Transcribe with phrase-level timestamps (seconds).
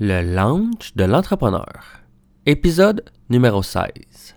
[0.00, 2.02] Le launch de l'entrepreneur.
[2.46, 4.34] Épisode numéro 16.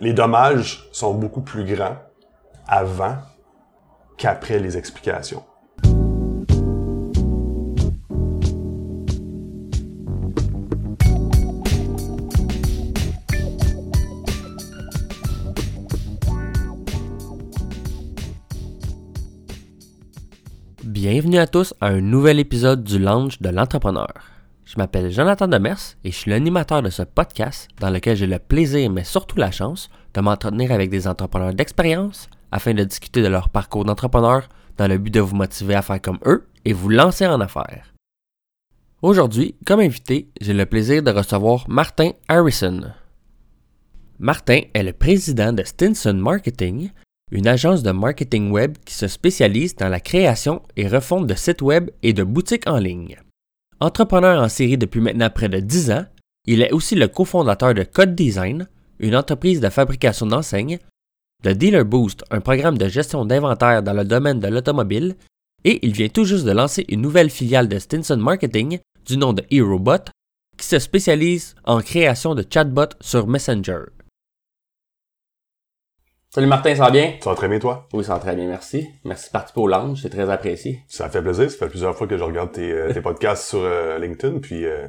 [0.00, 1.96] Les dommages sont beaucoup plus grands
[2.66, 3.16] avant
[4.18, 5.42] qu'après les explications.
[20.82, 24.33] Bienvenue à tous à un nouvel épisode du launch de l'entrepreneur.
[24.74, 28.40] Je m'appelle Jonathan Demers et je suis l'animateur de ce podcast dans lequel j'ai le
[28.40, 33.28] plaisir, mais surtout la chance, de m'entretenir avec des entrepreneurs d'expérience afin de discuter de
[33.28, 36.88] leur parcours d'entrepreneur dans le but de vous motiver à faire comme eux et vous
[36.88, 37.94] lancer en affaires.
[39.00, 42.80] Aujourd'hui, comme invité, j'ai le plaisir de recevoir Martin Harrison.
[44.18, 46.90] Martin est le président de Stinson Marketing,
[47.30, 51.62] une agence de marketing web qui se spécialise dans la création et refonte de sites
[51.62, 53.16] web et de boutiques en ligne.
[53.84, 56.06] Entrepreneur en série depuis maintenant près de 10 ans,
[56.46, 58.66] il est aussi le cofondateur de Code Design,
[58.98, 60.78] une entreprise de fabrication d'enseignes,
[61.42, 65.16] de Dealer Boost, un programme de gestion d'inventaire dans le domaine de l'automobile,
[65.64, 69.34] et il vient tout juste de lancer une nouvelle filiale de Stinson Marketing du nom
[69.34, 70.06] de HeroBot,
[70.56, 73.82] qui se spécialise en création de chatbots sur Messenger.
[76.34, 77.12] Salut Martin, ça va bien?
[77.20, 77.86] Ça va très bien, toi?
[77.92, 78.88] Oui, ça va très bien, merci.
[79.04, 80.80] Merci de participer au lounge, c'est très apprécié.
[80.88, 81.48] Ça fait plaisir.
[81.48, 84.66] Ça fait plusieurs fois que je regarde tes, euh, tes podcasts sur euh, LinkedIn, puis
[84.66, 84.88] euh,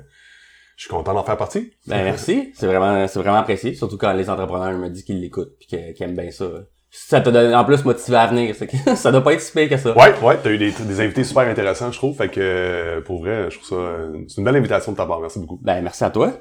[0.75, 1.71] je suis content d'en faire partie.
[1.85, 5.55] Ben merci, c'est vraiment, c'est vraiment apprécié, surtout quand les entrepreneurs me disent qu'ils l'écoutent
[5.59, 6.45] puis qu'ils aiment bien ça.
[6.89, 8.55] Ça t'a donné en plus motivé à venir,
[8.95, 9.95] ça doit pas être si pire que ça.
[9.95, 12.17] Ouais, ouais, t'as eu des, des invités super intéressants, je trouve.
[12.17, 13.97] Fait que pour vrai, je trouve ça
[14.29, 15.19] c'est une belle invitation de ta part.
[15.19, 15.59] Merci beaucoup.
[15.61, 16.33] Ben merci à toi.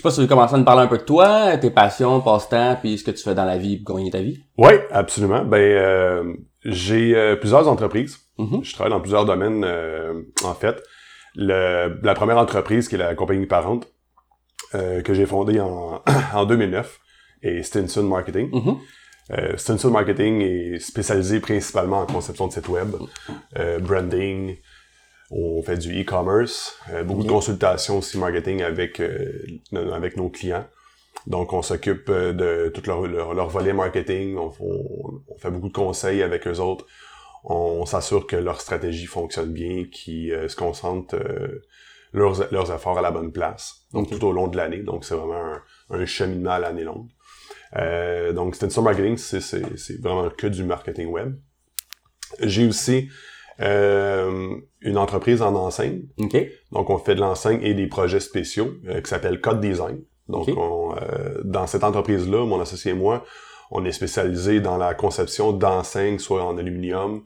[0.00, 1.68] Je sais pas si tu veux commencer à nous parler un peu de toi, tes
[1.68, 4.42] passions, passe-temps, puis ce que tu fais dans la vie pour gagner ta vie.
[4.56, 5.44] Ouais, absolument.
[5.44, 6.32] Ben euh,
[6.64, 8.16] j'ai euh, plusieurs entreprises.
[8.38, 8.64] Mhm.
[8.64, 10.82] Je travaille dans plusieurs domaines euh, en fait.
[11.34, 13.88] Le, la première entreprise qui est la compagnie parente
[14.72, 16.02] que j'ai fondée en,
[16.34, 16.98] en 2009
[17.42, 18.50] est Stinson Marketing.
[19.32, 22.96] Euh, Stinson Marketing est spécialisé principalement en conception de sites web,
[23.58, 24.56] euh, branding,
[25.30, 29.46] on fait du e-commerce, euh, beaucoup de consultations aussi marketing avec euh,
[29.92, 30.66] avec nos clients.
[31.26, 35.50] Donc on s'occupe euh, de tout leur, leur, leur volet marketing, on, on- on fait
[35.50, 36.86] beaucoup de conseils avec eux autres.
[37.44, 41.16] On, s'assure que leur stratégie fonctionne bien, qu'ils se concentrent
[42.12, 43.86] leurs, leurs efforts à la bonne place.
[43.94, 44.82] Donc tout au long de l'année.
[44.82, 47.08] Donc c'est vraiment un, un cheminement à l'année longue.
[47.76, 51.34] Euh, donc Stinson Marketing, c'est vraiment que du marketing web.
[52.40, 53.08] J'ai aussi
[53.60, 56.02] euh, une entreprise en enseigne.
[56.72, 60.00] Donc on fait de l'enseigne et des projets spéciaux euh, qui s'appelle Code Design.
[60.28, 63.24] Donc on, euh, dans cette entreprise-là, mon associé et moi,
[63.70, 67.22] on est spécialisé dans la conception d'enseignes, soit en aluminium,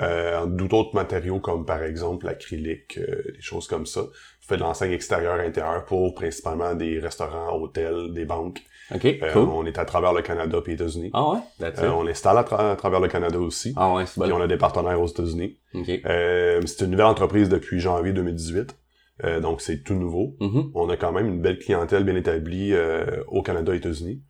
[0.00, 4.02] euh, d'autres matériaux comme par exemple l'acrylique, euh, des choses comme ça.
[4.02, 8.60] On fait de l'enseigne extérieure intérieure pour principalement des restaurants, hôtels, des banques.
[8.94, 9.48] OK, Euh, cool.
[9.50, 11.10] On est à travers le Canada et les États-Unis.
[11.12, 11.38] Ah ouais?
[11.60, 11.92] That's Euh, it.
[11.94, 13.72] on installe à, tra- à travers le Canada aussi.
[13.76, 14.38] Ah ouais, c'est Puis bon.
[14.38, 15.58] on a des partenaires aux États-Unis.
[16.06, 18.76] Euh, c'est une nouvelle entreprise depuis janvier 2018.
[19.24, 20.36] Euh, donc c'est tout nouveau.
[20.40, 20.70] Mhm.
[20.74, 24.22] On a quand même une belle clientèle bien établie euh, au Canada et aux États-Unis.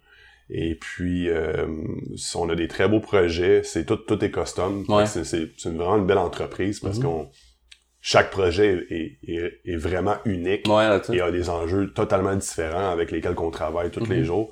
[0.50, 1.66] Et puis euh,
[2.34, 3.60] on a des très beaux projets.
[3.64, 4.84] C'est tout, tout est custom.
[4.88, 5.04] Ouais.
[5.06, 7.04] C'est, vraiment une belle entreprise parce Mhm.
[7.04, 7.28] qu'on
[8.10, 13.10] chaque projet est, est, est vraiment unique Ouais, et a des enjeux totalement différents avec
[13.10, 14.12] lesquels on travaille tous Mhm.
[14.14, 14.50] les jours.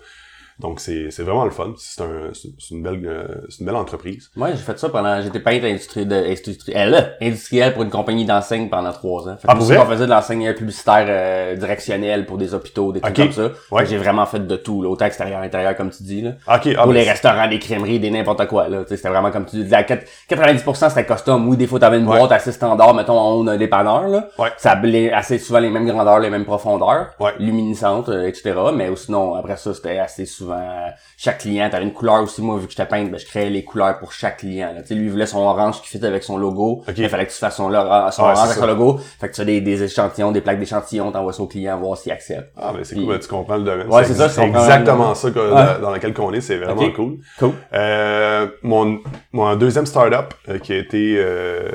[0.59, 1.72] Donc c'est, c'est vraiment le fun.
[1.77, 2.31] C'est, un,
[2.71, 4.31] une belle euh, c'est une belle entreprise.
[4.37, 8.69] Ouais, j'ai fait ça pendant, j'étais peintre industri, de, industriel, industriel pour une compagnie d'enseigne
[8.69, 9.37] pendant trois ans.
[9.37, 13.17] Fait que Ah, on faisait de l'enseigne publicitaire euh, directionnelle pour des hôpitaux, des trucs
[13.17, 13.50] comme ça.
[13.71, 13.84] Ouais.
[13.87, 16.31] J'ai vraiment fait de tout, là, autant extérieur, intérieur, comme tu dis, là.
[16.53, 19.71] Ok, ah, pour les restaurants, des crèmeries, des n'importe quoi, C'était vraiment comme tu dis,
[19.71, 21.49] quat- 90% c'était custom.
[21.49, 22.19] Oui, des fois t'avais une Ouais.
[22.19, 24.28] boîte assez standard, mettons, on a un dépanneur, là.
[24.38, 24.50] Ouais.
[24.56, 24.75] Ça
[25.12, 27.09] assez souvent les mêmes grandeurs, les mêmes profondeurs.
[27.21, 27.33] Ouais.
[27.38, 28.55] Luminescentes, euh, etc.
[28.75, 32.43] Mais ou sinon, après ça, c'était assez souvent, euh, chaque client, t'avais une couleur aussi.
[32.43, 34.81] Moi, vu que j'étais peintre, ben, je créais les couleurs pour chaque client, là.
[34.91, 36.83] Lui, il voulait son orange qui fit avec son logo.
[36.97, 38.99] Il fallait que tu fasses son, orange avec son logo.
[39.21, 41.97] Fait que tu as des, des échantillons, des plaques d'échantillons, t'envoies ça au client, voir
[41.97, 42.50] s'il accepte.
[42.56, 43.88] Ah, ben c'est Puis- cool, ben, tu comprends le domaine.
[43.88, 45.81] Ouais, c'est ça, c'est exactement ça que- Ouais.
[45.81, 47.19] dans, lequel qu'on est, c'est vraiment cool.
[47.38, 47.53] Cool.
[47.73, 48.99] Euh, mon,
[49.32, 51.69] mon deuxième startup euh, qui a été euh,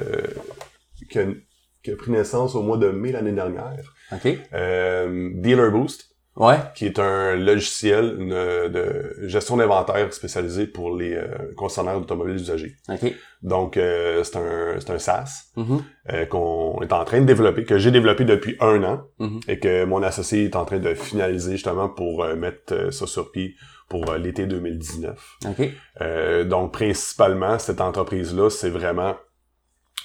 [1.10, 1.24] qui, a,
[1.84, 4.38] qui a pris naissance au mois de mai l'année dernière, OK.
[4.54, 6.56] euh, Dealer Boost, Ouais.
[6.76, 12.76] qui est un logiciel une, de gestion d'inventaire spécialisé pour les euh, concessionnaires d'automobiles usagés.
[12.88, 13.14] OK.
[13.42, 15.84] Donc euh, c'est un c'est un SaaS Mhm.
[16.14, 19.40] euh, qu'on est en train de développer, que j'ai développé depuis un an Mhm.
[19.50, 23.06] et que mon associé est en train de finaliser justement pour euh, mettre euh, ça
[23.08, 23.56] sur pied
[23.90, 25.20] pour euh, l'été 2019.
[25.50, 25.70] OK.
[26.00, 29.18] Euh, donc principalement cette entreprise là, c'est vraiment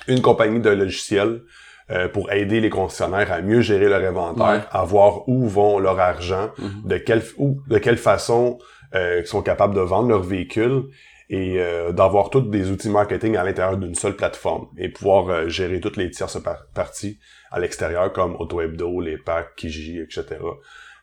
[0.08, 1.43] une compagnie de logiciels
[1.91, 4.61] euh, pour aider les concessionnaires à mieux gérer leur inventaire, Ouais.
[4.71, 6.83] à voir où vont leur argent, Mhm.
[6.85, 8.59] de quelle ou de quelle façon
[8.94, 10.85] euh, ils sont capables de vendre leurs véhicules
[11.29, 15.49] et euh, d'avoir tous des outils marketing à l'intérieur d'une seule plateforme et pouvoir euh,
[15.49, 17.19] gérer toutes les tierces par- parties
[17.50, 20.25] à l'extérieur comme AutoHebdo, les packs, Kijiji, etc.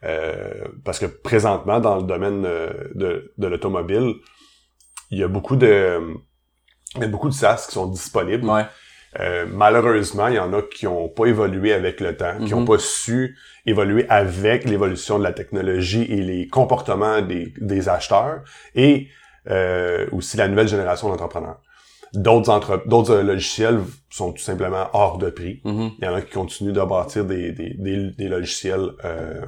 [0.06, 4.14] Euh, parce que présentement, dans le domaine euh, de, de l'automobile,
[5.12, 6.00] il y a beaucoup de
[6.96, 8.46] il y a beaucoup de SaaS qui sont disponibles.
[8.48, 8.66] Ouais.
[9.20, 12.60] Euh, malheureusement, il y en a qui ont pas évolué avec le temps, qui Mhm.
[12.62, 18.42] ont pas su évoluer avec l'évolution de la technologie et les comportements des, des acheteurs
[18.76, 19.08] et
[19.50, 21.60] euh, aussi la nouvelle génération d'entrepreneurs.
[22.14, 23.80] D'autres entre, d'autres euh, logiciels
[24.10, 25.62] sont tout simplement hors de prix.
[25.66, 25.92] Mhm.
[26.00, 29.42] Il y en a qui continuent de bâtir des, des, des, des logiciels, euh,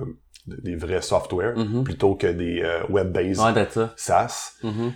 [0.47, 1.83] des vrais softwares, Mhm.
[1.83, 3.93] plutôt que des euh, web-based Ouais, ça.
[3.95, 4.53] SaaS.
[4.63, 4.93] Mhm.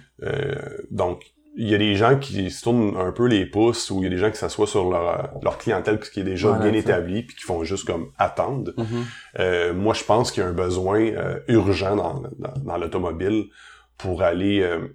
[0.91, 1.23] Donc,
[1.61, 4.07] il y a des gens qui se tournent un peu les pouces ou il y
[4.07, 7.23] a des gens qui s'assoient sur leur, leur clientèle qui est déjà Ouais, bien établie
[7.23, 8.71] puis qui font juste comme attendre.
[8.77, 8.85] Mhm.
[9.39, 13.45] Euh, moi, je pense qu'il y a un besoin euh, urgent dans, dans, dans l'automobile
[13.97, 14.87] pour aller euh,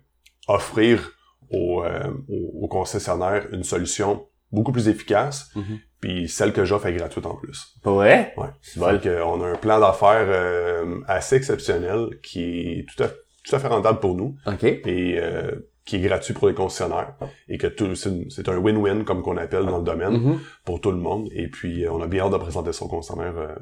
[0.48, 1.12] offrir
[1.50, 5.78] aux, euh, aux, concessionnaires une solution beaucoup plus efficace Mhm.
[6.00, 7.74] puis celle que j'offre est gratuite en plus.
[7.82, 8.32] Vrai?
[8.36, 8.48] Ouais.
[8.62, 8.90] C'est bon.
[8.92, 12.42] Donc, euh, on a un plan d'affaires euh, assez exceptionnel qui
[12.78, 14.64] est tout à, tout à fait rentable pour nous OK.
[14.64, 15.52] et euh,
[15.84, 17.14] qui est gratuit pour les concessionnaires
[17.48, 20.38] et que tout c'est un win-win comme qu'on appelle dans le domaine Mhm.
[20.64, 22.88] pour tout le monde et puis euh, on a bien hâte de présenter ça aux
[22.88, 23.54] concessionnaires euh,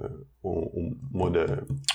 [0.44, 0.82] au, au
[1.12, 1.46] mois de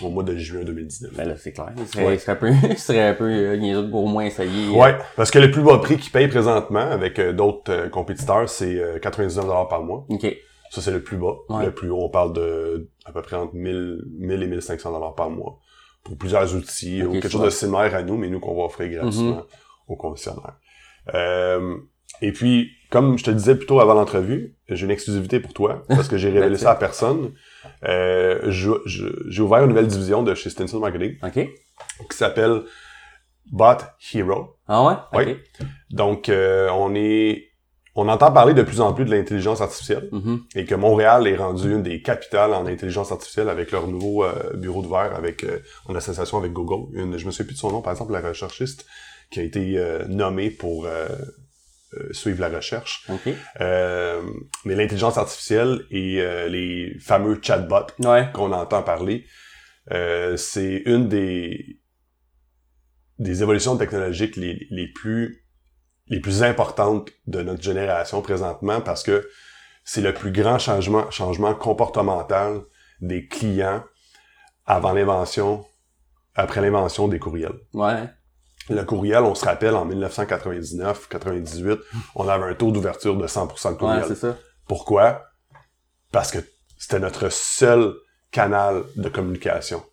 [0.03, 1.13] au mois de juin 2019.
[1.15, 1.71] Ben là, c'est clair.
[1.77, 2.13] Il serait, Ouais.
[2.15, 4.67] il serait un peu, il serait un peu euh, pour au moins essayer.
[4.67, 8.49] euh, Ouais, parce que le plus bas prix qu'ils payent présentement avec euh, d'autres compétiteurs,
[8.49, 10.05] c'est euh, 99 par mois.
[10.09, 10.25] OK.
[10.71, 11.35] Ça c'est le plus bas.
[11.47, 11.65] Ouais.
[11.67, 15.29] Le plus haut, on parle de à peu près entre 1000 1000 et 1500 par
[15.29, 15.59] mois
[16.03, 18.89] pour plusieurs outils ou quelque chose de similaire à nous mais nous qu'on va offrir
[18.89, 19.43] gratuitement Mhm.
[19.95, 20.57] Concessionnaires.
[21.13, 21.77] Euh,
[22.21, 25.83] et puis, comme je te disais plus tôt avant l'entrevue, j'ai une exclusivité pour toi,
[25.87, 27.33] parce que j'ai révélé ça à personne.
[27.83, 31.17] Euh, j'ai ouvert une nouvelle division de chez Stencil Marketing
[32.09, 32.61] qui s'appelle
[33.51, 33.77] Bot
[34.13, 34.57] Hero.
[34.67, 34.93] Ah ouais?
[35.25, 35.37] Ouais.
[35.91, 37.43] Donc, euh, on est...
[37.99, 40.41] On entend parler de plus en plus de l'intelligence artificielle Mhm.
[40.55, 44.53] et que Montréal est rendu une des capitales en intelligence artificielle avec leur nouveau euh,
[44.55, 45.43] bureau de verre avec
[45.87, 46.95] en association avec Google.
[46.95, 48.85] Une, je me souviens plus de son nom, par exemple, la recherchiste
[49.29, 51.07] qui a été euh, nommée pour euh,
[51.93, 53.05] euh, suivre la recherche.
[53.09, 53.33] OK.
[53.61, 54.21] Euh,
[54.65, 58.29] mais l'intelligence artificielle et euh, les fameux chatbots Ouais.
[58.33, 59.25] qu'on entend parler,
[59.91, 61.79] euh, c'est une des
[63.19, 65.43] des évolutions technologiques les, les plus
[66.07, 69.27] les plus importantes de notre génération présentement parce que
[69.83, 72.61] c'est le plus grand changement changement comportemental
[73.01, 73.83] des clients
[74.65, 75.65] avant l'invention
[76.35, 77.57] après l'invention des courriels.
[77.73, 78.03] Ouais.
[78.69, 81.79] Le courriel, on se rappelle, en 1999-98,
[82.15, 84.05] on avait un taux d'ouverture de 100% de courriel.
[84.07, 84.37] c'est ça.
[84.67, 85.23] Pourquoi?
[86.11, 86.39] Parce que
[86.77, 87.93] c'était notre seul
[88.31, 89.83] canal de communication.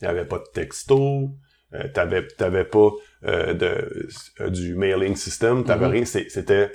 [0.00, 1.30] Il n'y avait pas de texto,
[1.74, 2.90] euh, t'avais, t'avais pas
[3.24, 4.08] euh, de,
[4.40, 5.92] euh, du mailing system, t'avais Mhm.
[5.92, 6.04] rien.
[6.04, 6.70] C'était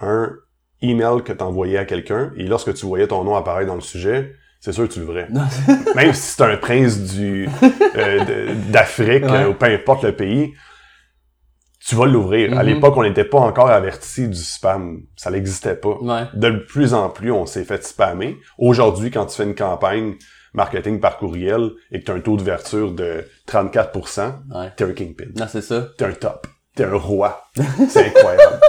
[0.00, 0.34] un
[0.82, 4.34] email que t'envoyais à quelqu'un, et lorsque tu voyais ton nom apparaître dans le sujet,
[4.60, 5.26] c'est sûr que tu l'ouvrais.
[5.30, 5.42] Non,
[5.96, 7.48] Même si c'est un prince du
[7.96, 9.30] euh, d'Afrique, Ouais.
[9.44, 10.52] euh, ou peu importe le pays,
[11.86, 12.56] tu vas l'ouvrir.
[12.58, 12.68] À Mhm.
[12.74, 15.00] l'époque, on n'était pas encore averti du spam.
[15.16, 15.96] Ça n'existait pas.
[16.00, 16.24] Ouais.
[16.34, 18.36] De plus en plus, on s'est fait spammer.
[18.58, 20.14] Aujourd'hui, quand tu fais une campagne
[20.52, 24.70] marketing par courriel et que tu as un taux d'ouverture de 34%, Ouais.
[24.76, 25.26] t'es un kingpin.
[25.36, 25.86] Non, c'est ça.
[25.96, 26.46] T'es un top.
[26.76, 27.44] T'es un roi.
[27.88, 28.60] C'est incroyable.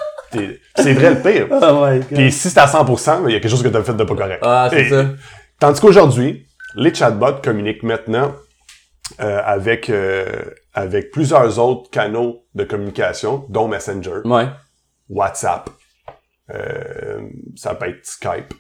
[0.78, 1.48] C'est vrai le pire.
[1.52, 3.94] Oh Puis si c'est à 100%, il y a quelque chose que tu as fait
[3.94, 4.40] de pas correct.
[4.42, 5.06] Ah, c'est ça.
[5.62, 8.34] Tandis qu'aujourd'hui, les chatbots communiquent maintenant
[9.20, 10.26] euh, avec euh,
[10.74, 14.48] avec plusieurs autres canaux de communication, dont Messenger, Ouais.
[15.10, 15.70] WhatsApp,
[16.50, 18.56] euh, ça peut être Skype,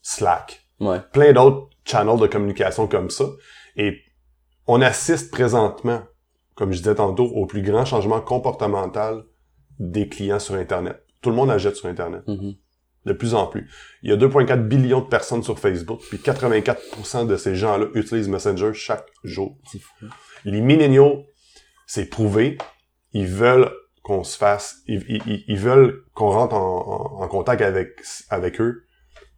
[0.00, 1.00] Slack, Ouais.
[1.12, 3.24] plein d'autres channels de communication comme ça.
[3.76, 3.98] Et
[4.68, 6.02] on assiste présentement,
[6.54, 9.24] comme je disais tantôt, au plus grand changement comportemental
[9.80, 11.02] des clients sur Internet.
[11.20, 12.54] Tout le monde achète sur Internet Mhm.
[13.06, 13.68] De plus en plus.
[14.02, 18.28] Il y a 2,4 billions de personnes sur Facebook, puis 84% de ces gens-là utilisent
[18.28, 19.58] Messenger chaque jour.
[19.66, 20.06] Fou.
[20.44, 21.24] Les milléniaux,
[21.86, 22.58] c'est prouvé,
[23.12, 23.70] ils veulent
[24.02, 28.60] qu'on se fasse, ils, ils- ils veulent qu'on rentre en, en- en contact avec, avec
[28.60, 28.82] eux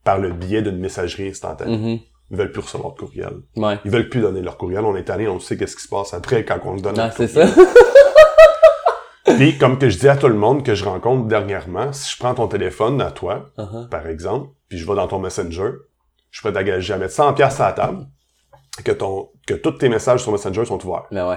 [0.04, 1.76] par le biais d'une messagerie instantanée.
[1.76, 1.98] Mhm.
[2.30, 3.34] Ils veulent plus recevoir de courriel.
[3.56, 3.78] Ouais.
[3.84, 4.80] Ils veulent plus donner leur courriel.
[4.84, 6.96] On est allé, on sait qu'est-ce qui se passe après quand on le donne.
[6.96, 7.48] Notre c'est courriel.
[7.50, 7.62] ça.
[9.24, 12.18] Puis, comme que je dis à tout le monde que je rencontre dernièrement, si je
[12.18, 13.88] prends ton téléphone à toi, Uh-huh.
[13.88, 15.70] par exemple, puis je vais dans ton Messenger,
[16.30, 18.06] je peux t'engager à mettre 100 pièces à la table,
[18.84, 21.04] que ton que tous tes messages sur Messenger sont ouverts.
[21.10, 21.36] Mais ouais.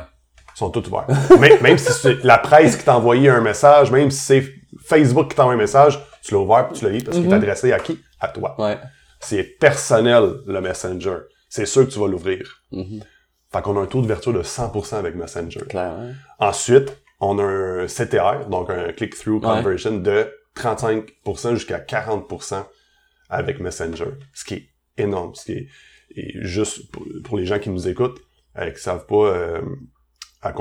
[0.55, 1.05] Sont tous ouverts.
[1.39, 4.43] même, même si c'est la presse qui t'a envoyé un message, même si c'est
[4.85, 7.25] Facebook qui t'a envoyé un message, tu l'as ouvert puis tu l'as lu parce qu'il
[7.25, 7.33] est Mhm.
[7.35, 7.99] adressé à qui?
[8.19, 8.55] à toi.
[8.59, 8.77] Ouais.
[9.19, 11.17] C'est personnel, le Messenger.
[11.49, 12.63] C'est sûr que tu vas l'ouvrir.
[12.71, 13.01] Mhm.
[13.53, 15.61] Fait qu'on a un taux d'ouverture de 100% avec Messenger.
[15.69, 16.09] Clairement.
[16.39, 19.61] Ensuite, on a un CTR, donc un click-through Ouais.
[19.61, 22.65] conversion de 35% jusqu'à 40%
[23.29, 24.11] avec Messenger.
[24.33, 25.33] Ce qui est énorme.
[25.35, 25.67] Ce qui est,
[26.15, 28.19] et juste pour, pour les gens qui nous écoutent,
[28.57, 29.61] euh, qui savent pas euh,
[30.41, 30.53] à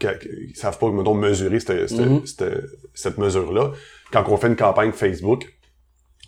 [0.00, 2.26] qui savent pas, mettons, mesurer cette, cette, Mhm.
[2.26, 3.72] cette- cette mesure-là.
[4.12, 5.54] Quand on fait une campagne Facebook,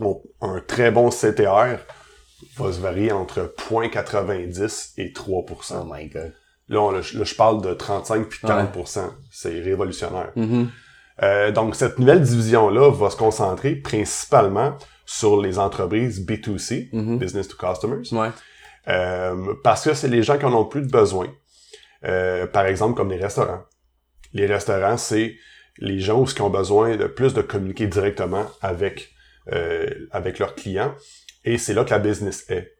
[0.00, 1.78] on- un très bon CTR
[2.56, 5.82] va se varier entre 0.90 et 3%.
[5.85, 6.32] Oh my god.
[6.68, 10.32] Là, on- là, je parle de 35 puis 40% C'est révolutionnaire.
[10.37, 10.68] Mhm.
[11.23, 17.18] Euh, donc, cette nouvelle division-là va se concentrer principalement sur les entreprises B2C, Mhm.
[17.18, 18.30] Business to Customers, Ouais.
[18.88, 21.28] euh, parce que c'est les gens qui en ont plus de besoin.
[22.04, 23.62] Euh, par exemple, comme les restaurants.
[24.32, 25.37] Les restaurants, c'est
[25.78, 29.11] les gens qui ont besoin de plus de communiquer directement avec,
[30.11, 30.94] avec leurs clients.
[31.44, 32.73] Et c'est là que la business est.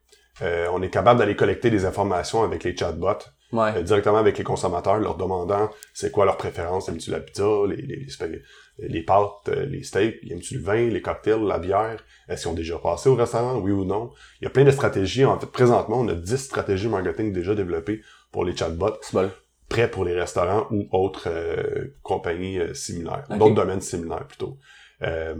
[0.73, 3.19] On est capable d'aller collecter des informations avec les chatbots,
[3.53, 3.76] Ouais.
[3.76, 6.88] euh, directement avec les consommateurs, leur demandant c'est quoi leurs préférences.
[6.88, 8.43] Aimes-tu la pizza, les, les, les,
[8.88, 12.03] les pâtes, euh, les steaks, aimes-tu le vin, les cocktails, la bière?
[12.29, 14.11] Est-ce qu'ils ont déjà passé au restaurant, oui ou non?
[14.41, 15.25] Il y a plein de stratégies.
[15.25, 19.31] En fait, présentement, on a 10 stratégies marketing déjà développées pour les chatbots, bon.
[19.69, 24.59] prêts pour les restaurants ou autres euh, compagnies euh, similaires, d'autres domaines similaires plutôt.
[25.03, 25.37] Euh,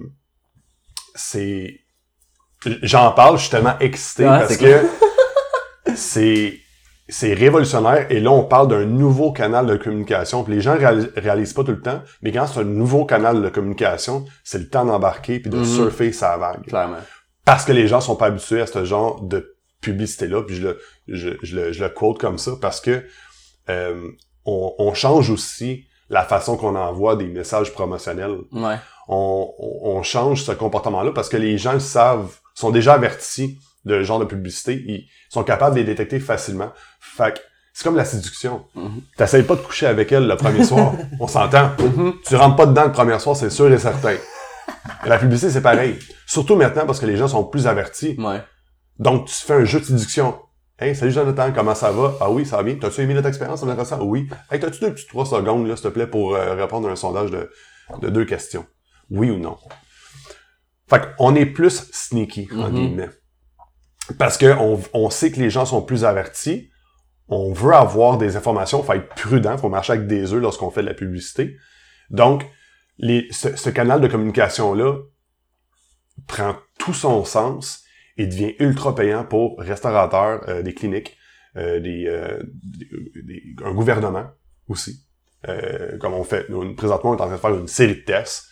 [1.15, 1.81] c'est...
[2.83, 4.81] J'en parle, je suis tellement excité Ouais, parce que
[5.95, 6.59] c'est
[7.09, 10.43] c'est révolutionnaire et là on parle d'un nouveau canal de communication.
[10.45, 13.43] Puis les gens réalis- réalisent pas tout le temps, mais quand c'est un nouveau canal
[13.43, 15.65] de communication, c'est le temps d'embarquer puis de Mhm.
[15.65, 16.65] surfer sa vague.
[16.67, 16.99] Clairement.
[17.45, 20.81] Parce que les gens sont pas habitués à ce genre de publicité-là, puis je le,
[21.07, 23.05] je, je le, je le quote comme ça, parce que
[23.69, 24.01] euh,
[24.45, 28.37] on, on change aussi la façon qu'on envoie des messages promotionnels.
[28.53, 28.77] Ouais.
[29.09, 33.59] On, on, on change ce comportement-là parce que les gens le savent, sont déjà avertis
[33.87, 36.73] de genre de publicité, ils sont capables de les détecter facilement.
[37.01, 37.41] Fait que
[37.73, 38.67] c'est comme la séduction.
[38.75, 39.01] Mhm.
[39.17, 41.71] T'essayes pas de coucher avec elle le premier soir, on s'entend.
[41.79, 42.15] Mhm.
[42.27, 44.13] Tu rentres pas dedans le premier soir, c'est sûr et certain.
[44.13, 44.19] Et
[45.09, 45.99] la publicité, c'est pareil.
[46.27, 48.17] Surtout maintenant parce que les gens sont plus avertis.
[48.19, 48.43] Ouais.
[48.99, 50.39] Donc, tu fais un jeu de séduction.
[50.79, 52.15] Hey, salut Jonathan, comment ça va?
[52.21, 52.75] Ah oui, ça va bien.
[52.79, 54.03] T'as-tu aimé notre expérience en ça?
[54.03, 54.29] Oui.
[54.51, 56.97] Hey, t'as-tu deux petites trois secondes, là, s'il te plaît, pour euh, répondre à un
[56.97, 57.51] sondage de,
[58.03, 58.67] de deux questions?
[59.11, 59.57] Oui ou non?
[60.89, 62.75] Fait qu'on est plus sneaky, en Mhm.
[62.75, 63.11] guillemets.
[64.19, 64.55] Parce que
[64.93, 66.71] on, sait que les gens sont plus avertis.
[67.29, 70.83] On veut avoir des informations, faut être prudent, faut marcher avec des œufs lorsqu'on fait
[70.83, 71.57] de la publicité.
[72.11, 72.47] Donc,
[72.99, 74.99] les, ce, ce canal de communication-là
[76.29, 77.83] prend tout son sens
[78.17, 81.17] et devient ultra payant pour restaurateurs, euh, des cliniques,
[81.57, 82.43] euh, des, euh,
[83.25, 84.27] des- un gouvernement
[84.69, 85.03] aussi.
[85.49, 88.01] Euh, comme on fait, nous, présentement, on est en train de faire une série de
[88.05, 88.47] tests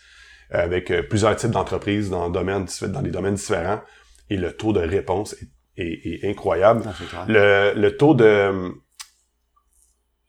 [0.51, 3.81] avec euh, plusieurs types d'entreprises dans, dans des domaines différents
[4.29, 5.33] et le taux de réponse
[5.77, 6.83] est, est- est incroyable.
[7.15, 7.25] Ah.
[7.27, 8.71] Le, le taux de...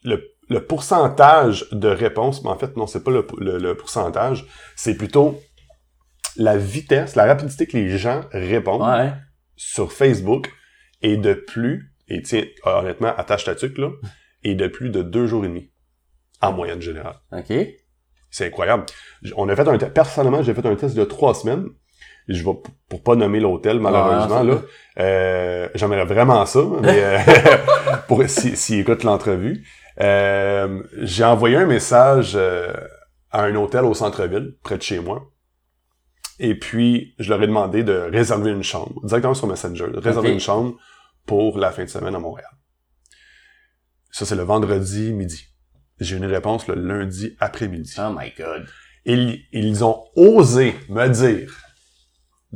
[0.04, 5.40] Le, le pourcentage de réponse, mais en fait, non, c'est pas le, pourcentage, c'est plutôt
[6.36, 9.12] la vitesse, la rapidité que les gens répondent Ouais.
[9.56, 10.52] sur Facebook
[11.02, 13.90] est de plus, et tiens, honnêtement, attache ta tuque, là,
[14.44, 15.72] est de plus de deux jours et demi,
[16.40, 17.16] en moyenne générale.
[17.32, 17.52] OK.
[18.30, 18.84] C'est incroyable.
[19.36, 21.66] On a fait un test, personnellement, j'ai fait un test de trois semaines.
[22.28, 22.50] Je vais,
[22.88, 24.62] pour pas nommer l'hôtel, malheureusement, Ah, là.
[24.98, 27.18] Euh, j'aimerais vraiment ça, mais, euh,
[28.08, 29.64] pour, si, s'ils écoutent l'entrevue.
[30.00, 32.72] Euh, j'ai envoyé un message euh,
[33.30, 35.30] à un hôtel au centre-ville, près de chez moi.
[36.38, 40.32] Et puis, je leur ai demandé de réserver une chambre, directement sur Messenger, de réserver
[40.32, 40.76] une chambre
[41.26, 42.50] pour la fin de semaine à Montréal.
[44.10, 45.46] Ça, c'est le vendredi midi.
[46.00, 47.94] J'ai eu une réponse le lundi après-midi.
[47.98, 48.66] Oh my god.
[49.04, 51.54] Ils, ils ont osé me dire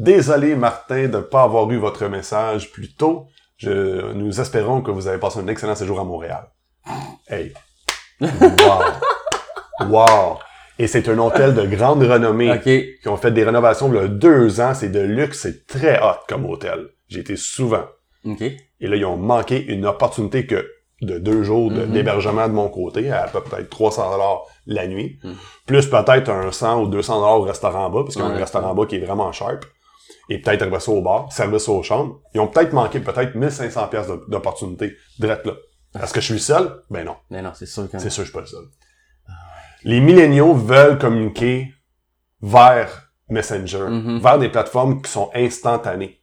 [0.05, 3.27] Désolé, Martin, de ne pas avoir eu votre message plus tôt.
[3.59, 6.49] Je, nous espérons que vous avez passé un excellent séjour à Montréal.
[7.29, 7.53] Hey.
[8.21, 8.29] Wow.
[9.89, 10.39] Wow.
[10.79, 12.51] Et c'est un hôtel de grande renommée
[13.01, 14.75] qui ont fait des rénovations il y a deux ans.
[14.75, 16.89] C'est de luxe, c'est très hot comme hôtel.
[17.09, 17.85] J'ai été souvent.
[18.27, 18.41] OK.
[18.43, 20.67] Et là, ils ont manqué une opportunité que
[21.01, 21.93] de deux jours de- Mhm.
[21.93, 25.35] d'hébergement de mon côté, à peu peut-être 300 dollars la nuit, Mhm.
[25.67, 28.31] plus peut-être un 100 ou 200 dollars au restaurant en bas, parce qu'il y a
[28.31, 29.65] un restaurant en bas qui est vraiment sharp,
[30.31, 32.21] et peut-être après ça au bar, service aux chambres.
[32.35, 35.53] Ils ont peut-être manqué peut-être 1500 pièces d'opportunité direct là.
[36.03, 36.83] Est-ce que je suis seul?
[36.89, 37.17] Ben non.
[37.31, 37.99] Mais non, c'est sûr que...
[37.99, 38.65] C'est sûr, je suis pas le seul.
[39.83, 41.75] Les milléniaux veulent communiquer
[42.43, 44.19] vers Messenger, Mhm.
[44.21, 46.21] vers des plateformes qui sont instantanées.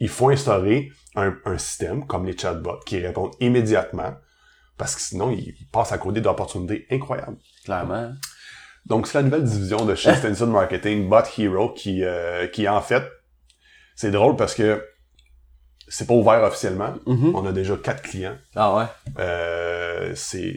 [0.00, 4.14] Il faut instaurer un, un système comme les chatbots qui répondent immédiatement
[4.78, 7.38] parce que sinon, ils, ils passent à côté d'opportunités incroyables.
[7.64, 8.12] Clairement.
[8.86, 12.80] Donc, c'est la nouvelle division de chez Stencil Marketing, Bot Hero, qui, euh, qui en
[12.80, 13.02] fait
[13.96, 14.84] c'est drôle parce que
[15.88, 16.94] c'est pas ouvert officiellement.
[17.06, 17.34] Mhm.
[17.34, 18.36] On a déjà quatre clients.
[18.54, 18.84] Ah ouais.
[19.18, 20.56] Euh, c'est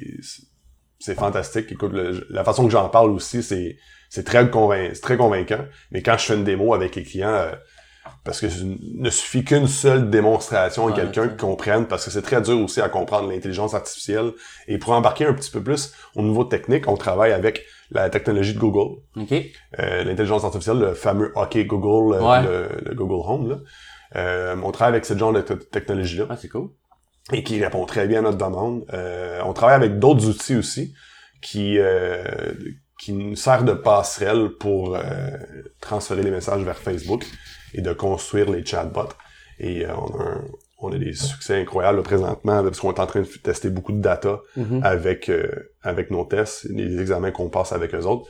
[0.99, 1.71] c'est fantastique.
[1.71, 3.77] Écoute, le- la façon que j'en parle aussi, c'est
[4.09, 5.65] c'est très convain- c'est très convaincant.
[5.91, 7.51] Mais quand je fais une démo avec les clients, euh,
[8.23, 12.11] parce que il ne suffit qu'une seule démonstration à Ouais, quelqu'un qui comprenne, parce que
[12.11, 14.31] c'est très dur aussi à comprendre l'intelligence artificielle.
[14.67, 18.53] Et pour embarquer un petit peu plus au niveau technique, on travaille avec la technologie
[18.53, 19.31] de Google, OK.
[19.79, 22.43] euh, l'intelligence artificielle, le fameux OK Google, euh, Ouais.
[22.43, 23.49] le, le Google Home.
[23.49, 23.57] Là.
[24.15, 26.69] Euh, on travaille avec ce genre de te- technologie-là Ah, c'est cool.
[27.31, 28.85] et qui répond très bien à notre demande.
[28.93, 30.93] Euh, on travaille avec d'autres outils aussi
[31.41, 32.23] qui euh,
[32.99, 35.01] qui nous servent de passerelle pour euh,
[35.79, 37.25] transférer les messages vers Facebook
[37.73, 39.09] et de construire les chatbots.
[39.59, 40.45] Et euh, on, a un-
[40.81, 43.91] on a des succès incroyables là, présentement parce qu'on est en train de tester beaucoup
[43.91, 44.81] de data Mhm.
[44.83, 45.49] avec euh,
[45.83, 48.27] avec nos tests, les examens qu'on passe avec eux autres.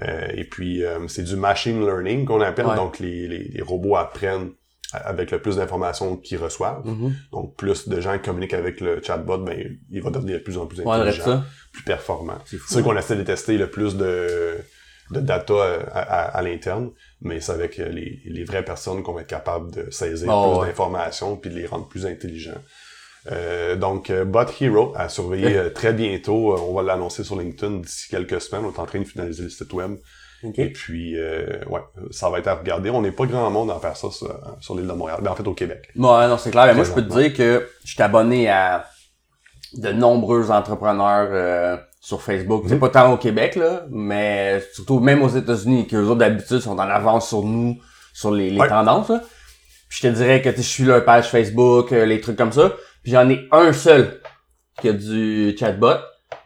[0.00, 2.76] Euh, et puis c'est du machine learning qu'on appelle, Ouais.
[2.76, 4.50] donc les, les, les robots apprennent
[4.94, 6.86] avec le plus d'informations qu'ils reçoivent.
[6.86, 7.14] Mhm.
[7.32, 9.56] Donc, plus de gens communiquent avec le chatbot, ben,
[9.90, 11.44] il va devenir de plus en plus intelligent, ça.
[11.72, 12.38] plus performant.
[12.46, 12.58] C'est.
[12.68, 14.58] C'est sûr qu'on essaie de tester le plus de,
[15.10, 15.54] de data
[15.92, 16.90] à, à- à l'interne,
[17.22, 20.52] mais c'est avec euh, les, les vraies personnes qu'on va être capable de saisir Oh,
[20.52, 20.66] plus ouais.
[20.68, 22.60] d'informations puis de les rendre plus intelligents.
[23.30, 26.56] Euh, donc, euh, Bot Hero à surveiller euh, très bientôt.
[26.60, 28.64] On va l'annoncer sur LinkedIn d'ici quelques semaines.
[28.66, 29.96] On est en train de finaliser le site web.
[30.42, 30.58] OK.
[30.58, 32.90] Et puis, euh, ouais, ça va être à regarder.
[32.90, 35.20] On n'est pas grand monde à faire ça sur, sur l'île de Montréal.
[35.22, 35.88] Ben, en fait, au Québec.
[35.94, 36.66] Ouais, non, c'est clair.
[36.66, 38.86] Mais moi, je peux te dire que je suis abonné à
[39.74, 42.64] de nombreux entrepreneurs euh, sur Facebook.
[42.66, 42.80] C'est Mhm.
[42.80, 46.72] pas tant au Québec, là, mais surtout même aux États-Unis, que eux autres, d'habitude, sont
[46.72, 47.78] en avance sur nous,
[48.12, 48.68] sur les, les Ouais.
[48.68, 49.08] tendances.
[49.08, 49.20] Là.
[49.88, 52.72] Puis je te dirais que je suis leur page Facebook, euh, les trucs comme ça.
[53.04, 54.20] Puis j'en ai un seul
[54.80, 55.94] qui a du chatbot.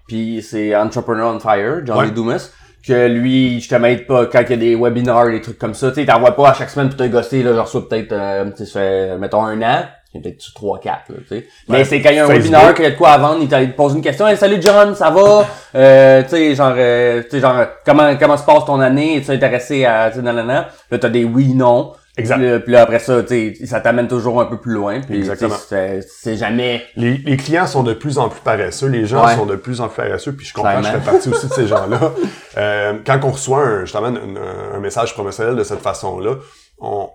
[0.07, 2.11] Puis c'est Entrepreneur on Fire, Johnny Ouais.
[2.11, 2.51] Dumas.
[2.87, 5.75] Que lui, je te m'aide pas quand il y a des webinars, des trucs comme
[5.75, 5.89] ça.
[5.89, 9.19] Tu sais, t'envoies pas à chaque semaine pour te gosser, là, genre reçois peut-être, euh,
[9.19, 9.87] mettons, un an.
[10.17, 11.47] Il y a peut-être 3 4 là, tu sais.
[11.69, 12.45] Mais Ouais, c'est quand il y a un Facebook.
[12.53, 14.27] webinaire, qu'il y a de quoi à vendre, il te pose une question.
[14.27, 15.47] Hey, salut John, ça va?
[15.75, 19.17] Euh, tu sais, genre, euh, tu sais, genre, comment, comment se passe ton année?
[19.19, 20.69] Es-tu intéressé à, tu sais, nanana?
[20.91, 21.93] Là, t'as des oui, non.
[22.19, 22.37] Exact.
[22.39, 25.03] Puis là, puis là, après ça, tu sais, ça t'amène toujours un peu plus loin.
[25.03, 25.55] Puis, Exactement.
[25.69, 26.83] c'est jamais...
[26.97, 29.35] Les, les clients sont de plus en plus paresseux, les gens Ouais.
[29.35, 31.01] sont de plus en plus paresseux, puis je comprends, je Clairement.
[31.05, 32.13] fais partie aussi de ces gens-là.
[32.57, 36.37] Euh, quand on reçoit un, justement un, un message promotionnel de cette façon-là,
[36.79, 37.11] on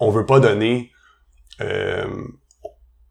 [0.00, 0.97] on veut pas donner euh,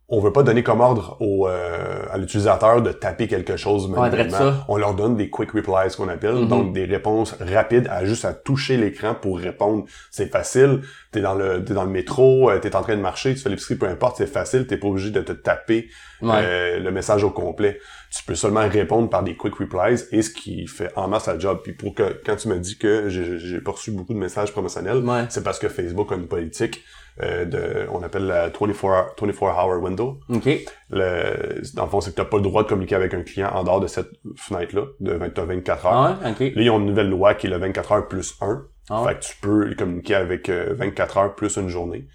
[0.10, 4.38] on veut pas donner comme ordre au, euh, à l'utilisateur de taper quelque chose manuellement.
[4.38, 4.66] ça.
[4.70, 6.48] On leur donne des quick replies qu'on appelle, Mhm.
[6.48, 9.84] donc des réponses rapides à juste à toucher l'écran pour répondre.
[10.10, 10.80] C'est facile.
[11.12, 13.50] T'es dans le t'es dans le métro, euh, t'es en train de marcher, tu fais
[13.50, 14.66] l'épicerie, peu importe, c'est facile.
[14.66, 15.90] T'es pas obligé de te taper
[16.22, 16.36] Ouais.
[16.42, 17.78] euh, le message au complet.
[18.16, 21.38] Tu peux seulement répondre par des quick replies et ce qui fait en masse la
[21.38, 21.60] job.
[21.64, 24.54] Puis pour que quand tu me dis que j'ai j'ai pas reçu beaucoup de messages
[24.54, 25.26] promotionnels, Ouais.
[25.28, 26.82] c'est parce que Facebook a une politique
[27.24, 30.20] euh, de on appelle la 24 hour, 24 hour window.
[30.30, 30.48] OK.
[30.90, 33.50] Le, dans le fond, c'est que t'as pas le droit de communiquer avec un client
[33.54, 35.94] en dehors de cette fenêtre-là, de 20 t'as 24 heures.
[35.94, 36.32] Ah ouais?
[36.32, 36.40] OK.
[36.40, 38.64] Là, ils ont une nouvelle loi qui est le 24 heures plus 1.
[38.90, 39.10] Ah ouais.
[39.10, 42.08] Fait que tu peux communiquer avec euh, 24 heures plus une journée.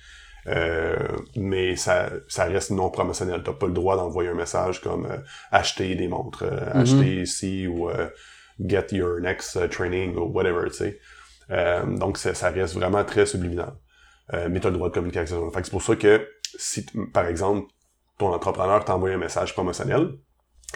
[0.49, 0.97] Euh,
[1.37, 3.43] mais ça, ça reste non promotionnel.
[3.45, 5.19] T'as pas le droit d'envoyer un message comme euh,
[5.53, 6.81] acheter des montres, euh, Mhm.
[6.81, 8.09] acheter ici ou euh,
[8.65, 10.99] get your next training ou whatever, tu sais.
[11.51, 13.73] Euh, donc ça, ça reste vraiment très subliminal.
[14.35, 15.51] Euh, mais t'as le droit de communiquer avec ces gens.
[15.51, 16.27] Fait que c'est pour ça que
[16.59, 17.67] si, par exemple,
[18.19, 20.11] ton entrepreneur t'envoie un message promotionnel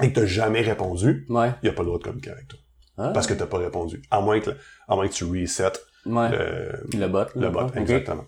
[0.03, 1.53] et que t'as jamais répondu, Ouais.
[1.63, 2.59] il a pas le droit de communiquer avec toi.
[2.99, 3.11] Ah.
[3.15, 4.03] Parce que t'as pas répondu.
[4.11, 4.51] À moins que,
[4.89, 5.73] à moins que tu resets
[6.07, 6.29] Ouais.
[6.31, 7.25] le, Le bot.
[7.35, 8.25] le bot, exactement.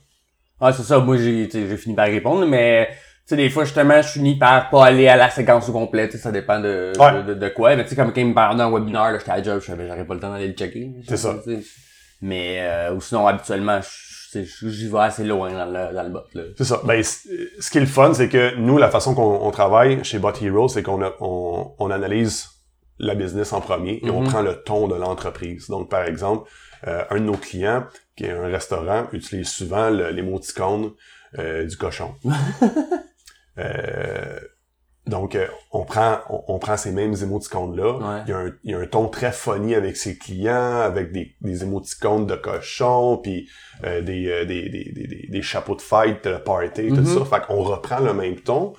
[0.60, 0.98] Ah, c'est ça.
[0.98, 4.68] Moi, j'ai, tu fini par répondre, mais, tu sais, des fois, justement, je finis par
[4.70, 7.22] pas aller à la séquence au complet, tu sais, ça dépend de, Ouais.
[7.22, 7.76] de, de, de quoi.
[7.76, 9.60] Mais, tu sais, comme quand il me parlait d'un webinaire, là, j'étais à la job,
[9.60, 10.90] je savais, j'aurais pas le temps d'aller le checker.
[11.08, 11.36] C'est ça.
[11.44, 11.58] Tu.
[12.20, 16.10] Mais, euh, ou sinon, habituellement, je- tu j'y vais assez loin dans le, dans le
[16.10, 16.42] bot, là.
[16.56, 16.80] C'est ça.
[16.84, 20.18] Ben, ce qui est le fun, c'est que nous, la façon qu'on on travaille chez
[20.18, 22.48] Bot Hero, c'est qu'on a- on, on analyse
[22.98, 24.28] la business en premier et on Mhm.
[24.28, 25.68] prend le ton de l'entreprise.
[25.68, 26.50] Donc, par exemple,
[26.86, 27.84] euh, un de nos clients,
[28.16, 30.90] qui est un restaurant, utilise souvent l'émoticône
[31.38, 32.14] euh, du cochon.
[33.58, 34.38] Euh,
[35.08, 37.92] donc, euh, on prend on, on prend ces mêmes émoticônes-là.
[37.98, 38.22] Ouais.
[38.26, 41.10] Il, y a un, il y a un ton très funny avec ses clients, avec
[41.12, 43.48] des, des émoticônes de cochon, puis
[43.84, 47.04] euh, des, euh, des, des, des, chapeaux de fête, de party, tout Mhm.
[47.06, 47.24] ça.
[47.24, 48.74] Fait qu'on reprend le même ton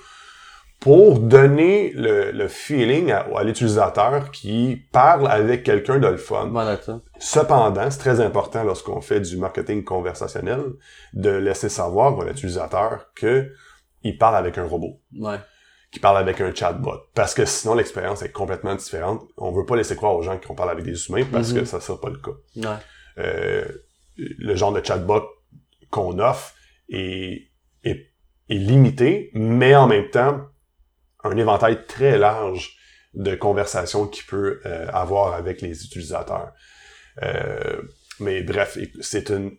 [0.80, 6.48] pour donner le, le feeling à, à l'utilisateur qui parle avec quelqu'un de le fun.
[6.50, 6.78] Voilà.
[7.18, 10.62] Cependant, c'est très important lorsqu'on fait du marketing conversationnel
[11.12, 13.52] de laisser savoir à l'utilisateur que
[14.02, 15.36] il parle avec un robot, Ouais.
[15.90, 19.22] Qu'il parle avec un chatbot, parce que sinon l'expérience est complètement différente.
[19.36, 21.58] On veut pas laisser croire aux gens qu'on parle avec des humains parce Mhm.
[21.60, 22.30] que ça sera pas le cas.
[22.56, 22.76] Ouais.
[23.18, 23.64] Euh,
[24.16, 25.24] le genre de chatbot
[25.90, 26.54] qu'on offre
[26.90, 27.48] est,
[27.82, 28.06] est,
[28.48, 30.42] est limité, mais en même temps,
[31.24, 32.76] un éventail très large
[33.14, 36.52] de conversations qu'il peut euh, avoir avec les utilisateurs.
[37.22, 37.82] Euh,
[38.20, 39.56] mais bref, c'est une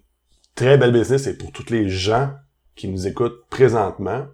[0.55, 2.33] très belle business et pour tous les gens
[2.75, 4.27] qui nous écoutent présentement,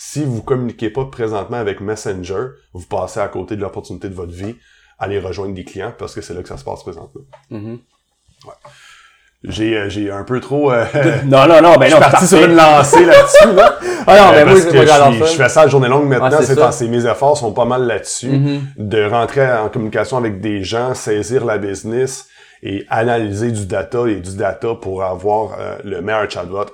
[0.00, 4.32] si vous communiquez pas présentement avec Messenger, vous passez à côté de l'opportunité de votre
[4.32, 4.54] vie,
[4.96, 7.22] aller rejoindre des clients parce que c'est là que ça se passe présentement.
[7.50, 7.78] Mm-hmm.
[8.46, 8.52] ouais.
[9.42, 10.70] J'ai, euh, j'ai un peu trop...
[10.70, 10.84] Euh,
[11.24, 13.78] non, non, non, ben je non, suis parti sur une lancée là-dessus, là.
[14.06, 16.06] ah non, ben Euh, moi, parce moi, je, suis- je fais ça à journée longue
[16.06, 18.60] maintenant, Ah, c'est que mes efforts sont pas mal là-dessus, Mhm.
[18.76, 22.28] de rentrer en communication avec des gens, saisir la business
[22.62, 26.66] et analyser du data et du data pour avoir euh, le meilleur chatbot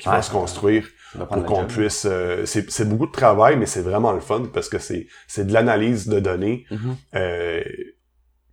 [0.00, 2.06] qui va se construire pour qu'on puisse...
[2.10, 5.52] euh, c'est, beaucoup de travail, mais c'est vraiment le fun parce que c'est, c'est de
[5.52, 6.96] l'analyse de données Mhm.
[7.14, 7.62] euh,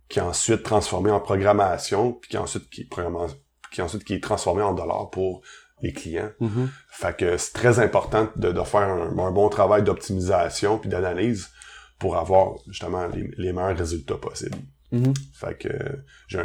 [0.08, 2.88] qui est ensuite transformé en programmation, puis qui est ensuite qui
[3.72, 5.42] qui est ensuite qui est transformé en dollars pour
[5.82, 6.30] les clients.
[6.40, 6.70] Mhm.
[6.90, 11.50] Fait que c'est très important de, de faire un, un bon travail d'optimisation puis d'analyse
[11.98, 14.58] pour avoir justement les, les meilleurs résultats possibles.
[14.92, 15.12] Mhm.
[15.34, 15.68] Fait que
[16.28, 16.38] j'ai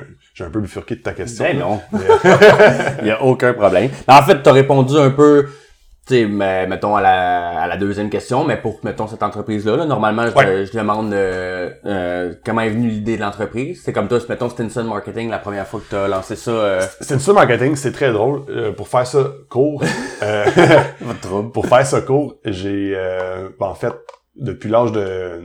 [0.43, 1.45] un, peu bifurqué de ta question.
[1.45, 1.79] Ben non.
[1.93, 1.99] Mais,
[3.01, 3.91] Il y a aucun problème.
[4.07, 5.51] En fait, t'as répondu un peu, tu
[6.15, 9.85] sais, mais, mettons à la, à la deuxième question, mais pour, mettons, cette entreprise-là, là,
[9.85, 10.65] normalement, je, Ouais.
[10.65, 13.81] je demande euh, euh, comment est venue l'idée de l'entreprise.
[13.83, 17.35] C'est comme toi, mettons, Stinson Marketing, la première fois que t'as lancé ça, euh, seule
[17.35, 18.45] marketing, c'est très drôle.
[18.75, 19.83] Pour faire ça court,
[21.53, 22.93] pour faire ça court, j'ai
[23.59, 23.93] ben, en fait
[24.35, 25.41] depuis l'âge de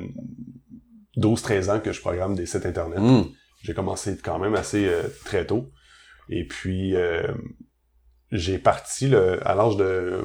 [1.18, 2.98] 12-13 ans que je programme des sites internet.
[3.00, 3.22] Mm.
[3.62, 4.88] J'ai commencé quand même assez
[5.24, 5.70] très tôt.
[6.29, 6.94] Et puis,
[8.33, 10.23] j'ai parti le- à l'âge de euh,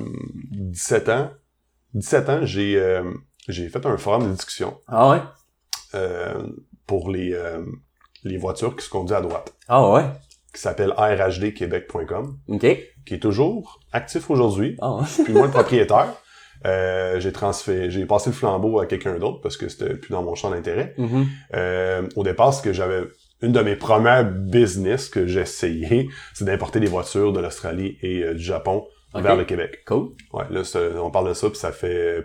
[0.52, 1.30] 17 ans.
[1.94, 3.04] 17 ans, j'ai euh,
[3.48, 5.20] j'ai fait un forum de discussion Ah ouais?
[5.96, 6.42] euh,
[6.88, 7.64] pour les, euh,
[8.24, 10.06] les voitures qui se conduisent à droite, Ah ouais?
[10.54, 12.66] qui s'appelle arhdquebec.com, OK.
[13.06, 14.78] qui est toujours actif aujourd'hui.
[14.82, 15.04] Ah ouais.
[15.24, 16.14] Puis moi, le propriétaire,
[16.66, 20.24] euh, j'ai transféré, j'ai passé le flambeau à quelqu'un d'autre parce que c'était plus dans
[20.24, 20.94] mon champ d'intérêt.
[20.98, 21.26] Mhm.
[21.56, 23.04] Euh, au départ, ce que j'avais
[23.42, 28.22] une de mes premières business que j'ai essayé, c'est d'importer des voitures de l'Australie et
[28.24, 29.80] euh, du Japon vers le Québec.
[29.86, 30.10] Cool.
[30.34, 30.62] Ouais, là,
[31.04, 32.24] on parle de ça, puis ça fait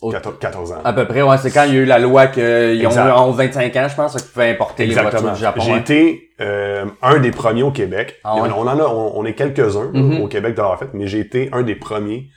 [0.00, 0.80] Au- 14, 14 ans.
[0.84, 2.42] À peu près, ouais, c'est quand il y a eu la loi qu'ils
[2.86, 3.10] ont Exact.
[3.10, 5.60] 11-25 ans, je pense, qu'ils pouvaient importer les voitures du Japon.
[5.60, 5.78] J'ai hein.
[5.78, 8.16] été euh, un des premiers au Québec.
[8.24, 8.48] Ah on- ouais?
[8.56, 10.20] on, en a, on, on est quelques-uns là, Mhm.
[10.22, 12.28] au Québec de l'avoir fait, mais j'ai été un des premiers,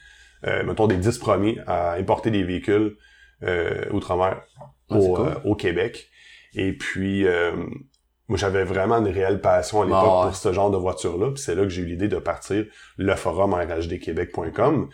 [0.48, 2.96] euh, mettons des 10 premiers à importer des véhicules
[3.44, 5.28] euh, outre-mer Ah, au, cool.
[5.28, 6.08] euh, au Québec.
[6.56, 7.52] Et puis, euh,
[8.28, 10.26] moi, j'avais vraiment une réelle passion à l'époque Ah ouais.
[10.28, 11.32] pour ce genre de voiture-là.
[11.32, 12.66] Puis c'est là que j'ai eu l'idée de partir
[12.98, 14.90] le forum rhdquebec.com,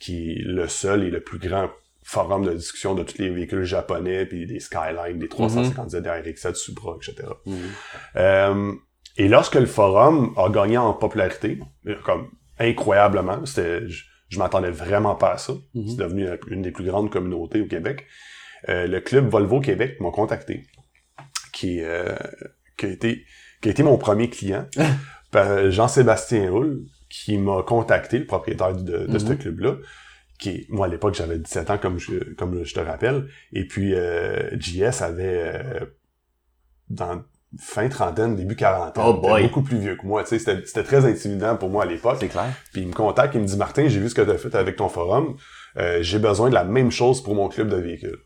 [0.00, 1.70] qui est le seul et le plus grand
[2.02, 6.54] forum de discussion de tous les véhicules japonais, puis des Skyline, des 350 des RX-7
[6.54, 7.28] Supra, etc.
[7.46, 7.56] Mhm.
[8.16, 8.72] Euh,
[9.16, 14.70] et lorsque le forum a gagné en popularité, euh, comme incroyablement, c'était, je, je m'attendais
[14.70, 15.52] vraiment pas à ça.
[15.74, 15.88] Mhm.
[15.88, 18.06] C'est devenu une des plus grandes communautés au Québec.
[18.68, 20.64] Euh, le club Volvo Québec m'a contacté,
[21.52, 22.14] qui, euh,
[22.80, 23.24] qui, a été,
[23.60, 24.66] qui a été mon premier client,
[25.30, 29.76] par Jean-Sébastien Hull, qui m'a contacté, le propriétaire de, de ce club-là,
[30.38, 33.94] qui, moi, à l'époque, j'avais 17 ans, comme je, comme je te rappelle, et puis
[33.94, 35.84] euh, JS avait, euh,
[36.88, 37.22] dans
[37.58, 39.42] fin trentaine, début quarantaine, Oh boy.
[39.42, 42.18] beaucoup plus vieux que moi, tu sais, c'était très intimidant pour moi à l'époque.
[42.20, 42.52] C'est clair.
[42.72, 44.54] Puis il me contacte, il me dit Martin, j'ai vu ce que tu as fait
[44.54, 45.36] avec ton forum.
[45.76, 48.18] Euh, j'ai besoin de la même chose pour mon club de véhicules.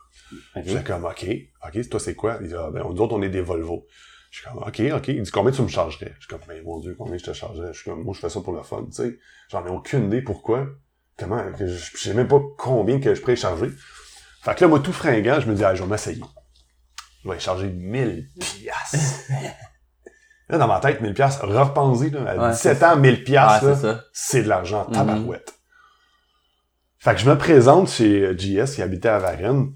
[0.57, 0.63] Ok.
[0.67, 1.27] J'étais comme OK,
[1.67, 2.39] OK, toi c'est quoi?
[2.43, 3.87] Il dit ah, ben nous autres on est des Volvo.
[4.35, 5.09] Je suis comme OK, OK.
[5.09, 6.13] Il dit combien tu me chargerais?
[6.17, 7.69] Je suis comme ben mon Dieu, combien je te chargerais?
[7.73, 9.17] Je suis comme moi je fais ça pour le fun, tu sais.
[9.49, 10.67] J'en ai aucune idée pourquoi.
[11.17, 13.71] Comment que je je sais même pas combien que je pourrais charger.
[14.43, 16.21] Fait que là, moi, tout fringant, je me dis, ah, je vais m'essayer.
[17.25, 19.31] Je vais charger 1000 piastres.
[20.49, 23.87] là, dans ma tête, 1000 piastres, repenser, là, à Ouais, 17 ans, 1000 Ah, piastres,
[23.87, 24.95] là, c'est de l'argent, Mhm.
[24.95, 25.55] tabarouette.
[26.99, 29.73] Fait que je me présente chez JS qui habitait à Varennes.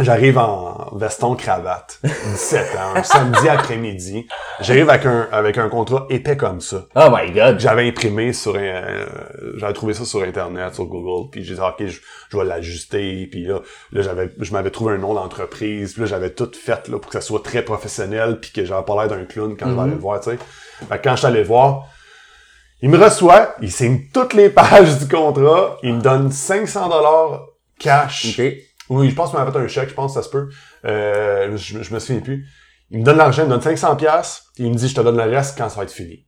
[0.00, 4.26] J'arrive en veston cravate, 17 ans, un samedi après-midi.
[4.60, 6.86] J'arrive avec un, avec un contrat épais comme ça.
[6.96, 7.60] Oh my god.
[7.60, 9.06] J'avais imprimé sur un, euh,
[9.58, 12.00] j'avais trouvé ça sur internet, sur Google, puis j'ai dit ok, je,
[12.30, 13.60] je vais l'ajuster, puis là,
[13.92, 17.10] là j'avais, je m'avais trouvé un nom d'entreprise, puis là j'avais tout fait là pour
[17.10, 19.80] que ça soit très professionnel, puis que j'avais pas l'air d'un clown quand je vais
[19.82, 20.38] aller le voir, tu sais.
[20.88, 21.84] Fait que quand je suis allé le voir,
[22.80, 27.46] il me reçoit, il signe toutes les pages du contrat, il me donne 500 dollars
[27.78, 28.34] cash.
[28.92, 30.48] Oui, je pense qu'il m'a fait un chèque, je pense que ça se peut.
[30.84, 32.46] Euh, je, je me souviens plus.
[32.90, 35.16] Il me donne l'argent, il me donne 500 pièces, il me dit je te donne
[35.16, 36.26] le reste quand ça va être fini.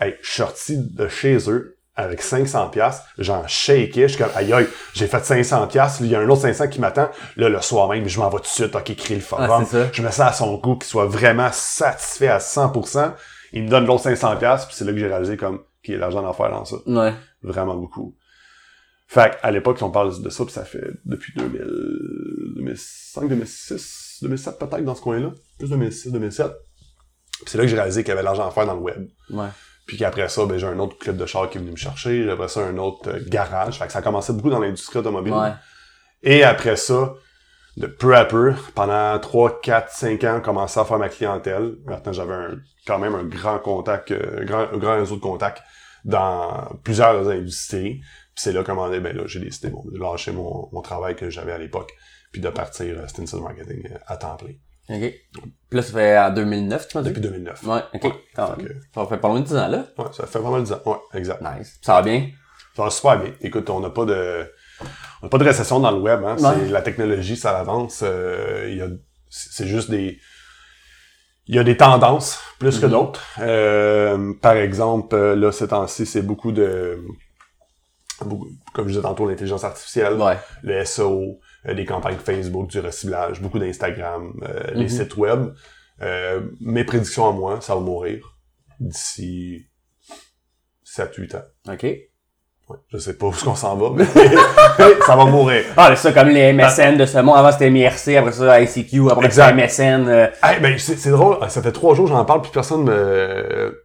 [0.00, 4.32] Hey, je suis sorti de chez eux avec 500 pièces, j'en shakeais, je suis comme
[4.34, 7.08] aïe aïe, j'ai fait 500 pièces, il y a un autre 500 qui m'attend.
[7.36, 9.66] Là le soir même, je m'en vais tout de suite, OK, créer le forum.
[9.72, 13.12] Ah, je mets ça à son goût qu'il soit vraiment satisfait à 100%.
[13.52, 15.96] Il me donne l'autre 500 pièces, puis c'est là que j'ai réalisé comme qu'il y
[15.96, 16.76] a l'argent d'en faire dans ça.
[16.86, 17.12] Ouais.
[17.42, 18.14] Vraiment beaucoup.
[19.12, 21.60] Fait à l'époque, si on parle de ça, puis ça fait depuis 2000,
[22.56, 25.32] 2005, 2006, 2007 peut-être dans ce coin-là.
[25.58, 26.46] Plus 2006, 2007.
[26.46, 29.06] Puis c'est là que j'ai réalisé qu'il y avait l'argent à faire dans le web.
[29.30, 29.48] Ouais.
[29.86, 32.30] Puis qu'après ça, ben, j'ai un autre club de char qui est venu me chercher.
[32.30, 33.78] Après ça, un autre euh, garage.
[33.78, 35.34] Fait que ça a commencé beaucoup dans l'industrie automobile.
[35.34, 35.50] Ouais.
[36.22, 37.12] Et après ça,
[37.76, 41.74] de peu à peu, pendant 3, 4, 5 ans, commencé à faire ma clientèle.
[41.84, 45.20] Maintenant, j'avais un- quand même un grand contact, euh, un grand, un grand réseau de
[45.20, 45.62] contacts
[46.04, 48.00] dans plusieurs industries.
[48.34, 51.28] Puis c'est là comment ben là, j'ai décidé bon, de lâcher mon, mon travail que
[51.30, 51.92] j'avais à l'époque,
[52.32, 54.52] puis de partir à Stinson Marketing euh, à temps plein.
[54.88, 55.14] OK.
[55.32, 57.08] Puis là, ça fait en 2009, tu m'as dit?
[57.10, 57.62] Depuis 2009.
[57.64, 58.02] Ouais, OK.
[58.02, 59.86] Fait que- Ça fait pas loin de 10 ans, là.
[59.98, 60.82] Ouais, ça fait vraiment 10 ans.
[60.86, 61.40] Ouais, exact.
[61.42, 61.78] Nice.
[61.82, 62.30] Ça va bien?
[62.74, 63.32] Ça va super bien.
[63.42, 64.50] Écoute, on n'a pas de
[65.20, 66.24] on n'a pas de récession dans le web.
[66.24, 66.36] Hein.
[66.38, 66.54] Ouais.
[66.64, 68.00] C'est la technologie, ça avance.
[68.02, 68.88] euh, il y a,
[69.28, 70.18] c'est juste des
[71.46, 72.92] il y a des tendances plus que Mhm.
[72.92, 73.22] d'autres.
[73.40, 77.04] Euh, par exemple, euh, là ces temps-ci, c'est beaucoup de
[78.72, 80.36] comme je disais tantôt, l'intelligence artificielle, Ouais.
[80.62, 84.88] le SEO, euh, des campagnes Facebook, du recyclage, beaucoup d'Instagram, euh, les Mhm.
[84.88, 85.52] sites web.
[86.00, 88.36] Euh, mes prédictions à moi, ça va mourir
[88.80, 89.66] d'ici
[90.84, 91.42] 7-8 ans.
[91.72, 91.82] OK.
[92.68, 94.04] Ouais, je sais pas où est-ce qu'on s'en va, mais
[95.06, 95.64] ça va mourir.
[95.76, 97.36] Ah, c'est ça, comme les MSN de ce monde.
[97.36, 100.08] Avant, c'était MIRC, après ça, ICQ, après c'était MSN.
[100.08, 103.84] euh, Hey, ben, c'est drôle, ça fait trois jours que j'en parle, puis personne me,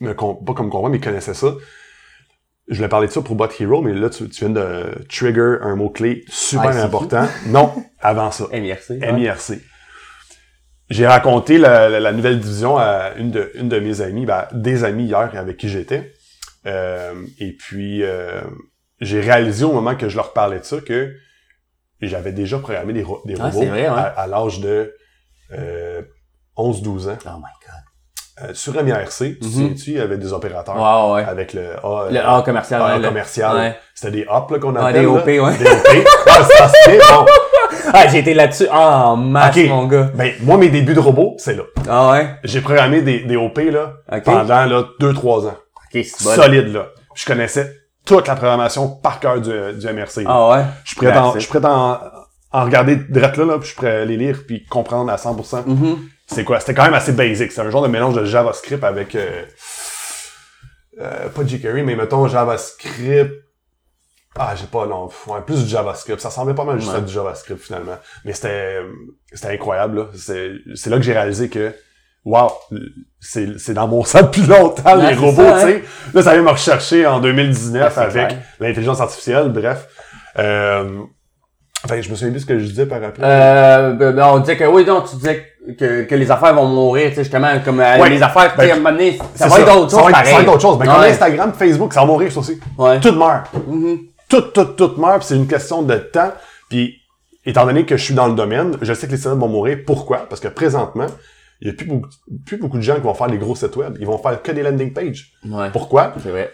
[0.00, 1.48] me pas comme comprend, mais connaissait ça.
[2.68, 5.56] Je voulais parler de ça pour Bot Hero, mais là, tu, tu viens de trigger
[5.62, 6.80] un mot-clé super ICQ?
[6.84, 7.26] important.
[7.46, 8.44] Non, avant ça.
[8.52, 8.90] MIRC.
[8.90, 9.12] ouais.
[9.12, 9.52] MIRC.
[10.90, 14.46] J'ai raconté la, la- la nouvelle division à une de, une de mes amies, ben,
[14.52, 16.12] des amis hier avec qui j'étais.
[16.66, 18.40] Euh, et puis, euh,
[19.00, 21.14] j'ai réalisé au moment que je leur parlais de ça que
[22.00, 23.96] j'avais déjà programmé des, ro- des Ah, robots c'est vrai, ouais.
[23.96, 24.94] à, à l'âge de
[25.52, 26.02] euh,
[26.56, 27.18] 11-12 ans.
[27.26, 27.82] Oh my god.
[28.44, 31.24] Euh, sur MIRC, tu te souviens-tu, il y avait des opérateurs Wow, ouais.
[31.24, 33.56] avec le A, Le A commercial, A commercial.
[33.56, 33.76] Ouais.
[33.94, 35.00] C'était des hop là, qu'on Ah, appelle.
[35.00, 35.12] des là.
[35.12, 35.58] OP, ouais.
[35.58, 36.06] Des OP.
[36.28, 36.70] Ah,
[37.10, 37.26] bon,
[37.92, 38.66] Ah, j'ai été là-dessus.
[38.70, 39.64] Ah, en masse, Ok.
[39.68, 40.10] mon gars.
[40.14, 41.62] ben, moi, mes débuts de robot, c'est là.
[41.88, 42.28] Ah, ouais.
[42.44, 44.22] J'ai programmé des, des OP là, Ok.
[44.24, 45.54] pendant là, 2-3 ans.
[45.92, 46.30] Ok, c'est bon.
[46.34, 46.86] Solide là.
[47.14, 47.72] Je connaissais
[48.04, 50.24] toute la programmation par cœur du, du MRC.
[50.26, 50.64] Ah, ouais.
[50.84, 51.98] Je suis prêt, en, je suis prêt en,
[52.52, 55.16] en regarder direct là, là, puis je suis prêt à les lire puis comprendre à
[55.16, 55.64] 100%.
[55.66, 55.96] Mhm.
[56.30, 56.60] C'est quoi?
[56.60, 57.50] C'était quand même assez basic.
[57.50, 59.14] C'est un genre de mélange de JavaScript avec...
[59.14, 59.42] Euh,
[61.00, 63.32] euh, pas jQuery, mais mettons JavaScript...
[64.38, 64.86] Ah, j'ai pas...
[64.86, 66.20] Non, ouais, plus du JavaScript.
[66.20, 66.98] Ça semblait pas mal juste Ouais.
[66.98, 67.96] à du JavaScript, finalement.
[68.24, 68.80] Mais c'était
[69.32, 70.06] c'était incroyable, là.
[70.14, 71.74] C'est c'est là que j'ai réalisé que...
[72.24, 72.52] Wow,
[73.20, 75.84] c'est c'est dans mon sang depuis longtemps, Ouais, les robots, tu sais.
[76.12, 79.88] Là, ça vient me rechercher en 2019 Ah, c'est avec l'intelligence artificielle, bref.
[80.38, 81.00] Euh...
[81.84, 83.22] Enfin, je me souviens plus ce que je disais par après.
[83.24, 85.46] Euh, ben, ben, on disait que oui, donc tu disais
[85.78, 88.10] que, que les affaires vont mourir, tu sais, justement, comme euh, Ouais.
[88.10, 90.26] les affaires, Ben, à un moment donné, ça va être d'autres ça choses va être,
[90.26, 90.78] ça va être d'autres choses.
[90.78, 91.02] Ben, comme.
[91.02, 92.58] Instagram, Facebook, ça va mourir, ça aussi.
[92.76, 92.98] Ouais.
[93.00, 93.46] Tout meurt.
[93.68, 93.98] Mhm.
[94.28, 96.32] Tout, tout, tout meurt, c'est une question de temps.
[96.68, 96.96] Puis,
[97.46, 99.78] étant donné que je suis dans le domaine, je sais que les sites vont mourir.
[99.86, 100.26] Pourquoi?
[100.28, 101.06] Parce que présentement,
[101.60, 102.08] il y a plus beaucoup,
[102.44, 103.96] plus beaucoup de gens qui vont faire des gros sites web.
[104.00, 105.32] Ils vont faire que des landing pages.
[105.46, 105.70] Ouais.
[105.72, 106.12] Pourquoi?
[106.22, 106.50] C'est vrai.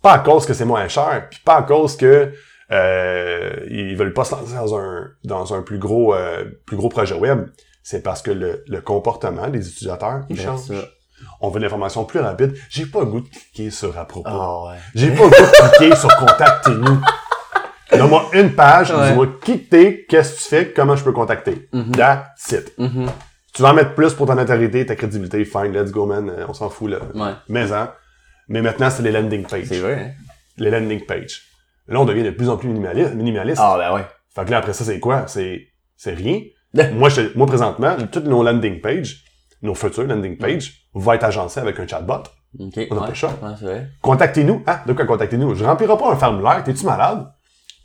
[0.00, 2.32] Pas à cause que c'est moins cher, puis pas à cause que
[2.72, 6.88] euh, ils veulent pas se lancer dans un dans un plus gros euh, plus gros
[6.88, 7.46] projet web.
[7.82, 10.60] C'est parce que le, le comportement des utilisateurs il change.
[10.60, 10.74] ça.
[11.40, 12.54] On veut l'information plus rapide.
[12.68, 14.28] J'ai pas le goût de cliquer sur à propos.
[14.30, 14.78] Ah, ouais.
[14.94, 17.00] J'ai pas le goût de cliquer sur contactez-nous.
[17.92, 19.08] Donne-moi une page, Ouais.
[19.10, 21.68] dis-moi qui t'es, qu'est-ce que tu fais, comment je peux contacter.
[21.92, 22.72] That's it.
[22.78, 23.06] Mhm.
[23.52, 26.54] Tu vas en mettre plus pour ta notoriété, ta crédibilité, fine, let's go man, on
[26.54, 26.98] s'en fout là.
[27.14, 27.32] Ouais.
[27.48, 27.92] Mais hein.
[28.48, 29.66] Mais maintenant, c'est les landing pages.
[29.68, 30.22] C'est vrai, hein.
[30.56, 31.42] Les landing pages.
[31.88, 33.14] Là, on devient de plus en plus minimaliste.
[33.14, 33.60] minimaliste.
[33.62, 34.06] Ah, ben ouais.
[34.34, 35.24] Fait que là, après ça, c'est quoi?
[35.26, 35.66] C'est,
[35.96, 36.40] c'est rien.
[36.94, 39.24] moi, je, moi, présentement, toutes nos landing pages,
[39.62, 42.22] nos futures landing pages, vont être agencées avec un chatbot.
[42.58, 42.72] Ok.
[42.76, 43.00] On a ouais.
[43.00, 43.32] pas le choix.
[43.62, 43.86] Ouais.
[44.00, 44.62] Contactez-nous.
[44.66, 45.54] Ah, de quoi contactez-nous?
[45.54, 46.62] Je remplirai pas un formulaire.
[46.64, 47.26] T'es-tu malade?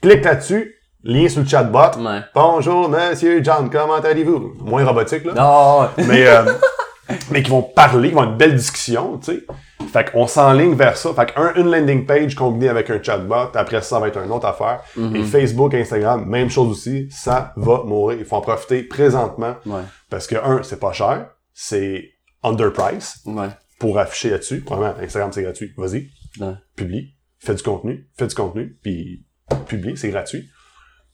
[0.01, 0.75] Clique là-dessus.
[1.03, 1.97] Lien sur le chatbot.
[1.99, 2.19] Ouais.
[2.35, 3.69] Bonjour, monsieur John.
[3.69, 4.55] Comment allez-vous?
[4.59, 5.33] Moins robotique, là.
[5.33, 6.05] Non, ouais.
[6.05, 6.43] Mais, euh,
[7.31, 9.43] mais qui vont parler, qui vont avoir une belle discussion, tu sais.
[9.91, 11.13] Fait qu'on s'enligne vers ça.
[11.13, 13.51] Fait qu'un, une landing page combinée avec un chatbot.
[13.55, 14.81] Après ça, ça va être une autre affaire.
[14.97, 15.15] Mhm.
[15.15, 17.07] Et Facebook, Instagram, même chose aussi.
[17.11, 18.17] Ça va mourir.
[18.19, 19.55] Il faut en profiter présentement.
[19.65, 19.81] Ouais.
[20.09, 21.29] Parce que, un, c'est pas cher.
[21.53, 22.11] C'est
[22.43, 23.47] underprice Ouais.
[23.79, 24.63] pour afficher là-dessus.
[24.67, 25.71] Vraiment, Instagram, c'est gratuit.
[25.77, 26.53] Vas-y Ouais.
[26.75, 29.25] publie, fais du contenu, fais du contenu, puis
[29.67, 30.49] publie, c'est gratuit.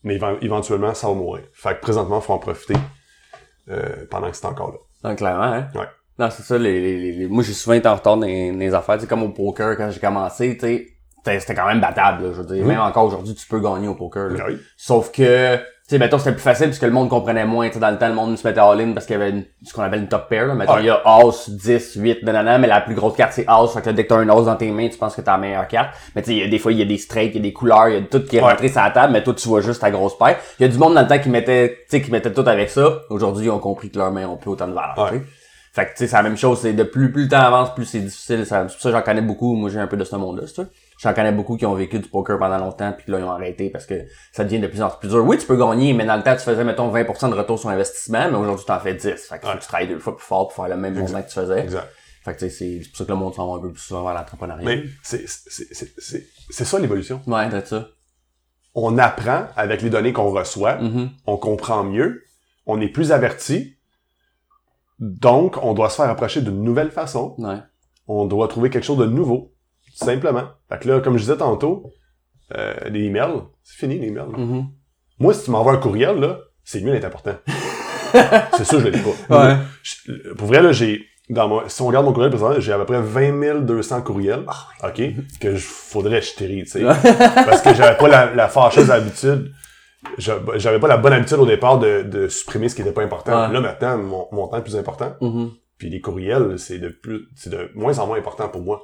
[0.03, 1.43] Mais éven- éventuellement, ça va mourir.
[1.53, 2.75] Fait que présentement, il faut en profiter
[3.69, 4.77] euh, pendant que c'est encore là.
[5.03, 5.67] Donc, clairement, hein.
[5.75, 5.85] Ouais.
[6.19, 8.95] Non, c'est ça, les, les, les- moi, j'ai souvent été en retard dans les, affaires,
[8.95, 10.67] tu sais, comme au poker, quand j'ai commencé, tu
[11.25, 12.63] sais, c'était quand même battable, là, je veux dire.
[12.63, 12.67] Mhm.
[12.69, 14.45] Même encore aujourd'hui, tu peux gagner au poker, là.
[14.47, 14.57] Oui.
[14.77, 15.57] Sauf que,
[15.93, 17.67] sais, mettons, c'était plus facile parce que le monde comprenait moins.
[17.67, 19.45] Tu sais, dans le temps, le monde se mettait all-in parce qu'il y avait une-
[19.63, 20.45] ce qu'on appelle une top pair.
[20.47, 20.53] Là.
[20.55, 20.81] Mettons, Ouais.
[20.81, 23.67] il y a As, 10, 8, nanana, mais la plus grosse carte, c'est As.
[23.73, 25.31] Fait que là, dès que t'as un As dans tes mains, tu penses que t'as
[25.33, 25.89] la meilleure carte.
[26.15, 27.87] Mais tu sais, des fois, il y a des straights, il y a des couleurs,
[27.89, 28.49] il y a tout qui est Ouais.
[28.49, 30.37] rentré sur la table, mais toi, tu vois juste ta grosse paire.
[30.59, 32.43] Il y a du monde dans le temps qui mettait, tu sais, qui mettait tout
[32.47, 32.99] avec ça.
[33.09, 35.11] Aujourd'hui, ils ont compris que leurs mains ont plus autant de valeur.
[35.11, 35.21] Ouais.
[35.75, 36.59] Fait que, tu sais, c'est la même chose.
[36.61, 38.45] C'est de plus, plus le temps avance, plus c'est difficile.
[38.45, 39.55] C'est pour ça j'en connais beaucoup.
[39.55, 40.43] Moi, j'ai un peu de ce monde-là.
[41.03, 43.69] J'en connais beaucoup qui ont vécu du poker pendant longtemps, puis là, ils ont arrêté
[43.69, 45.23] parce que ça devient de plus en plus dur.
[45.25, 47.67] Oui, tu peux gagner, mais dans le temps, tu faisais, mettons, 20% de retour sur
[47.69, 49.03] investissement, mais aujourd'hui, tu en fais 10.
[49.27, 49.55] Fait que faut Ouais.
[49.55, 51.59] que tu travailles deux fois plus fort pour faire le même montant que tu faisais.
[51.59, 51.89] Exact.
[52.23, 53.81] Fait que, tu sais, c'est pour ça que le monde s'en va un peu plus
[53.81, 54.63] souvent vers l'entrepreneuriat.
[54.65, 57.19] Mais c'est, c'est, c'est, c'est, c'est ça l'évolution.
[57.27, 57.87] Ouais, c'est ça.
[58.75, 61.09] On apprend avec les données qu'on reçoit, Mhm.
[61.27, 62.23] on comprend mieux,
[62.65, 63.75] on est plus averti,
[64.99, 67.57] donc on doit se faire approcher d'une nouvelle façon, Ouais.
[68.07, 69.52] on doit trouver quelque chose de nouveau,
[69.93, 70.43] simplement.
[70.69, 71.91] Fait que là, comme je disais tantôt,
[72.55, 74.27] euh, les emails, c'est fini les emails.
[74.37, 74.65] Mhm.
[75.19, 77.35] Moi, si tu m'envoies un courriel, là, c'est mieux d'être important.
[78.57, 79.47] c'est ça, je l'ai pas.
[79.47, 79.55] Ouais.
[79.83, 82.77] Je- Pour vrai, là, j'ai, dans mon, si on regarde mon courriel personnel, j'ai à
[82.77, 84.45] peu près 20 200 courriels,
[84.83, 85.01] OK,
[85.39, 86.81] que je, faudrait que je trie, tu sais.
[87.45, 89.51] parce que j'avais pas la, la fâcheuse habitude,
[90.17, 93.03] j'a- j'avais pas la bonne habitude au départ de, de supprimer ce qui était pas
[93.03, 93.47] important.
[93.47, 93.53] Ouais.
[93.53, 95.13] Là, maintenant, mon, mon temps est plus important.
[95.21, 95.51] Mhm.
[95.77, 98.83] Puis les courriels, c'est de plus, c'est de moins en moins important pour moi.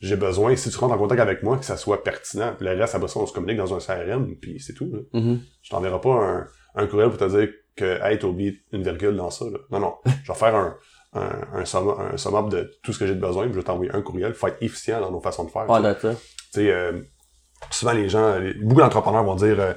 [0.00, 2.54] J'ai besoin, si tu rentres en contact avec moi, que ça soit pertinent.
[2.58, 4.90] Puis le reste, après ça, on se communique dans un CRM, puis c'est tout.
[4.92, 4.98] Là.
[5.20, 5.40] Mhm.
[5.62, 9.14] Je t'enverrai pas un, un courriel pour te dire que, hey, t'as oublié une virgule
[9.16, 9.44] dans ça.
[9.44, 9.58] Là.
[9.70, 9.94] Non, non.
[10.24, 10.76] Je vais faire un,
[11.14, 13.58] un, un, sum, un sum up de tout ce que j'ai de besoin, puis je
[13.58, 14.34] vais t'envoyer un courriel.
[14.34, 15.66] Faut être efficient dans nos façons de faire.
[16.00, 16.14] C'est ça.
[16.14, 17.00] Tu sais, euh,
[17.70, 19.72] souvent les gens, les- beaucoup d'entrepreneurs vont dire, euh,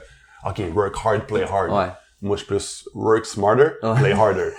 [0.47, 1.71] OK, work hard, play hard.
[1.71, 1.93] Ouais.
[2.21, 3.93] Moi, je suis plus work smarter, Ouais.
[3.99, 4.49] play harder.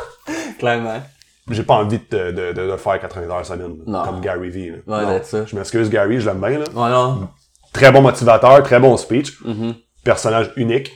[0.58, 1.02] Clairement.
[1.50, 4.04] J'ai pas envie de, de, de, de faire 80 heures semaine, Non.
[4.04, 4.70] comme Gary Vee.
[4.70, 4.76] là.
[4.86, 5.08] Ouais, Non.
[5.18, 5.46] that's ça.
[5.46, 6.58] Je m'excuse, Gary, je l'aime bien.
[6.58, 6.64] Là.
[6.74, 7.28] Ouais, non.
[7.72, 9.74] Très bon motivateur, très bon speech, Mhm.
[10.02, 10.92] personnage unique,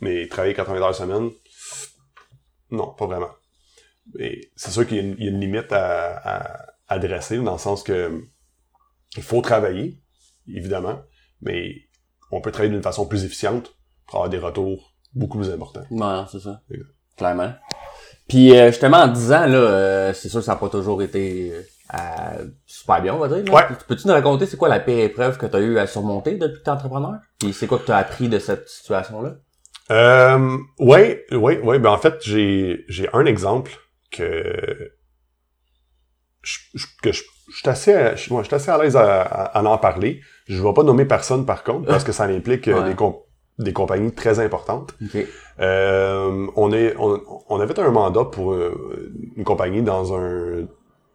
[0.00, 1.30] mais travailler 80 heures semaine,
[2.70, 3.30] non, pas vraiment.
[4.56, 6.16] C'est sûr qu'il y, a une- il y a une limite à,
[6.56, 8.22] à adresser, dans le sens que
[9.16, 10.00] il faut travailler,
[10.48, 11.00] évidemment,
[11.42, 11.74] mais
[12.32, 13.74] on peut travailler d'une façon plus efficiente
[14.06, 15.84] pour avoir des retours beaucoup plus importants.
[15.90, 16.60] Ouais, non, c'est ça.
[16.70, 16.88] Exact.
[17.16, 17.52] Clairement.
[18.30, 21.02] Puis euh, justement, en 10 ans, là, euh, c'est sûr que ça n'a pas toujours
[21.02, 21.52] été
[21.92, 23.44] euh, super bien, on va dire.
[23.44, 23.52] là.
[23.52, 23.76] Ouais.
[23.88, 26.58] Peux-tu nous raconter c'est quoi la pire épreuve que tu as eu à surmonter depuis
[26.60, 27.16] que tu es entrepreneur?
[27.38, 29.34] Puis c'est quoi que tu as appris de cette situation-là?
[29.90, 31.78] Euh, ouais, ouais, ouais.
[31.80, 33.72] Ben en fait, j'ai j'ai un exemple
[34.12, 34.92] que
[36.42, 38.96] je, je- que je, je suis assez, à- je, moi, je suis assez à l'aise
[38.96, 40.20] à, à- à en parler.
[40.48, 42.88] Je vais pas nommer personne par contre parce que ça implique euh, Ouais.
[42.90, 43.16] des com-
[43.60, 44.94] des compagnies très importantes.
[45.60, 50.66] Euh, on est on, on avait un mandat pour euh, une compagnie dans un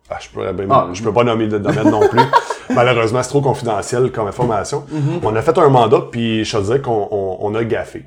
[0.09, 2.21] ah, je, peux, ben, Ah, je peux pas nommer de domaine non plus.
[2.69, 4.85] Malheureusement, c'est trop confidentiel comme information.
[5.23, 8.05] On a fait un mandat, puis je te disais qu'on on, on a gaffé.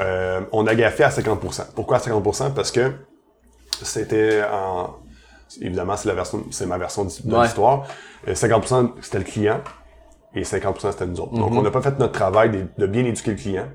[0.00, 1.72] Euh, on a gaffé à 50%.
[1.74, 2.52] Pourquoi à 50%?
[2.54, 2.92] Parce que
[3.82, 4.96] c'était en...
[5.60, 7.44] Évidemment, c'est la version, c'est ma version de, Ouais.
[7.44, 7.84] l'histoire.
[8.28, 9.60] Euh, 50% c'était le client
[10.36, 11.32] et 50% c'était nous autres.
[11.34, 13.66] Donc, on n'a pas fait notre travail de, de bien éduquer le client,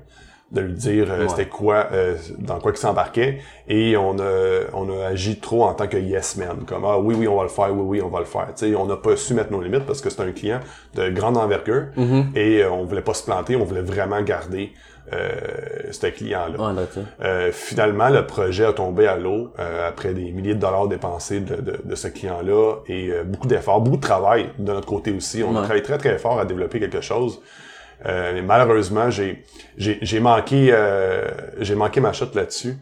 [0.52, 1.28] de lui dire euh, Ouais.
[1.28, 5.74] c'était quoi, euh, dans quoi il s'embarquait, et on a, on a agi trop en
[5.74, 8.08] tant que yes man, comme ah oui oui on va le faire, oui oui on
[8.10, 8.48] va le faire.
[8.56, 10.60] Tu sais, on n'a pas su mettre nos limites parce que c'est un client
[10.94, 11.86] de grande envergure
[12.34, 14.72] et euh, on voulait pas se planter, on voulait vraiment garder
[15.10, 16.72] ce client-là.
[16.72, 16.82] Ouais.
[17.22, 21.40] Euh, finalement, le projet a tombé à l'eau euh, après des milliers de dollars dépensés
[21.40, 25.12] de, de, de ce client-là et euh, beaucoup d'efforts, beaucoup de travail de notre côté
[25.12, 25.42] aussi.
[25.42, 25.58] On a Ouais.
[25.62, 27.40] travaillé très très fort à développer quelque chose.
[28.06, 29.44] Euh, mais malheureusement, j'ai
[29.76, 31.28] j'ai j'ai manqué euh,
[31.60, 32.74] j'ai manqué ma shot là-dessus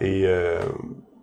[0.00, 0.58] et euh,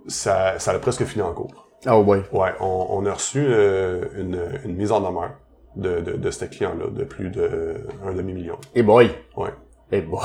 [0.08, 1.68] ça ça a presque fini en cours.
[1.88, 2.24] Oh boy.
[2.32, 5.32] Ouais, on, on a reçu euh, une, une mise en demeure
[5.76, 8.58] de, de, de ce client-là de plus de un demi million.
[8.76, 9.10] Et boy.
[9.38, 9.50] Ouais.
[9.92, 10.22] Et boy.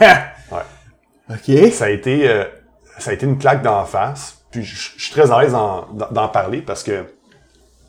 [0.00, 0.62] Ouais.
[1.30, 1.72] OK.
[1.72, 2.44] ça a été euh,
[2.98, 4.44] ça a été une claque d'en face.
[4.50, 7.04] Puis je je suis très à l'aise en- d'en parler parce que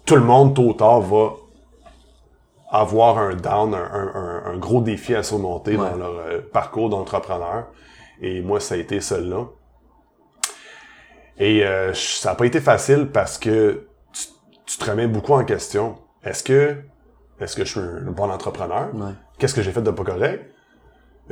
[0.06, 1.32] tout le monde tôt ou tard va
[2.72, 5.90] avoir un down, un, un- gros défi à surmonter Ouais.
[5.90, 7.68] dans leur euh, parcours d'entrepreneur.
[8.22, 9.46] Et moi, ça a été celle-là.
[11.38, 14.26] Et euh, ça n'a pas été facile parce que tu,
[14.66, 15.98] tu te remets beaucoup en question.
[16.24, 16.78] Est-ce que
[17.40, 18.94] est-ce que je suis un bon entrepreneur?
[18.94, 19.14] Ouais.
[19.38, 20.46] Qu'est-ce que j'ai fait de pas correct?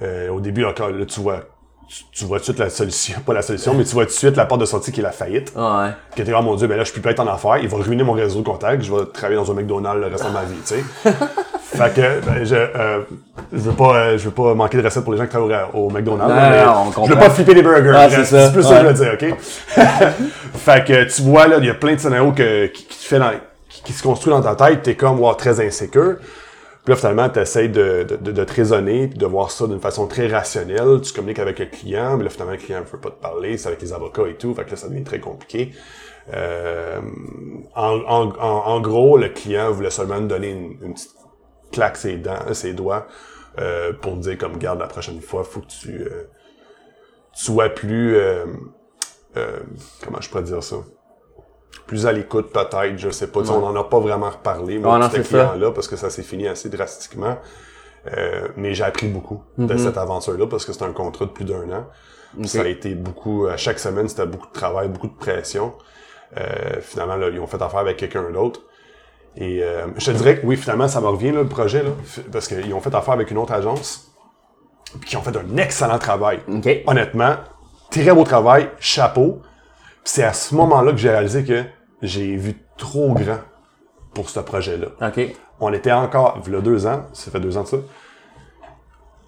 [0.02, 1.42] Euh, au début, encore, là, tu vois,
[1.88, 4.12] tu, tu vois tout de suite la solution, pas la solution, mais tu vois tout
[4.12, 5.54] de suite la porte de sortie qui est la faillite.
[5.56, 5.90] Ouais.
[6.16, 7.78] Que t'es, oh mon dieu, ben là, je peux pas être en affaires, il va
[7.78, 10.44] ruiner mon réseau de contacts, je vais travailler dans un McDonald's le restant de ma
[10.44, 10.84] vie, tu sais.
[11.62, 13.02] fait que, ben, je, euh,
[13.54, 15.66] je veux pas, euh, je veux pas manquer de recettes pour les gens qui travaillent
[15.74, 17.92] au, McDonald's, Non, là, mais non, on je veux pas flipper les burgers.
[17.92, 18.52] Bref, c'est ça.
[18.52, 19.38] plus ça que je veux dire, ok?
[20.56, 23.06] fait que, tu vois, là, il y a plein de scénarios que, qui, qui te
[23.06, 23.32] fait dans,
[23.70, 26.18] qui, qui se construit dans ta tête, t'es comme, wow, très insécure.
[26.88, 29.82] Puis là, finalement, tu essaies de, de, de, te raisonner, puis de voir ça d'une
[29.82, 31.02] façon très rationnelle.
[31.02, 33.58] Tu communiques avec le client, mais là, finalement, le client ne veut pas te parler,
[33.58, 35.74] c'est avec les avocats et tout, fait que là, ça devient très compliqué.
[36.34, 37.02] Euh,
[37.76, 41.12] en, en, en, gros, le client voulait seulement me donner une, petite
[41.74, 43.08] claque ses dents, ses doigts,
[43.60, 46.30] euh, pour me dire comme garde la prochaine fois, faut que tu, euh,
[47.36, 48.46] tu sois plus euh,
[49.36, 49.60] euh,
[50.06, 50.78] comment je pourrais dire ça?
[51.86, 53.40] Plus à l'écoute peut-être, je sais pas.
[53.52, 56.70] On n'en a pas vraiment reparlé, moi, ouais, client-là, parce que ça s'est fini assez
[56.70, 57.38] drastiquement.
[58.16, 59.80] Euh, mais j'ai appris beaucoup de mhm.
[59.80, 61.86] cette aventure-là parce que c'était un contrat de plus d'un an.
[62.44, 65.74] Ça a été beaucoup, à chaque semaine, c'était beaucoup de travail, beaucoup de pression.
[66.38, 68.62] Euh, finalement, là, ils ont fait affaire avec quelqu'un d'autre.
[69.36, 71.92] Et euh, je te dirais que oui, finalement, ça me revient là, le projet, là,
[72.32, 74.12] parce qu'ils ont fait affaire avec une autre agence,
[75.06, 76.40] qui ont fait un excellent travail.
[76.86, 77.36] Honnêtement,
[77.92, 79.42] très beau travail, chapeau.
[80.08, 81.64] C'est à ce moment-là que j'ai réalisé que
[82.02, 83.40] j'ai vu trop grand
[84.14, 84.88] pour ce projet-là.
[85.02, 85.36] OK.
[85.60, 87.78] On était encore, il y a deux ans, ça fait deux ans de ça,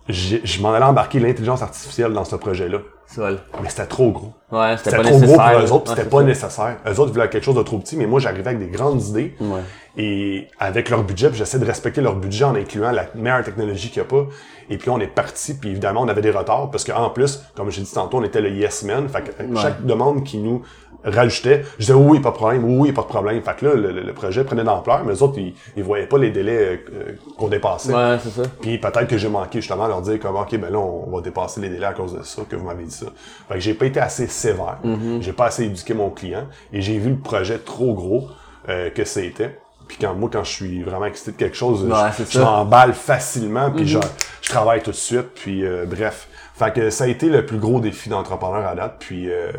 [0.08, 2.80] je m'en allais embarquer l'intelligence artificielle dans ce projet-là.
[3.18, 4.34] Mais c'était trop gros.
[4.52, 6.78] Ouais, c'était trop gros pour eux autres, c'était pas nécessaire.
[6.88, 9.36] Eux autres voulaient quelque chose de trop petit, mais moi j'arrivais avec des grandes idées.
[9.40, 9.62] Ouais.
[9.98, 14.02] Et avec leur budget, j'essaie de respecter leur budget en incluant la meilleure technologie qu'il
[14.02, 14.26] n'y a pas.
[14.70, 17.72] Et puis on est parti, puis évidemment on avait des retards parce qu'en plus, comme
[17.72, 19.10] j'ai dit tantôt, on était le yes man.
[19.10, 20.62] Fait que chaque demande qui nous
[21.04, 23.42] rajoutait, je disais oui, pas de problème, oui, pas de problème.
[23.42, 26.32] Fait que là, le, projet prenait d'ampleur, mais les autres, ils, ils voyaient pas les
[26.32, 27.94] délais euh, qu'on dépassait.
[27.94, 28.44] Ouais, c'est ça.
[28.62, 31.22] Puis peut-être que j'ai manqué justement à leur dire comme OK, ben là, on va
[31.22, 33.08] dépasser les délais à cause de ça, que vous m'avez dit ça.
[33.48, 34.80] Fait que j'ai pas été assez sévère.
[34.84, 35.22] Mm-hmm.
[35.22, 38.28] J'ai pas assez éduqué mon client et j'ai vu le projet trop gros
[38.68, 39.60] euh, que c'était.
[39.88, 41.88] Puis quand moi, quand je suis vraiment excité de quelque chose,
[42.30, 44.02] je, m'emballe facilement, puis mm-hmm.
[44.42, 46.28] je, travaille tout de suite, puis euh, bref.
[46.54, 49.52] Fait que ça a été le plus gros défi d'entrepreneur à date, puis euh,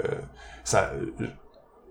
[0.65, 0.91] ça,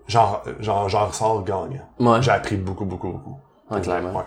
[0.06, 2.20] j'en, j'en, j'en ressors gagnant.
[2.20, 3.38] J'ai appris beaucoup, beaucoup, beaucoup.
[3.70, 4.12] Ouais, clairement.
[4.12, 4.24] Ouais.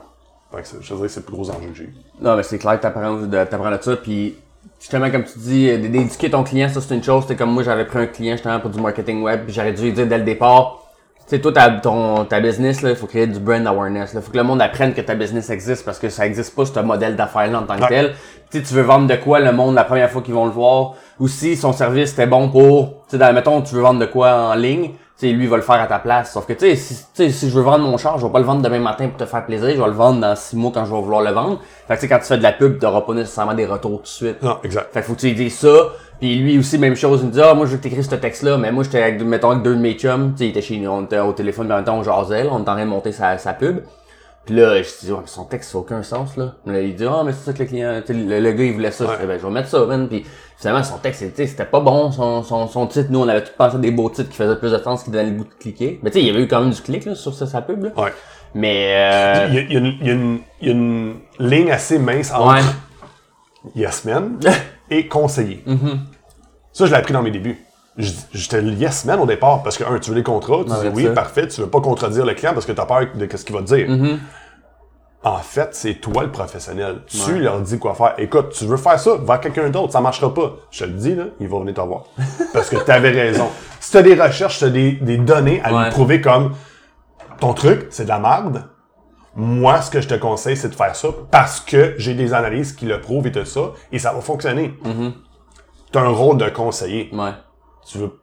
[0.63, 1.95] Fait que je dirais que c'est le plus gros enjeu que j'ai eu.
[2.21, 4.35] Non, mais c'est clair que t'apprends de, t'apprends de ça, puis
[4.79, 7.25] justement, comme tu dis, d'éduquer ton client, ça c'est une chose.
[7.27, 9.83] C'est comme moi, j'avais pris un client justement pour du marketing web, puis j'aurais dû
[9.83, 10.82] lui dire dès le départ,
[11.27, 14.11] sais, toi, ta, ton, ta business, il faut créer du brand awareness.
[14.13, 16.65] Il faut que le monde apprenne que ta business existe parce que ça existe pas,
[16.65, 18.13] ce modèle d'affaires-là en tant que tel.
[18.51, 20.93] Tu tu veux vendre de quoi le monde la première fois qu'ils vont le voir?
[21.19, 24.51] Ou si son service était bon pour, tu sais, mettons, tu veux vendre de quoi
[24.51, 26.33] en ligne, tu sais, lui, il va le faire à ta place.
[26.33, 28.45] Sauf que, tu sais, si, si je veux vendre mon char, je vais pas le
[28.45, 29.69] vendre demain matin pour te faire plaisir.
[29.69, 31.59] Je vais le vendre dans six mois quand je vais vouloir le vendre.
[31.87, 33.97] Fait que, tu sais, quand tu fais de la pub, t'auras pas nécessairement des retours
[33.97, 34.41] tout de suite.
[34.41, 34.91] Non, exact.
[34.91, 35.69] Fait que faut que tu lui dises ça.
[36.19, 38.15] Puis lui aussi, même chose, il me dit, ah, moi, je veux que t'écris ce
[38.15, 40.61] texte-là, mais moi, j'étais avec, mettons, avec deux de mes chums, tu sais, il était
[40.61, 42.75] chez nous, on était au téléphone, mais en même temps, on jasait, on était en
[42.75, 43.81] train de monter sa, sa pub.
[44.45, 46.55] Puis là, je dis, ouais, mais son texte, ça n'a aucun sens, là.
[46.65, 48.91] là il dit, ah, mais c'est ça que le client, le, le, gars, il voulait
[48.91, 49.05] ça.
[49.21, 50.07] Je ben, je vais mettre ça, man.
[50.09, 50.25] Puis
[50.57, 53.07] finalement, son texte, c'était pas bon, son, son, son titre.
[53.09, 55.29] Nous, on avait tout pensé des beaux titres qui faisaient plus de sens, qui donnaient
[55.29, 55.99] le goût de cliquer.
[56.03, 57.83] Mais tu sais, il y avait eu quand même du clic, là, sur sa, pub,
[57.83, 57.91] là.
[57.95, 58.11] Ouais.
[58.53, 59.47] Mais, euh...
[59.47, 61.15] il, y a, il, y a une, il, y a une, il y a une
[61.39, 62.63] ligne assez mince entre
[63.75, 64.39] Yes Man
[64.89, 65.63] et conseiller.
[65.67, 65.97] Mm-hmm.
[66.71, 67.63] Ça, je l'ai appris dans mes débuts.
[67.97, 71.13] J'étais yes man au départ parce que, un, tu veux les contrats, tu dis oui,
[71.13, 73.55] parfait, tu veux pas contredire le client parce que tu as peur de ce qu'il
[73.55, 73.87] va te dire.
[73.87, 74.17] Mm-hmm.
[75.25, 76.97] En fait, c'est toi le professionnel.
[77.07, 78.15] Tu leur dis quoi faire.
[78.17, 80.55] Écoute, tu veux faire ça, va quelqu'un d'autre, ça marchera pas.
[80.69, 82.05] Je te le dis, là, il va venir te voir.
[82.53, 83.47] Parce que tu avais raison.
[83.79, 86.53] Si tu as des recherches, tu as des, des, données à lui prouver comme
[87.39, 88.63] ton truc, c'est de la merde.
[89.35, 92.73] Moi, ce que je te conseille, c'est de faire ça parce que j'ai des analyses
[92.73, 94.77] qui le prouvent et tout ça, et ça va fonctionner.
[94.83, 95.13] Mm-hmm
[95.93, 97.09] tu as un rôle de conseiller.
[97.13, 97.31] Ouais.
[97.85, 98.19] Tu veux.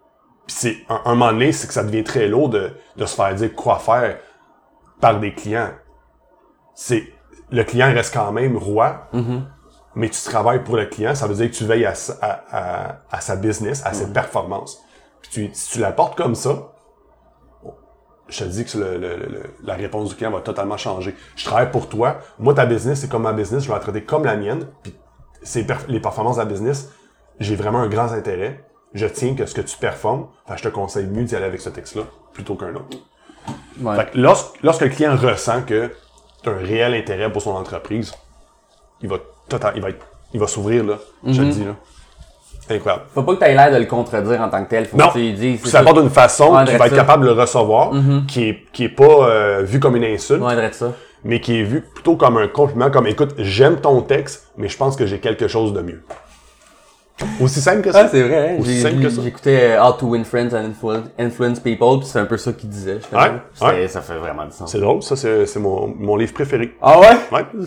[0.47, 3.35] c'est un, un, moment donné, c'est que ça devient très lourd de, de se faire
[3.35, 4.19] dire quoi faire
[5.01, 5.71] par des clients.
[6.75, 7.05] C'est
[7.51, 9.41] le client reste quand même roi, mm-hmm.
[9.95, 11.15] mais tu travailles pour le client.
[11.15, 14.13] Ça veut dire que tu veilles à, à, à, sa business, à ses mm-hmm.
[14.13, 14.83] performances.
[15.23, 16.73] Puis tu, si tu l'apportes comme ça,
[18.31, 21.15] je te dis que le, le, la réponse du client va totalement changer.
[21.37, 22.19] Je travaille pour toi.
[22.39, 23.63] Moi, ta business, c'est comme ma business.
[23.65, 24.67] Je vais la traiter comme la mienne.
[24.83, 24.95] Puis
[25.89, 26.91] les performances de la business,
[27.39, 30.69] j'ai vraiment un grand intérêt, je tiens que ce que tu performes, enfin, je te
[30.69, 32.03] conseille mieux d'y aller avec ce texte-là
[32.35, 32.99] plutôt qu'un autre.
[33.81, 33.97] Ouais.
[33.97, 35.91] Fait que lorsque, lorsque le client ressent que
[36.43, 38.13] tu as un réel intérêt pour son entreprise,
[39.01, 39.17] il va
[39.49, 39.89] total, il va
[40.33, 41.51] il va s'ouvrir là, je te Mhm.
[41.51, 41.75] dis là.
[42.69, 43.05] Incroyable.
[43.15, 44.87] Faut pas que t'aies l'air de le contredire en tant que tel.
[44.87, 45.09] Faut Non.
[45.09, 45.65] que tu dises.
[45.67, 48.27] Ça apporte d'une façon Ouais, qui va être capable de le recevoir, Mhm.
[48.27, 50.93] qui est qui est pas euh, vu comme une insulte, Ouais, dresse ça.
[51.25, 54.77] mais qui est vu plutôt comme un compliment, comme écoute, j'aime ton texte, mais je
[54.77, 56.03] pense que j'ai quelque chose de mieux.
[57.41, 58.03] Aussi simple que ça.
[58.05, 58.57] Ah, c'est vrai, hein?
[58.61, 59.23] Aussi simple que ça.
[59.23, 62.53] J'écoutais euh, How to Win Friends and Influ- Influence People, puis c'est un peu ça
[62.53, 62.99] qu'il disait.
[63.13, 63.31] Ouais,
[63.63, 63.89] ouais.
[63.89, 64.71] Ça fait vraiment du sens.
[64.71, 66.75] C'est drôle, ça c'est mon, mon livre préféré.
[66.83, 67.17] Ah ouais?
[67.33, 67.45] Ouais.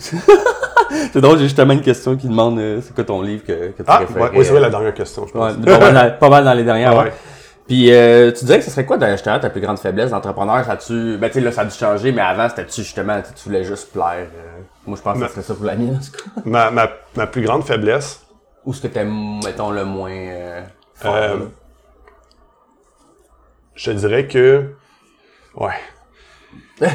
[1.12, 3.82] c'est drôle, j'ai justement une question qui demande euh, c'est quoi ton livre que, que
[3.82, 4.22] tu Ah, préfères.
[4.22, 5.54] ouais, ouais, c'est vrai la dernière question, je pense.
[5.56, 6.92] Ouais, pas, mal dans, pas mal dans les dernières.
[6.98, 7.12] Ah ouais.
[7.66, 10.64] Puis euh, tu disais que ce serait quoi justement ta plus grande faiblesse d'entrepreneur?
[10.66, 13.16] Ça tu ben tu sais là ça a dû changer, mais avant c'était tu justement
[13.22, 14.26] tu tu voulais juste plaire.
[14.36, 16.42] euh, Moi, je pense que ce serait ça pour la mienne, en tout cas.
[16.44, 18.20] Ma, ma, ma plus grande faiblesse,
[18.66, 20.62] Ou ce que t'aimes, mettons, le moins euh,
[20.94, 21.14] fort.
[21.14, 21.36] Euh,
[23.74, 24.70] je te dirais que,
[25.56, 25.74] ouais.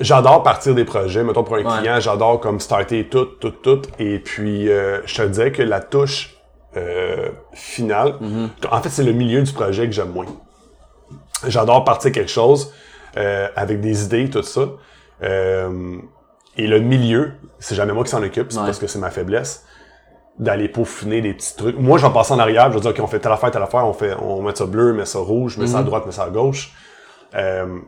[0.00, 1.24] j'adore partir des projets.
[1.24, 1.78] Mettons pour un Ouais.
[1.78, 3.82] client, j'adore comme starter tout, tout, tout.
[3.98, 6.36] Et puis, euh, je te dirais que la touche
[6.76, 8.14] euh, finale,
[8.70, 10.26] en fait, c'est le milieu du projet que j'aime moins.
[11.46, 12.72] J'adore partir quelque chose
[13.16, 14.60] euh, avec des idées, tout ça.
[16.56, 18.66] Et le milieu, c'est jamais moi qui s'en occupe, c'est Ouais.
[18.66, 19.64] parce que c'est ma faiblesse
[20.38, 21.78] d'aller peaufiner des petits trucs.
[21.78, 23.62] Moi, je vais passer en arrière, je vais dire, OK, on fait telle affaire, telle
[23.62, 26.12] affaire, on fait, on met ça bleu, met ça rouge, met ça à droite, met
[26.12, 26.72] ça à gauche.
[27.34, 27.78] Euh,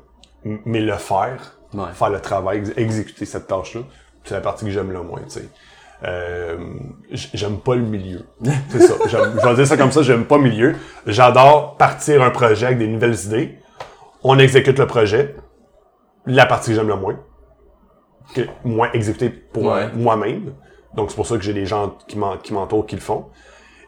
[0.44, 1.84] mais le faire, Ouais.
[1.94, 3.80] faire le travail, ex- exécuter cette tâche-là,
[4.24, 5.48] c'est la partie que j'aime le moins, tu sais.
[6.04, 6.58] Euh,
[7.12, 8.22] j'aime pas le milieu.
[8.70, 8.94] C'est ça.
[9.08, 9.16] Je
[9.46, 10.74] vais dire ça comme ça, j'aime pas le milieu.
[11.06, 13.58] J'adore partir un projet avec des nouvelles idées.
[14.24, 15.36] On exécute le projet.
[16.26, 17.20] La partie que j'aime le moins.
[18.34, 19.90] Que, moins exécuter pour Ouais.
[19.94, 20.54] moi-même.
[20.94, 23.26] Donc c'est pour ça que j'ai des gens qui m'en- qui m'entourent qui le font.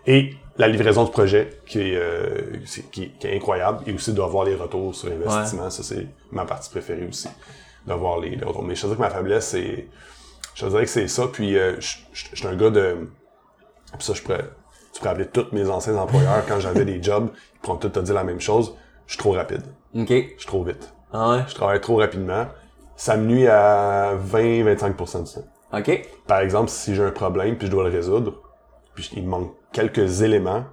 [0.07, 2.59] Et la livraison du projet qui est, euh,
[2.93, 3.83] qui, qui est incroyable.
[3.87, 5.71] Et aussi d'avoir les retours sur investissement.
[5.71, 7.29] Ça, c'est ma partie préférée aussi.
[7.87, 8.63] D'avoir les, les retours.
[8.63, 9.89] Mais je dirais que ma faiblesse, c'est.
[10.55, 11.27] Je dirais que c'est ça.
[11.33, 13.09] Puis euh, je je- je suis un gars de.
[13.99, 14.45] Puis ça, je pourrais.
[14.93, 17.99] Tu pourrais appeler tous mes anciens employeurs quand j'avais des jobs, ils pourront tous te
[17.99, 18.77] dire la même chose.
[19.07, 19.63] Je suis trop rapide.
[19.97, 20.09] OK.
[20.09, 20.95] Je suis trop vite.
[21.13, 21.41] Ah ouais?
[21.49, 22.47] Je travaille trop rapidement.
[22.97, 25.45] Ça me nuit à 20-25% du temps.
[25.79, 26.09] OK.
[26.27, 28.35] Par exemple, si j'ai un problème puis je dois le résoudre,
[28.95, 30.65] puis il me manque quelques éléments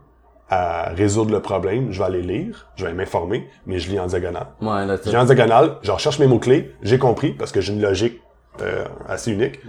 [0.49, 4.08] à résoudre le problème, je vais aller lire, je vais m'informer, mais je lis en
[4.08, 4.47] diagonale.
[4.62, 7.72] Ouais, là, Je lis en diagonale, je recherche mes mots-clés, j'ai compris, parce que j'ai
[7.72, 8.20] une logique
[8.62, 9.60] euh, assez unique.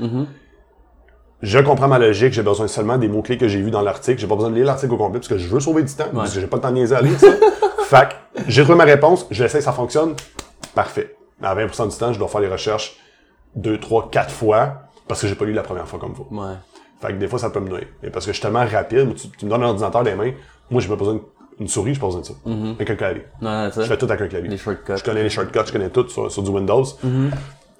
[1.40, 4.20] Je comprends ma logique, j'ai besoin seulement des mots-clés que j'ai vus dans l'article.
[4.20, 6.06] J'ai pas besoin de lire l'article au complet parce que je veux sauver du temps,
[6.12, 7.28] parce que j'ai pas le temps de niaiser à lire ça.
[7.84, 8.16] fait
[8.48, 10.14] j'ai trouvé ma réponse, je l'essaie, ça fonctionne.
[10.74, 11.16] Parfait.
[11.42, 12.96] À 20% du temps, je dois faire les recherches
[13.54, 16.26] deux, trois, quatre fois parce que j'ai pas lu la première fois comme vous.
[16.30, 16.54] Ouais.
[17.00, 17.86] Fait que des fois, ça peut me nuire.
[18.02, 20.32] Et parce que je suis tellement rapide, tu, tu me donnes un ordinateur les mains,
[20.70, 21.20] moi, j'ai pas besoin
[21.58, 22.34] d'une souris, j'ai pas besoin de ça.
[22.76, 23.24] Avec un clavier.
[23.42, 24.48] Je fais tout avec un clavier.
[24.48, 24.96] Les shortcuts.
[24.96, 26.84] Je connais les shortcuts, je connais tout sur, sur du Windows.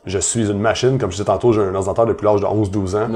[0.05, 2.97] Je suis une machine, comme je disais tantôt, j'ai un ordinateur depuis l'âge de 11-12
[2.97, 3.09] ans.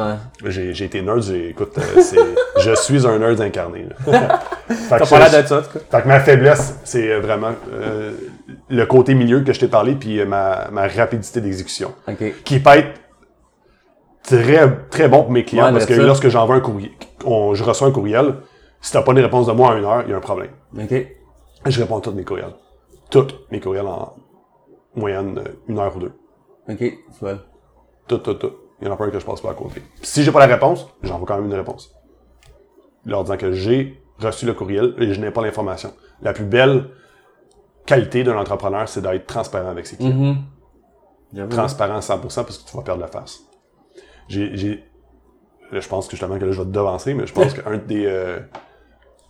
[0.44, 0.50] Ouais.
[0.52, 2.00] J'ai, été nerd, j'ai, écoute, euh,
[2.60, 3.86] je suis un nerd incarné.
[4.06, 4.38] là.
[4.68, 5.78] Fait que T'as je- pas l'air de ça, en tout cas.
[5.90, 8.12] fait que ma faiblesse, c'est euh, vraiment euh,
[8.68, 11.92] le côté milieu que je t'ai parlé, puis ma, ma rapidité d'exécution.
[12.44, 13.00] Qui peut être
[14.26, 16.90] très, très bon pour mes clients, Ouais, parce que ça- lorsque j'envoie un courriel,
[17.24, 18.36] on- je reçois un courriel,
[18.80, 20.50] si t'as pas une réponse de moi en une heure, il y a un problème.
[20.78, 21.06] OK.
[21.66, 22.54] Je réponds à tous mes courriels.
[23.10, 24.14] Tous mes courriels en
[24.94, 26.12] moyenne euh, une heure ou deux.
[26.68, 26.76] OK.
[26.78, 27.38] Tu vois.
[28.08, 28.52] Tout, tout, tout.
[28.80, 29.80] Il y en a pas un que je passe pas à côté.
[29.80, 31.94] Puis si j'ai pas la réponse, j'envoie quand même une réponse.
[33.04, 35.92] Leur disant que j'ai reçu le courriel et je n'ai pas l'information.
[36.22, 36.90] La plus belle
[37.86, 40.10] qualité d'un entrepreneur, c'est d'être transparent avec ses clients.
[40.14, 40.36] Mhm.
[41.32, 41.50] J'avoue.
[41.50, 43.40] Transparent à 100% parce que tu vas perdre la face.
[44.28, 44.84] J'ai,
[45.72, 48.06] je pense que justement que là, je vais te devancer, mais je pense qu'un des,
[48.06, 48.40] euh,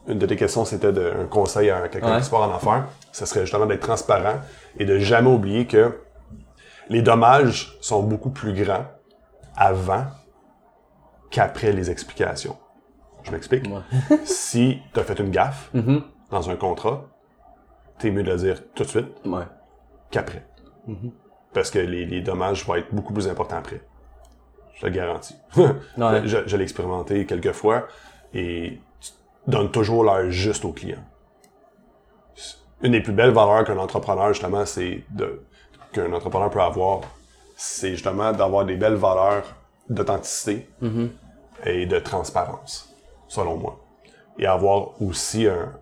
[0.08, 2.18] une de tes questions, c'était de, un conseil à quelqu'un Ouais.
[2.18, 2.86] qui se part en affaires.
[3.12, 4.40] Ce serait justement d'être transparent
[4.78, 5.98] et de jamais oublier que
[6.88, 8.84] les dommages sont beaucoup plus grands
[9.56, 10.04] avant
[11.30, 12.56] qu'après les explications.
[13.24, 13.66] Je m'explique.
[13.66, 14.18] Ouais.
[14.24, 16.02] si tu as fait une gaffe Mhm.
[16.30, 17.04] dans un contrat,
[17.98, 19.44] t'es mieux de le dire tout de suite Ouais.
[20.10, 20.46] qu'après.
[21.52, 23.80] Parce que les, les dommages vont être beaucoup plus importants après.
[24.76, 25.34] Je te le garantis.
[25.56, 26.22] Ouais.
[26.26, 27.86] je je l'ai expérimenté quelques fois
[28.34, 29.10] et tu
[29.46, 31.02] donnes toujours l'heure juste au client.
[32.82, 35.42] Une des plus belles valeurs qu'un entrepreneur, justement, c'est de
[35.92, 37.00] qu'un entrepreneur peut avoir,
[37.56, 39.44] c'est justement d'avoir des belles valeurs
[39.88, 40.68] d'authenticité
[41.64, 42.94] et de transparence,
[43.28, 43.80] selon moi.
[44.38, 45.72] Et avoir aussi un,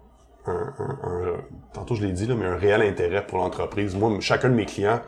[0.46, 1.40] un, un- un-
[1.72, 3.96] tantôt je l'ai dit, là, mais un réel intérêt pour l'entreprise.
[3.96, 5.00] Moi, chacun de mes clients,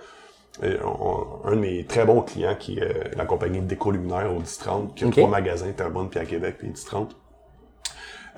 [0.62, 4.38] on- un de mes très bons clients qui est euh, la compagnie Déco Luminaire au
[4.38, 7.16] 1030, qui a trois magasins, Terrebonne puis à Québec, puis 1030.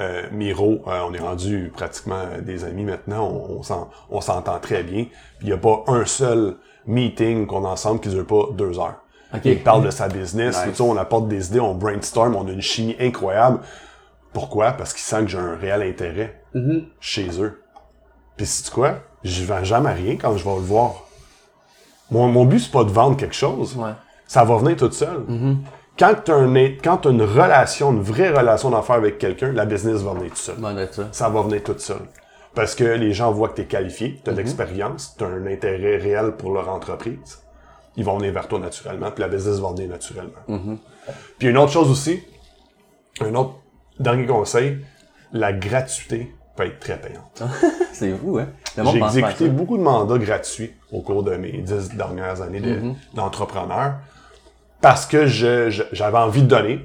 [0.00, 4.60] Euh, Miro, euh, on est rendu pratiquement des amis maintenant, on, on s'en- on s'entend
[4.60, 5.04] très bien.
[5.38, 6.56] Puis il n'y a pas un seul
[6.86, 9.02] meeting qu'on a ensemble qui dure pas deux heures.
[9.34, 9.40] Ok.
[9.44, 10.68] Il parle de sa business, Nice.
[10.70, 13.60] tout ça, on apporte des idées, on brainstorm, on a une chimie incroyable.
[14.32, 14.72] Pourquoi?
[14.72, 16.42] Parce qu'ils sentent que j'ai un réel intérêt
[17.00, 17.62] chez eux.
[18.36, 19.00] Puis c'est quoi?
[19.24, 21.07] Je vends jamais rien quand je vais le voir.
[22.10, 23.76] Mon, mon but, c'est pas de vendre quelque chose.
[23.76, 23.90] Ouais.
[24.26, 25.24] Ça va venir tout seul.
[25.98, 30.30] Quand tu as, une relation, une vraie relation d'affaires avec quelqu'un, la business va venir
[30.30, 30.56] tout seul.
[30.56, 31.08] Bon, de ça.
[31.10, 32.02] Ça va venir tout seul.
[32.54, 35.26] Parce que les gens voient que tu es qualifié, tu as de l'expérience, tu as
[35.26, 37.40] un intérêt réel pour leur entreprise.
[37.96, 40.78] Ils vont venir vers toi naturellement, puis la business va venir naturellement.
[41.38, 42.22] Puis une autre chose aussi,
[43.20, 43.54] un autre
[43.98, 44.78] dernier conseil,
[45.32, 47.42] la gratuité peut être très payante.
[47.92, 48.48] C'est vous, hein?
[48.92, 49.44] J'ai exécuté.
[49.48, 49.56] Mhm.
[49.56, 53.94] beaucoup de mandats gratuits au cours de mes dix dernières années de- d'entrepreneur.
[54.80, 56.80] Parce que j'avais envie de donner.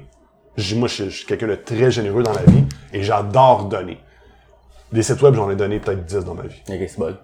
[0.76, 3.98] Moi, je, je suis quelqu'un de très généreux dans la vie et j'adore donner.
[4.92, 6.60] Des sites web, j'en ai donné peut-être 10 dans ma vie.
[6.68, 7.16] Ok, c'est bon.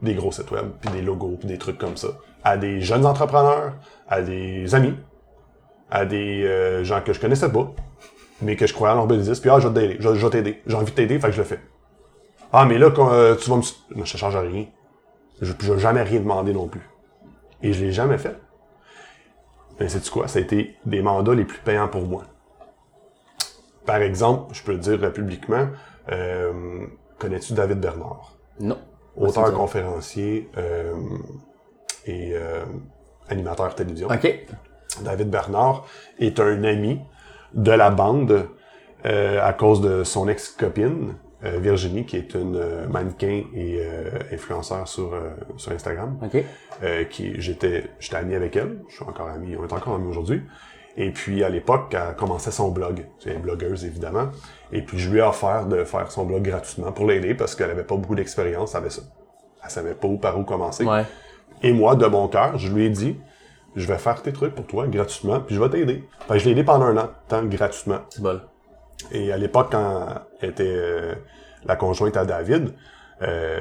[0.00, 2.08] Des gros sites web, puis des logos, puis des trucs comme ça.
[2.44, 3.74] À des jeunes entrepreneurs,
[4.08, 4.94] à des amis,
[5.90, 7.70] à des euh, gens que je connaissais pas,
[8.40, 10.30] mais que je croyais en leur business, puis ah, je vais t'aider, je, je vais
[10.30, 10.62] t'aider.
[10.66, 11.60] J'ai envie de t'aider, fait que je le fais.
[12.52, 13.62] Ah, mais là, quand, euh, tu vas me...
[13.94, 14.66] Non, je te charge rien.
[15.40, 16.88] Je n'ai jamais rien demandé non plus.
[17.62, 18.36] Et je l'ai jamais fait.
[19.78, 20.28] Mais sais-tu quoi?
[20.28, 22.24] Ça a été des mandats les plus payants pour moi.
[23.86, 25.68] Par exemple, je peux le dire publiquement,
[26.10, 26.86] euh,
[27.18, 28.32] connais-tu David Bernard?
[28.60, 28.78] Non.
[29.16, 29.52] Auteur, ça.
[29.52, 30.94] conférencier euh,
[32.06, 32.34] et
[33.28, 34.08] animateur télévision.
[34.08, 34.46] Ok.
[35.02, 35.86] David Bernard
[36.18, 37.00] est un ami
[37.54, 38.48] de la bande
[39.04, 41.14] à cause de son ex-copine,
[41.44, 46.18] euh, Virginie, qui est une euh, mannequin et euh, influenceur sur, euh, sur Instagram.
[47.10, 50.42] Qui j'étais j'étais ami avec elle, je suis encore ami, on est encore amis aujourd'hui.
[50.96, 54.28] Et puis à l'époque, elle commençait son blog, c'est une blogueuse évidemment.
[54.72, 57.70] Et puis je lui ai offert de faire son blog gratuitement pour l'aider parce qu'elle
[57.70, 59.02] avait pas beaucoup d'expérience avec ça.
[59.62, 60.84] Elle savait pas où par où commencer.
[60.84, 61.04] Ouais.
[61.62, 63.16] Et moi, de mon cœur, je lui ai dit,
[63.76, 66.04] je vais faire tes trucs pour toi gratuitement, puis je vais t'aider.
[66.28, 68.00] Que je l'ai aidé pendant un an, tant gratuitement.
[68.10, 68.40] C'est bon.
[69.12, 70.06] Et à l'époque, quand
[70.40, 71.14] elle était euh,
[71.64, 72.74] la conjointe à David,
[73.22, 73.58] euh,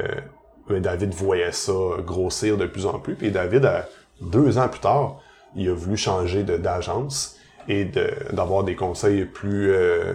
[0.70, 1.74] ben, David voyait ça
[2.06, 3.16] grossir de plus en plus.
[3.16, 3.88] Puis David, à-
[4.22, 5.20] deux ans plus tard,
[5.56, 10.14] il a voulu changer d'agence et de- d'avoir des conseils plus euh,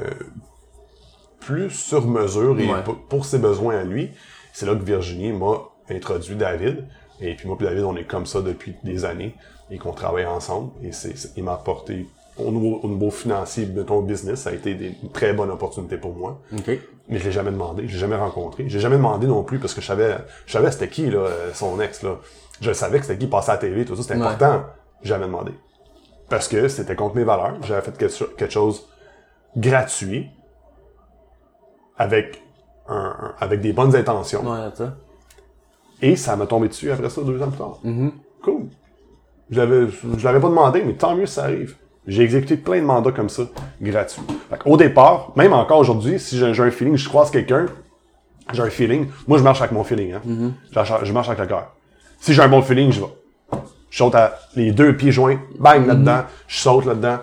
[1.41, 2.79] plus sur mesure et Ouais.
[3.09, 4.11] pour, ses besoins à lui.
[4.53, 5.57] C'est là que Virginie m'a
[5.91, 6.87] introduit David.
[7.21, 9.35] Et puis moi et David, on est comme ça depuis des années
[9.71, 10.73] et qu'on travaille ensemble.
[10.85, 12.07] Et c'est- il m'a apporté
[12.39, 15.51] au niveau, au niveau financier de ton business, ça a été des- une très bonne
[15.51, 16.41] opportunité pour moi.
[17.09, 18.65] Mais je l'ai jamais demandé, je l'ai jamais rencontré.
[18.69, 20.17] J'ai jamais demandé non plus parce que je savais,
[20.47, 22.17] je savais c'était qui là, son ex là.
[22.61, 24.23] Je savais que c'était qui passait à la TV, tout ça, c'était Ouais.
[24.27, 24.65] important.
[25.03, 25.53] Jamais demandé.
[26.31, 27.57] Parce que c'était contre mes valeurs.
[27.65, 28.89] J'avais fait quelque, cho- quelque chose
[29.57, 30.31] gratuit
[31.97, 32.41] avec
[32.89, 34.43] un, un- avec des bonnes intentions.
[34.49, 34.95] Ouais, ça.
[36.01, 37.79] Et ça m'a tombé dessus après ça deux ans plus tard.
[37.85, 38.11] Mm-hmm.
[38.43, 38.63] Cool.
[39.51, 41.77] Je je l'avais pas demandé, mais tant mieux si ça arrive.
[42.07, 43.45] J'ai exécuté plein de mandats comme ça,
[43.81, 44.23] gratuits.
[44.65, 47.67] Au départ, même encore aujourd'hui, si j'ai, un feeling, je croise quelqu'un,
[48.53, 50.21] j'ai un feeling, moi je marche avec mon feeling, hein.
[50.71, 51.73] je, marche, je marche avec le cœur.
[52.21, 53.07] Si j'ai un bon feeling, je vais.
[53.91, 57.19] Je saute à les deux pieds joints, bang là-dedans, je saute là-dedans,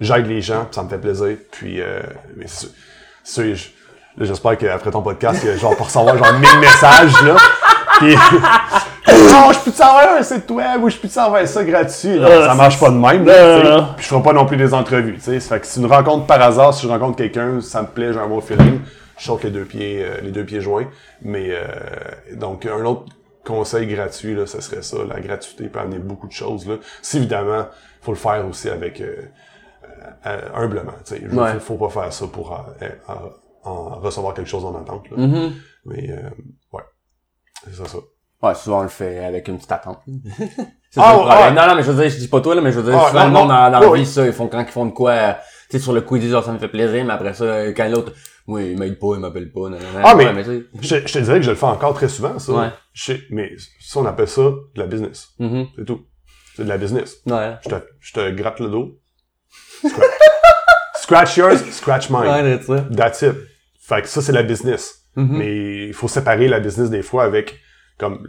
[0.00, 1.36] j'aide les gens, puis ça me fait plaisir.
[1.50, 2.00] Puis, euh,
[2.36, 2.46] mais
[3.24, 3.54] c'est
[4.18, 7.36] j'espère qu'après ton podcast, genre pour recevoir genre 1000 messages là.
[7.98, 8.16] Puis,
[9.08, 12.18] non, je peux te savoir un site web ou je peux te savoir ça gratuit?
[12.18, 13.24] Non, Euh, ça marche pas de même.
[13.24, 13.88] Non.
[13.96, 15.14] Puis je ferai pas non plus des entrevues.
[15.16, 15.40] tu sais.
[15.40, 18.12] Ça fait que si une rencontre par hasard, si je rencontre quelqu'un, ça me plaît,
[18.12, 18.80] j'ai un bon feeling,
[19.18, 20.86] je saute les deux pieds, euh, les deux pieds joints.
[21.22, 21.64] Mais euh,
[22.36, 23.04] donc un autre
[23.44, 24.96] conseil gratuit, là, ce serait ça.
[25.06, 26.66] La gratuité peut amener beaucoup de choses.
[26.66, 26.76] Là.
[27.02, 27.66] Si évidemment,
[28.00, 29.16] faut le faire aussi avec euh,
[30.26, 30.92] euh, humblement.
[31.04, 31.22] tu sais.
[31.30, 31.58] Je- Ouais.
[31.60, 33.12] faut, pas faire ça pour euh, euh,
[33.64, 35.10] en recevoir quelque chose en attente.
[35.10, 35.18] Là.
[35.18, 35.52] Mm-hmm.
[35.86, 36.30] Mais euh,
[36.72, 36.82] ouais,
[37.66, 37.98] c'est ça ça.
[38.44, 40.00] Ouais, souvent on le fait avec une petite attente.
[40.90, 41.50] c'est Ah.
[41.54, 43.00] Non, non, mais je veux dire, je dis pas toi, là, mais je veux dire,
[43.02, 43.54] Ah, souvent non, le monde non.
[43.54, 45.32] dans, dans la Oui, vie, ça, ils font quand ils font de quoi, euh,
[45.70, 47.72] tu sais, sur le coup, ils disent, oh, ça me fait plaisir, mais après ça,
[47.72, 48.12] quand l'autre,
[48.46, 50.02] oui, il m'aide pas, il m'appelle pas, nan, nan, nan.
[50.04, 50.44] Ah, Ouais, mais-.
[50.44, 50.62] Je,
[51.06, 52.52] je te dirais que je le fais encore très souvent, ça.
[52.52, 52.68] Ouais.
[52.92, 55.28] Je mais ça, on appelle ça de la business.
[55.38, 55.66] Mhm.
[55.76, 56.02] C'est tout.
[56.56, 57.16] C'est de la business.
[57.26, 57.54] Ouais.
[57.64, 58.98] Je te, je te gratte le dos.
[59.84, 60.10] Scratch,
[60.96, 62.20] scratch yours, scratch mine.
[62.68, 62.82] Ouais.
[62.96, 63.34] That's it.
[63.80, 65.00] Fait que ça, c'est la business.
[65.16, 65.36] Mhm.
[65.38, 67.56] Mais il faut séparer la business des fois avec,
[67.98, 68.26] comme,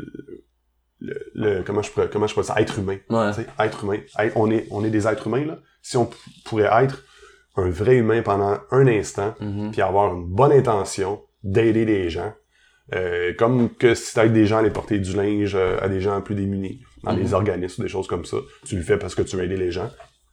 [0.99, 2.97] le, le- comment je pourrais, comment je pourrais dire, être humain.
[3.09, 3.31] Ouais.
[3.59, 3.99] Être humain.
[4.19, 5.59] Être- on est, on est des êtres humains, là.
[5.81, 6.09] Si on
[6.45, 7.03] pourrait être
[7.57, 9.71] un vrai humain pendant un instant, Mhm.
[9.71, 12.33] puis avoir une bonne intention d'aider des gens,
[12.93, 16.01] euh, comme que si t'aides des gens à aller porter du linge euh, à des
[16.01, 19.13] gens plus démunis, dans des organismes ou des choses comme ça, tu le fais parce
[19.15, 19.91] que tu veux aider les gens.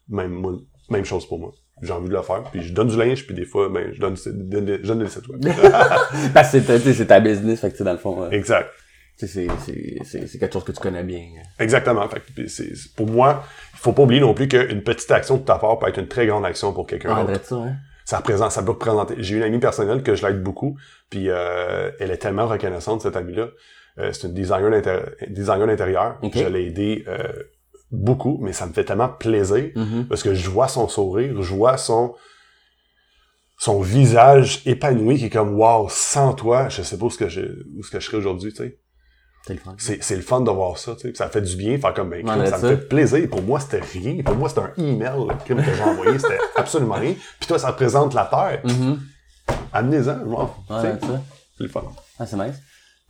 [0.09, 0.55] Même moi,
[0.91, 1.53] même chose pour moi.
[1.83, 4.01] J'ai envie de le faire, puis je donne du linge, puis des fois, ben, je
[4.01, 5.41] donne, je donne, des sites web.
[6.35, 6.61] Parce que
[6.93, 8.71] c'est ta- business, fait que dans le fond, euh, exact.
[9.27, 11.23] C'est, quelque chose que tu connais bien.
[11.59, 12.09] Exactement.
[12.09, 13.45] Fait que, pour moi,
[13.75, 16.09] il faut pas oublier non plus qu'une petite action de ta part peut être une
[16.09, 17.45] très grande action pour quelqu'un Ah, d'autre.
[17.45, 17.77] ça, hein.
[18.05, 19.15] ça représente, ça peut représenter.
[19.19, 20.77] J'ai une amie personnelle que je l'aide beaucoup,
[21.11, 23.49] puis euh, elle est tellement reconnaissante cette amie-là.
[23.99, 26.19] Euh, c'est une designer d'intér- designer d'intérieur.
[26.23, 26.33] Ok.
[26.37, 27.19] Je l'ai aidée euh,
[27.91, 30.07] beaucoup, mais ça me fait tellement plaisir Mhm.
[30.09, 32.15] parce que je vois son sourire, je vois son
[33.59, 37.29] son visage épanoui qui est comme wow, sans toi, je sais pas où ce que
[37.29, 37.43] je
[37.77, 38.79] où ce que je serais aujourd'hui, tu sais.
[39.47, 39.75] C'est le fun.
[39.79, 41.15] C'est le fun de voir ça, tu sais.
[41.15, 42.67] Ça fait du bien, faire comme ben, crime, ça ça.
[42.71, 43.29] me fait plaisir.
[43.29, 44.23] Pour moi, c'était rien.
[44.23, 47.15] Pour moi, c'était un email le crime que j'ai envoyé, c'était absolument rien.
[47.41, 48.63] Puis toi, ça représente la terre.
[49.73, 50.99] Amenez-en, m'en fous, tu Ouais,
[51.59, 51.83] c'est le fun.
[52.19, 52.57] Ah, c'est nice.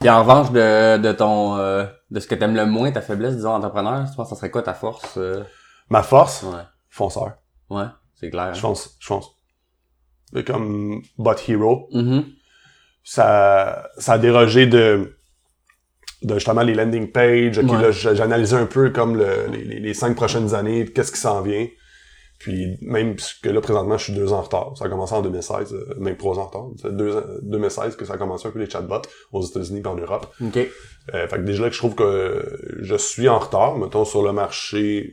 [0.01, 3.37] Puis en revanche de, de ton, euh, de ce que t'aimes le moins, ta faiblesse,
[3.37, 5.15] disons, entrepreneur, tu penses que ça serait quoi ta force?
[5.19, 5.45] euh?
[5.91, 6.63] Ma force, Ouais.
[6.89, 7.35] fonceur.
[7.71, 8.45] Ouais, c'est clair.
[8.45, 8.53] hein.
[8.55, 9.29] Je fonce, je fonce.
[10.47, 12.25] Comme Bot Hero, Mhm.
[13.05, 15.19] ça, ça a dérogé de,
[16.23, 17.59] de justement les landing pages.
[17.59, 17.83] Ok, Ouais.
[17.83, 21.43] là, j'analysais un peu comme le- les, les- les cinq prochaines années, qu'est-ce qui s'en
[21.43, 21.67] vient.
[22.43, 24.73] Puis même que là, présentement, je suis deux ans en retard.
[24.77, 26.67] Ça a commencé en 2016, euh, même trois ans en retard.
[26.81, 29.87] C'est deux ans- 2016 que ça a commencé un peu les chatbots aux États-Unis et
[29.87, 30.27] en Europe.
[30.45, 30.59] OK.
[31.15, 34.23] Euh, fait que déjà là que je trouve que je suis en retard, mettons, sur
[34.23, 35.11] le marché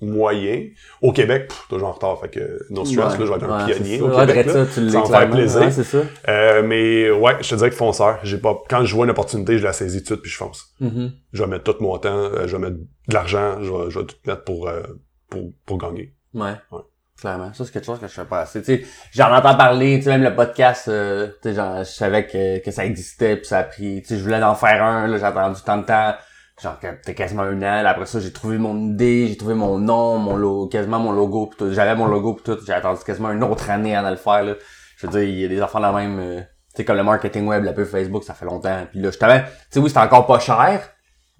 [0.00, 0.66] moyen.
[1.02, 2.20] Au Québec, pff, toujours en retard.
[2.20, 3.18] Fait que no stress, Ouais.
[3.18, 4.46] là, je vais être un Ouais, pionnier au Québec.
[4.46, 4.52] là.
[4.52, 5.60] ça, tu Ça va faire plaisir.
[5.60, 5.98] Ouais, c'est ça.
[6.28, 8.18] Euh, mais ouais, je te dirais que fonceur.
[8.22, 8.56] J'ai pas.
[8.68, 10.66] Quand je vois une opportunité, je la saisis tout de suite puis je fonce.
[10.80, 11.12] Mhm.
[11.32, 13.98] Je vais mettre tout mon temps, euh, je vais mettre de l'argent, je vais, je
[13.98, 14.82] vais tout mettre pour, euh,
[15.30, 16.14] pour, pour gagner.
[16.34, 16.54] Ouais.
[16.70, 16.80] Ouais.
[17.20, 17.52] Clairement.
[17.52, 18.62] Ça, c'est quelque chose que je fais pas assez.
[18.62, 21.90] Tu sais, j'en entends parler, tu sais, même le podcast, euh, tu sais, genre, je
[21.90, 24.84] savais que, que ça existait, puis ça a pris, tu sais, je voulais en faire
[24.84, 26.14] un, là, j'ai attendu tant de temps,
[26.62, 29.78] genre, peut-être quasiment un an, là, après ça, j'ai trouvé mon idée, j'ai trouvé mon
[29.78, 33.00] nom, mon logo, quasiment mon logo, pis tout, j'avais mon logo pis tout, j'ai attendu
[33.04, 34.54] quasiment une autre année avant de le faire, là.
[34.96, 37.02] Je veux dire, il y a des affaires la même, euh, tu sais, comme le
[37.02, 39.98] marketing web, la pub Facebook, ça fait longtemps, puis là, justement, tu sais, oui, c'est
[39.98, 40.88] encore pas cher,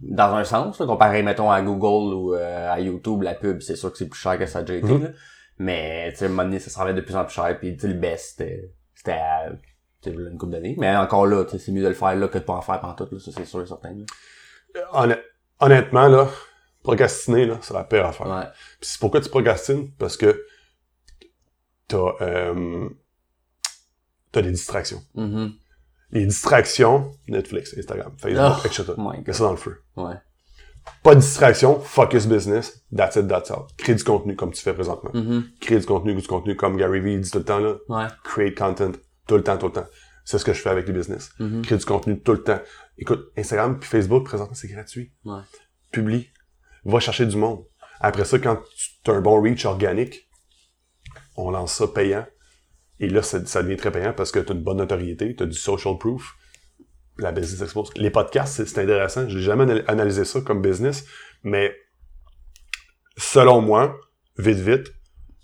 [0.01, 3.77] dans un sens, là, comparé, mettons, à Google ou euh, à YouTube, la pub, c'est
[3.77, 5.03] sûr que c'est plus cher que ça a déjà été, Mhm.
[5.05, 5.11] là.
[5.59, 7.75] Mais, tu sais, à un moment donné, ça s'en de plus en plus cher, puis
[7.75, 9.51] tu sais, le best, c'était, c'était à,
[10.07, 10.77] une couple d'années.
[10.79, 12.61] Mais encore là, tu sais, c'est mieux de le faire là que de pas en
[12.63, 13.91] faire pantoute, là, ça c'est sûr et certain.
[13.91, 14.05] là.
[14.77, 15.19] Euh, honn-
[15.61, 16.29] honnêtement, là,
[16.85, 18.29] procrastiner, là, c'est la pire affaire.
[18.29, 18.45] Ouais.
[18.81, 19.91] Puis c'est pourquoi tu procrastines?
[19.99, 20.45] Parce que
[21.89, 22.89] t'as, euh,
[24.31, 25.03] t'as des distractions.
[25.15, 25.53] Mhm.
[26.11, 28.85] Les distractions, Netflix, Instagram, Facebook, Oh, etc.
[29.27, 29.83] Mets ça dans le feu.
[29.97, 30.15] Ouais.
[31.03, 33.67] Pas de distraction, focus business, that's it, that's all.
[33.77, 35.11] Crée du contenu comme tu fais présentement.
[35.13, 35.45] Mhm.
[35.61, 37.75] Crée du contenu, du contenu comme Gary Vee dit tout le temps, là.
[37.89, 38.07] Ouais.
[38.25, 38.93] Create content,
[39.27, 39.87] tout le temps, tout le temps.
[40.25, 41.31] C'est ce que je fais avec les business.
[41.39, 41.63] Mhm.
[41.63, 42.61] Crée du contenu tout le temps.
[42.97, 45.13] Écoute, Instagram puis Facebook, présentement, c'est gratuit.
[45.27, 45.41] Ouais.
[45.93, 46.29] Publie.
[46.85, 47.65] Va chercher du monde.
[48.01, 48.59] Après ça, quand
[49.05, 50.29] tu as un bon reach organique,
[51.37, 52.27] on lance ça payant.
[53.01, 55.47] Et là, ça, devient très payant parce que tu as une bonne notoriété, tu as
[55.47, 56.35] du social proof.
[57.19, 57.91] La business expose.
[57.97, 59.29] Les podcasts, c'est intéressant.
[59.29, 61.05] J'ai jamais ana- analysé ça comme business,
[61.43, 61.73] mais
[63.17, 63.97] selon moi,
[64.39, 64.87] vite, vite,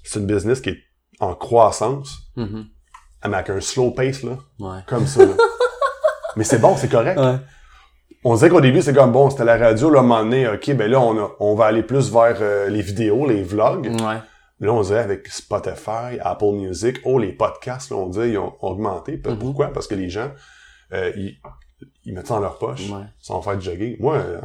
[0.03, 0.79] c'est une business qui est
[1.21, 4.81] en croissance, mais avec un slow pace, là, Ouais.
[4.87, 5.25] comme ça.
[5.25, 5.33] là.
[6.37, 7.19] mais c'est bon, c'est correct.
[7.19, 7.37] Ouais.
[8.25, 10.49] On disait qu'au début, c'est comme bon, c'était la radio, là, à un moment donné,
[10.49, 13.87] ok, ben là, on, a- on va aller plus vers euh, les vidéos, les vlogs.
[14.01, 14.19] Ouais.
[14.65, 18.55] Là, on disait avec Spotify, Apple Music, oh, les podcasts, là, on disait, ils ont
[18.61, 19.21] augmenté.
[19.25, 19.39] Mhm.
[19.39, 19.69] Pourquoi?
[19.73, 20.33] Parce que les gens,
[20.93, 21.39] euh, ils,
[22.05, 23.05] ils mettent ça dans leur poche, Ouais.
[23.21, 23.97] sans faire du jogging.
[24.01, 24.41] Moi, euh,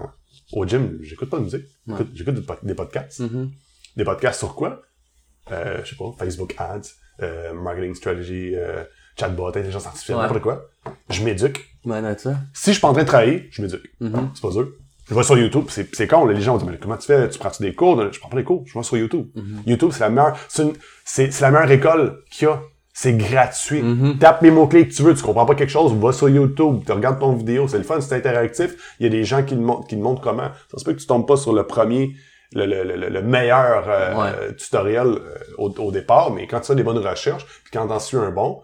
[0.53, 1.65] au gym, j'écoute pas de musique.
[1.87, 3.19] J'écoute- J'écoute des, pod- des podcasts.
[3.21, 3.51] Mhm.
[3.95, 4.81] Des podcasts sur quoi?
[5.51, 6.81] Euh, je sais pas, Facebook Ads,
[7.21, 8.53] euh, Marketing Strategy,
[9.19, 10.23] Chatbot, intelligence artificielle, Ouais.
[10.23, 10.65] n'importe quoi.
[11.09, 11.65] Je m'éduque.
[12.53, 13.89] Si je suis pas en train de travailler, je m'éduque.
[13.99, 14.31] Mhm.
[14.35, 14.69] C'est pas dur.
[15.09, 17.27] Je vais sur YouTube, c'est con, les gens vont dire, mais comment tu fais?
[17.29, 17.99] Tu prends-tu des cours?
[18.11, 19.27] Je prends pas des cours, je vais sur YouTube.
[19.35, 19.63] Mhm.
[19.65, 20.37] YouTube, c'est la meilleure,
[21.03, 22.61] c'est la meilleure école qu'il y a.
[22.93, 23.81] C'est gratuit.
[23.81, 24.17] Mhm.
[24.19, 26.91] Tape les mots-clés que tu veux, tu comprends pas quelque chose, va sur YouTube, tu
[26.91, 28.95] regardes ton vidéo, c'est le fun, c'est interactif.
[28.99, 30.49] Il y a des gens qui te montrent, qui te montrent comment.
[30.69, 32.11] Ça se peut que tu tombes pas sur le premier,
[32.53, 34.55] le, le, le, le meilleur euh, Ouais.
[34.57, 37.99] tutoriel euh, au, au départ, mais quand tu as des bonnes recherches, puis quand t'en
[37.99, 38.61] suis un bon,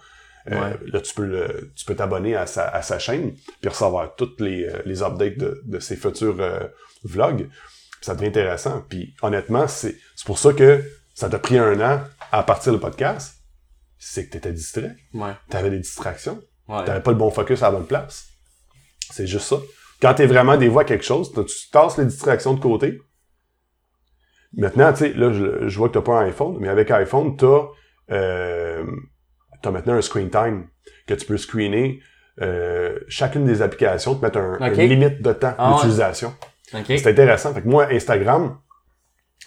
[0.52, 4.16] euh, là tu peux le- tu peux t'abonner à sa, à sa chaîne puis recevoir
[4.16, 6.60] toutes les, euh, les updates de, de ses futurs euh,
[7.04, 7.50] vlogs.
[8.02, 8.86] Ça devient intéressant.
[8.88, 10.84] Puis honnêtement, c'est pour ça que
[11.16, 13.36] ça t'a pris un an à partir le podcast.
[13.98, 14.96] C'est que t'étais distrait.
[15.14, 15.32] Ouais.
[15.50, 16.40] T'avais des distractions.
[16.68, 16.84] Ouais.
[16.86, 18.28] T'avais pas le bon focus à la bonne place.
[19.12, 19.58] C'est juste ça.
[20.02, 23.02] Quand t'es vraiment dévoué à quelque chose, tu tasses les distractions de côté.
[24.54, 27.36] Maintenant, tu sais, là, je, je vois que t'as pas un iPhone, mais avec iPhone,
[27.36, 27.64] t'as,
[28.12, 28.86] euh,
[29.66, 30.68] t'as maintenant un screen time
[31.08, 32.00] que tu peux screener
[32.42, 36.34] euh, chacune des applications, te mettre un, une limite de temps Ah d'utilisation.
[36.72, 37.54] C'est intéressant.
[37.54, 38.58] Fait que moi, Instagram,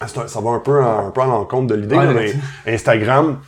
[0.05, 2.35] ça va un peu, en, un peu à l'encontre de l'idée, Ouais, mais-
[2.75, 3.41] Instagram,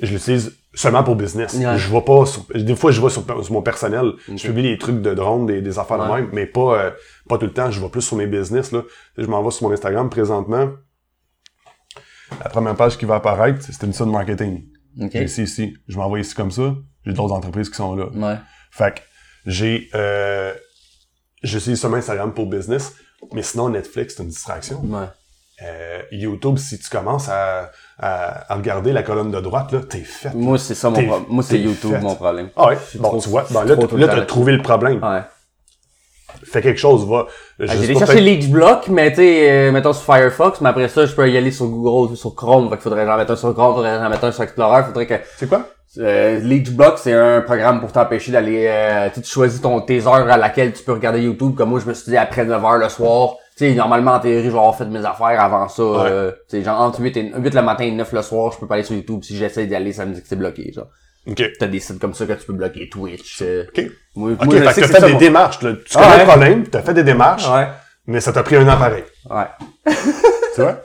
[0.00, 1.56] je l'utilise seulement pour business.
[1.76, 4.78] Je vois pas sur- des fois je vois sur, sur mon personnel, je publie des
[4.78, 6.20] trucs de drone, des, des affaires de Ouais.
[6.22, 6.90] même, mais pas euh,
[7.28, 8.82] pas tout le temps, je vois plus sur mes business là.
[9.18, 10.70] Je m'en vais sur mon Instagram présentement.
[12.42, 14.64] La première page qui va apparaître, c'est Stimson Marketing.
[14.96, 16.74] J'ai ici ici, je m'envoie ici comme ça,
[17.04, 18.06] j'ai d'autres entreprises qui sont là.
[18.14, 18.36] Ouais.
[18.70, 19.00] Fait que
[19.46, 20.52] j'ai euh,
[21.42, 22.94] j'utilise seulement Instagram pour business,
[23.32, 24.80] mais sinon Netflix c'est une distraction.
[24.84, 25.06] Ouais.
[25.62, 30.00] Euh, YouTube, si tu commences à, à, à regarder la colonne de droite, là, t'es
[30.00, 30.34] fait.
[30.34, 31.24] Moi, c'est ça mon problème.
[31.28, 32.00] Moi, c'est YouTube fait.
[32.00, 32.50] mon problème.
[32.56, 33.76] Ah ouais, bon, trop- tu vois, suis là, là,
[34.08, 35.02] t'as trouvé le problème.
[35.02, 35.20] Ouais.
[36.42, 37.26] Fais quelque chose, va.
[37.60, 40.88] Ah, J'ai pas, chercher Leech Block, mais tu sais, euh, mettons sur Firefox, mais après
[40.88, 42.68] ça, je peux y aller sur Google, sur Chrome.
[42.68, 45.06] Fait qu'il faudrait j'en mette un sur Chrome, faudrait j'en mette un sur Explorer, faudrait
[45.06, 45.14] que...
[45.36, 45.68] C'est quoi?
[45.98, 48.66] Euh, Leechblock, c'est un programme pour t'empêcher d'aller...
[48.68, 51.54] Euh, tu sais, tu choisis ton, tes heures à laquelle tu peux regarder YouTube.
[51.54, 53.36] Comme moi, je me suis dit après 9h le soir.
[53.56, 55.84] Tu sais, normalement, en théorie, je vais avoir fait mes affaires avant ça.
[55.84, 56.10] Ouais.
[56.10, 58.58] Euh, tu sais, genre entre 8, et, 8 le matin et 9 le soir, je
[58.58, 59.22] peux pas aller sur YouTube.
[59.22, 60.72] Si j'essaie d'y aller, ça me dit que c'est bloqué.
[60.72, 60.88] Genre.
[61.26, 61.42] OK.
[61.58, 62.88] T'as des sites comme ça que tu peux bloquer.
[62.88, 63.40] Twitch.
[63.42, 63.64] euh.
[63.68, 63.84] OK.
[64.16, 65.72] Moi, OK, moi, je fait sais que t'as fait des mon- démarches, là.
[65.72, 66.18] Tu Ah connais ouais.
[66.20, 67.66] le problème, t'as fait des démarches, Ouais.
[68.06, 69.04] mais ça t'a pris un an pareil.
[69.30, 69.94] Ouais.
[70.54, 70.82] Tu vois?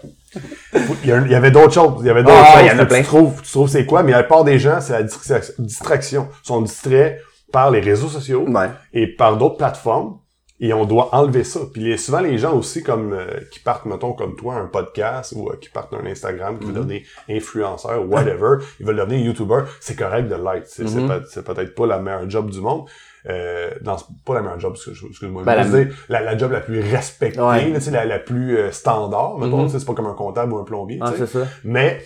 [1.03, 1.97] Il y, a- il y avait d'autres choses.
[2.01, 2.99] Il y avait d'autres Ah, choses il y en a plein.
[2.99, 6.27] tu trouves, tu trouves c'est quoi, mais la part des gens, c'est la distra- distraction.
[6.43, 7.19] Ils sont distraits
[7.51, 8.69] par les réseaux sociaux Ouais.
[8.93, 10.17] et par d'autres plateformes.
[10.61, 11.61] Et on doit enlever ça.
[11.71, 15.33] Puis les, souvent, les gens aussi, comme euh, qui partent, mettons, comme toi, un podcast
[15.35, 19.61] ou euh, qui partent d'un Instagram, qui veulent devenir influenceur whatever, ils veulent devenir YouTuber,
[19.79, 20.67] c'est correct de l'être.
[20.67, 21.07] C'est c'est Mhm.
[21.07, 22.89] peut- c'est peut-être pas la meilleure job du monde.
[23.29, 25.43] Euh, dans, pas la meilleure job, excuse- excuse-moi.
[25.43, 27.69] Ben, je veux dire, la, la job la plus respectée, Ouais.
[27.69, 29.65] là, la, la plus euh, standard, mettons, Mhm.
[29.67, 30.99] tu sais, c'est pas comme un comptable ou un plombier.
[31.01, 31.25] Ah, tu sais.
[31.27, 31.47] c'est ça.
[31.63, 32.01] Mais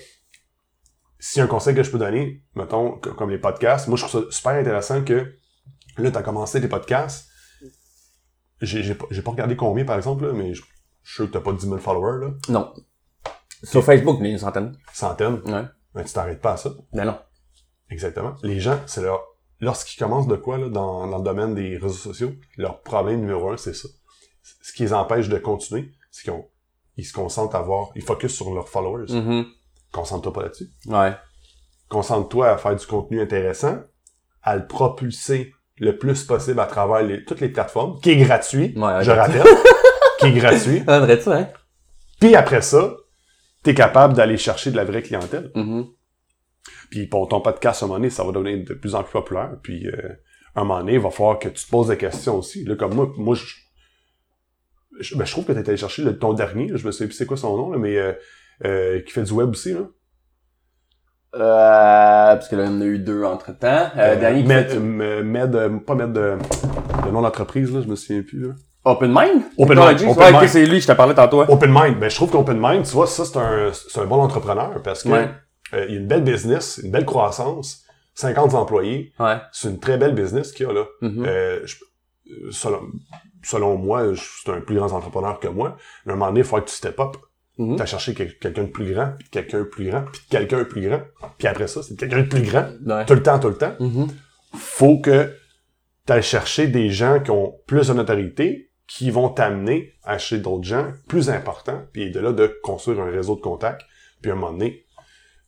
[1.19, 4.25] si un conseil que je peux donner, mettons, co- comme les podcasts, moi je trouve
[4.25, 5.33] ça super intéressant que
[5.97, 7.29] là, tu as commencé tes podcasts.
[8.61, 10.61] J'ai pas, regardé combien par exemple, là, mais je
[11.01, 12.33] je suis sûr que t'as pas 10 000 followers, là.
[12.47, 12.73] Non.
[13.61, 14.77] Sur Facebook, a une centaine.
[14.93, 15.41] Centaines.
[15.45, 15.65] Ouais.
[15.95, 16.71] Mais tu t'arrêtes pas à ça.
[16.93, 17.19] Ben non.
[17.89, 18.35] Exactement.
[18.41, 19.21] Les gens, c'est leur,
[19.59, 23.49] lorsqu'ils commencent de quoi, là, dans, dans le domaine des réseaux sociaux, leur problème numéro
[23.49, 23.89] un, c'est ça.
[24.61, 26.47] Ce qui les empêche de continuer, c'est qu'ils ont-
[26.95, 29.11] ils se concentrent à voir, ils focus sur leurs followers.
[29.13, 29.45] Mhm.
[29.91, 30.69] Concentre-toi pas là-dessus.
[30.85, 31.13] Ouais.
[31.89, 33.77] concentre-toi à faire du contenu intéressant,
[34.41, 38.73] à le propulser le plus possible à travers les- toutes les plateformes, qui est gratuit,
[38.77, 39.43] Ouais, je rappelle,
[40.19, 40.83] qui est gratuit.
[40.87, 41.49] Ah, vrai hein?
[42.19, 42.95] Puis après ça,
[43.63, 45.51] t'es capable d'aller chercher de la vraie clientèle.
[45.55, 45.85] Mhm.
[46.89, 49.11] Puis pour ton podcast, à un moment donné, ça va devenir de plus en plus
[49.11, 49.57] populaire.
[49.63, 50.09] Puis euh,
[50.55, 52.63] à un moment donné, il va falloir que tu te poses des questions aussi.
[52.65, 53.43] Là, comme moi, moi je,
[54.99, 57.05] je, ben, je trouve que t'es allé chercher le, ton dernier, là, je me sais
[57.05, 58.13] plus c'est quoi son nom, là, mais euh,
[58.63, 59.73] euh, qui fait du web aussi.
[59.73, 59.87] Là.
[61.35, 63.89] Euh, parce que là, il y en a eu deux entre-temps.
[63.97, 66.37] Euh, dernier qui Med, fait- euh, Med, euh, pas Med de,
[67.05, 68.47] de nom d'entreprise, là, je me souviens plus.
[68.47, 68.53] Là.
[68.85, 69.41] Open Mind?
[69.57, 69.77] Open?
[69.79, 70.47] Mind, Open Mind.
[70.47, 71.41] c'est lui, je t'ai parlé tantôt.
[71.41, 71.45] hein.
[71.49, 74.17] Open Mind, ben je trouve qu'Open Mind, tu vois, ça c'est un c'est un bon
[74.19, 75.29] entrepreneur parce que Ouais.
[75.73, 77.83] euh, il y a une belle business, une belle croissance,
[78.15, 79.37] 50 employés, Ouais.
[79.53, 80.83] c'est une très belle business qu'il y a là.
[81.01, 81.23] Mhm.
[81.25, 81.75] Euh, je-
[82.29, 82.81] euh, selon,
[83.41, 85.77] selon moi, je- c'est un plus grand entrepreneur que moi.
[86.05, 87.15] À un moment donné, il faut que tu step up.
[87.57, 87.75] Mhm.
[87.75, 90.63] T'as cherché quel- quelqu'un de plus grand, puis quelqu'un de plus grand, puis quelqu'un de
[90.63, 91.01] plus grand.
[91.37, 92.67] Puis après ça, c'est quelqu'un de plus grand.
[92.85, 93.05] Ouais.
[93.05, 93.73] Tout le temps, tout le temps.
[93.79, 94.07] Mhm.
[94.55, 95.33] Faut que
[96.07, 100.63] tu chercher des gens qui ont plus de notoriété, qui vont t'amener à acheter d'autres
[100.65, 103.81] gens plus importants, puis de là, de construire un réseau de contacts.
[104.21, 104.85] Puis à un moment donné,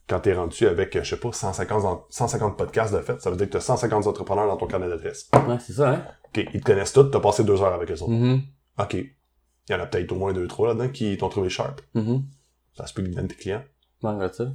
[0.08, 3.36] quand t'es rendu avec, je sais pas, 150, en- 150 podcasts de fait, ça veut
[3.38, 5.30] dire que t'as 150 entrepreneurs dans ton carnet d'adresse.
[5.48, 6.06] Ouais, c'est ça, hein?
[6.26, 8.12] OK, ils te connaissent tous, t'as passé deux heures avec eux autres.
[8.12, 8.42] Mhm.
[8.80, 8.96] OK.
[9.68, 11.82] Il y en a peut-être au moins deux, trois là-dedans qui t'ont trouvé sharp.
[11.94, 12.24] Mhm.
[12.78, 13.64] Ça se peut qu'ils deviennent tes clients.
[14.04, 14.46] Ouais, ça.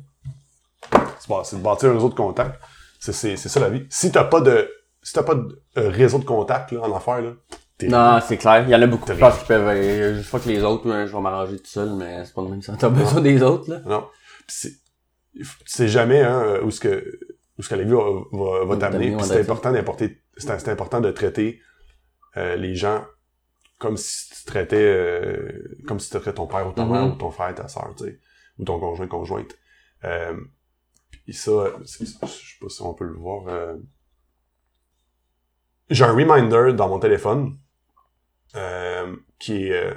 [1.43, 2.61] C'est de bâtir un réseau de contacts.
[2.99, 3.87] C'est, ça la vie.
[3.89, 4.71] Si t'as pas de,
[5.03, 7.33] si t'as pas de euh, réseau de contacts, là, en affaires, là,
[7.83, 8.65] Non, c'est clair.
[8.67, 9.11] Il y en a beaucoup.
[9.15, 12.25] Pense qu'ils peuvent, euh, je crois que les autres, je vais m'arranger tout seul, mais
[12.25, 12.77] c'est pas le même sens.
[12.79, 13.81] T'as besoin des autres, là?
[13.87, 14.07] Non.
[14.47, 17.19] C'est, jamais, hein, où ce que,
[17.59, 19.17] où ce que la vie va, va, t'amener.
[19.23, 21.61] c'est important d'importer, c'est, important de traiter,
[22.37, 23.05] euh, les gens
[23.79, 27.31] comme si traitais, euh, comme si tu traitais ton père ou ta mère ou ton
[27.31, 28.19] frère, ta soeur, tu sais.
[28.59, 29.57] Ou ton conjoint, conjointe.
[30.05, 30.37] Euh,
[31.25, 33.77] puis ça, je sais pas si on peut le voir, euh,
[35.89, 37.59] j'ai un reminder dans mon téléphone,
[38.57, 39.93] euh, qui est,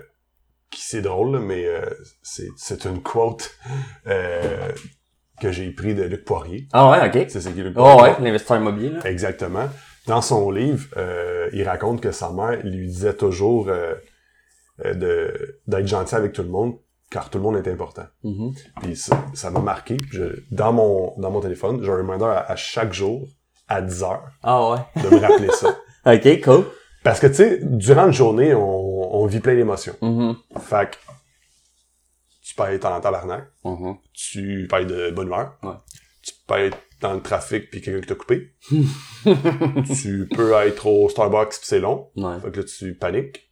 [0.69, 1.85] qui c'est drôle, mais euh,
[2.21, 3.57] c'est, une quote
[4.05, 6.67] que j'ai pris de Luc Poirier.
[6.71, 7.29] Ah ouais, ok.
[7.29, 8.13] C'est, c'est qui Luc Oh Poirier?
[8.13, 8.99] ouais, l'investisseur immobilier, là.
[9.05, 9.69] Exactement.
[10.07, 13.93] Dans son livre, euh, il raconte que sa mère lui disait toujours euh,
[14.93, 16.73] de, d'être gentil avec tout le monde,
[17.09, 18.05] car tout le monde est important.
[18.23, 18.53] Mhm.
[18.81, 19.97] Puis ça, ça m'a marqué.
[20.11, 23.27] Je- dans mon dans mon téléphone, j'ai un reminder à, à chaque jour,
[23.67, 24.79] à 10 heures, Ah ouais.
[25.03, 25.77] de me rappeler ça.
[26.05, 26.65] Ok, cool.
[27.01, 29.95] Parce que, tu sais, durant une journée, on, on vit plein d'émotions.
[30.01, 30.35] Mhm.
[30.59, 30.97] Fait que
[32.43, 33.95] tu peux être en tabarnak, Mhm.
[34.13, 35.75] tu peux être de bonne humeur, Ouais.
[36.21, 38.53] tu peux être dans le trafic puis quelqu'un qui t'a coupé,
[40.01, 42.39] tu peux être au Starbucks puis c'est long, Ouais.
[42.41, 43.49] fait que là tu paniques.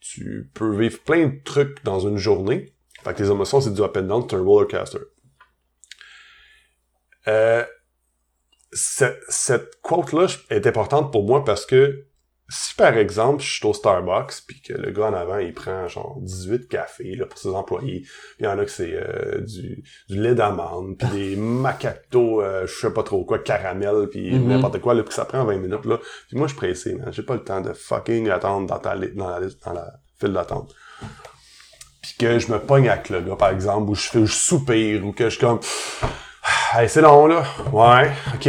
[0.00, 2.74] Tu peux vivre plein de trucs dans une journée.
[3.02, 4.98] Fait que les émotions, c'est du up and down, c'est un roller coaster.
[7.28, 7.64] Euh,
[8.72, 12.06] cette, cette quote-là est importante pour moi parce que
[12.52, 15.86] si par exemple je suis au Starbucks puis que le gars en avant il prend
[15.86, 19.40] genre 18 cafés là, pour ses employés, puis il y en a que c'est euh,
[19.40, 24.34] du, du lait d'amande puis des macchiatos euh, je sais pas trop quoi caramel puis
[24.34, 24.48] Mhm.
[24.48, 25.98] n'importe quoi là puis ça prend 20 minutes là.
[26.28, 28.94] Puis moi je suis pressé man, j'ai pas le temps de fucking attendre dans ta
[28.96, 30.74] li- dans la dans la file d'attente.
[32.02, 35.06] Puis que je me pogne avec le gars par exemple ou je fais je soupire
[35.06, 35.60] ou que je suis comme
[36.74, 37.44] Hey, c'est long, là.
[37.72, 38.48] Ouais, OK.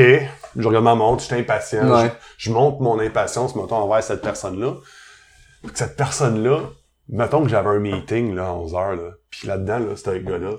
[0.57, 1.89] Je regarde ma montre, je suis impatient.
[1.89, 2.11] Ouais.
[2.37, 4.75] Je, je montre mon impatience, mettons, envers cette personne-là.
[5.63, 6.61] Puis que cette personne-là,
[7.09, 9.11] mettons que j'avais un meeting, là, à 11 heures, là.
[9.29, 10.53] Puis là-dedans, là, ce gars-là,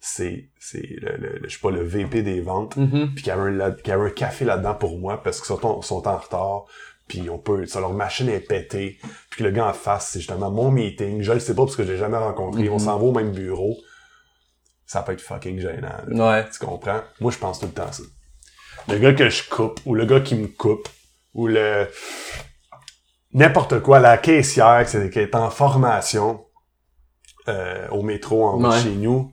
[0.00, 2.76] c'est, c'est le, le, le- je sais pas, le VP des ventes.
[2.76, 3.10] Mhm.
[3.14, 5.38] Puis qu'il y avait un, là- qu'il y avait un café là-dedans pour moi parce
[5.40, 6.64] qu'ils sont, sont en retard.
[7.08, 8.98] Puis on peut, ça, leur machine est pétée.
[9.30, 11.22] Puis que le gars en face, c'est justement mon meeting.
[11.22, 12.64] Je le sais pas parce que je l'ai jamais rencontré.
[12.64, 12.72] Mhm.
[12.72, 13.76] On s'en va au même bureau.
[14.86, 15.88] Ça peut être fucking gênant.
[16.06, 16.30] là.
[16.32, 16.48] Ouais.
[16.50, 17.00] Tu comprends?
[17.20, 18.02] Moi, je pense tout le temps ça.
[18.88, 20.88] Le gars que je coupe, ou le gars qui me coupe,
[21.34, 21.88] ou le...
[23.32, 26.44] N'importe quoi, la caissière qui est- en formation
[27.48, 28.80] euh, au métro en Ouais.
[28.80, 29.32] chez nous,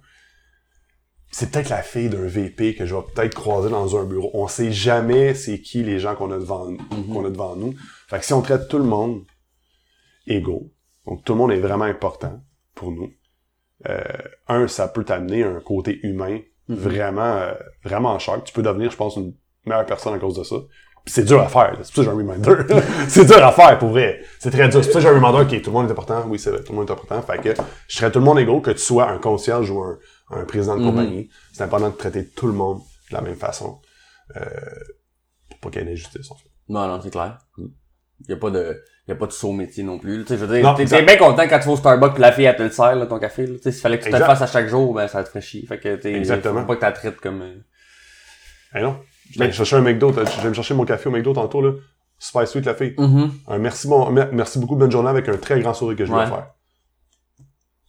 [1.32, 4.32] c'est peut-être la fille d'un VP que je vais peut-être croiser dans un bureau.
[4.34, 7.14] On sait jamais c'est qui les gens qu'on a devant Mhm.
[7.14, 7.76] qu'on a devant nous.
[8.08, 9.26] Fait que si on traite tout le monde
[10.26, 10.72] égaux,
[11.06, 12.42] donc tout le monde est vraiment important
[12.74, 13.12] pour nous.
[13.88, 14.02] Euh,
[14.48, 16.40] un, ça peut t'amener un côté humain
[16.70, 16.76] Mhm.
[16.78, 17.54] vraiment euh,
[17.84, 18.42] vraiment cher.
[18.44, 19.34] Tu peux devenir, je pense, une
[19.66, 20.56] meilleure personne à cause de ça.
[21.06, 21.72] C'est dur à faire.
[21.72, 22.84] C'est pour ça que j'ai un reminder.
[23.08, 24.22] c'est dur à faire, pour vrai.
[24.40, 24.84] C'est très dur.
[24.84, 26.24] C'est pour ça que j'ai un reminder qui tout le monde est important.
[26.28, 27.22] Oui, c'est vrai, tout le monde est important.
[27.24, 27.54] Fait que
[27.88, 29.98] je serais tout le monde égaux, que tu sois un concierge ou un,
[30.32, 30.90] un président de Mhm.
[30.90, 31.30] compagnie.
[31.52, 33.80] C'est important de traiter tout le monde de la même façon.
[34.38, 34.42] Euh,
[35.50, 36.50] pour pas qu'il y ait d'injustice, en fait.
[36.68, 37.40] Non, non, c'est clair.
[38.28, 40.22] Y a pas de, y a pas de saut métier non plus.
[40.24, 42.32] Tu sais, je veux dire, t'es bien content quand tu vas au Starbucks pis la
[42.32, 43.46] fille, elle te le sert, là, ton café.
[43.46, 45.30] Tu sais, s'il fallait que tu te le fasses à chaque jour, ben, ça te
[45.30, 45.66] ferait chier.
[45.66, 46.62] Fait que, t'es, Exactement.
[46.62, 47.44] faut pas que tu la traites comme,
[48.76, 48.98] Eh non.
[49.32, 50.12] Je Mais- vais chercher un McDo.
[50.12, 51.72] Je vais me chercher mon café au McDo tantôt, là.
[52.18, 52.94] Super sweet, la fille.
[52.98, 53.32] Mhm.
[53.48, 56.26] Un merci, bon, merci beaucoup, bonne journée avec un très grand sourire que je vais
[56.26, 56.48] faire.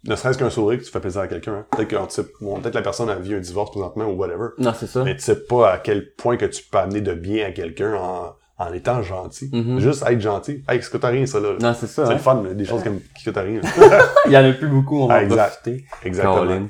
[0.05, 1.53] Ne serait-ce qu'un sourire que tu fais plaisir à quelqu'un.
[1.55, 1.67] Hein.
[1.77, 4.49] Peut-être que bon, peut-être la personne a vu un divorce présentement ou whatever.
[4.59, 5.05] Non, c'est ça.
[5.05, 7.95] Mais tu sais pas à quel point que tu peux amener de bien à quelqu'un
[7.95, 9.49] en, en étant gentil.
[9.53, 9.79] Mhm.
[9.81, 10.63] Juste être gentil.
[10.69, 11.55] Hey, que t'as rien, ça, là?
[11.61, 12.05] Non, c'est ça.
[12.05, 12.15] c'est hein.
[12.15, 13.61] le fun, là, des choses comme qui t'as rien.
[14.27, 15.61] Il y en a plus beaucoup, on va Ah, exact.
[15.63, 15.85] profiter.
[16.05, 16.35] Exactement.
[16.35, 16.69] Caroline.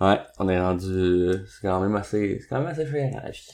[0.00, 3.48] Ouais, on est rendu, c'est quand même assez, c'est quand même assez cher, la vie.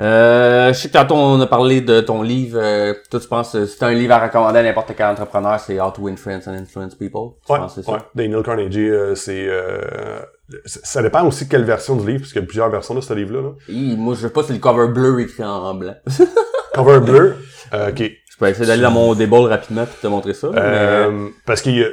[0.00, 3.54] Euh, je sais que tantôt on a parlé de ton livre, euh, toi tu penses,
[3.54, 6.40] euh, t'as un livre à recommander à n'importe quel entrepreneur, c'est How to Win Friends
[6.48, 7.32] and Influence People.
[7.46, 7.98] Tu Ouais, penses c'est ouais.
[7.98, 8.06] ça?
[8.14, 9.46] Daniel Carnegie, euh, c'est...
[9.46, 10.20] Euh,
[10.64, 13.02] ça dépend aussi de quelle version du livre, parce qu'il y a plusieurs versions de
[13.02, 13.42] ce livre-là.
[13.42, 13.96] Là.
[13.96, 15.94] Moi je sais pas si c'est le cover bleu écrit en blanc.
[16.74, 17.36] Cover bleu.
[17.74, 17.98] Euh, OK.
[18.30, 20.50] Je peux essayer d'aller dans mon déball rapidement pour te montrer ça.
[20.50, 21.88] mais Euh, parce qu'il y a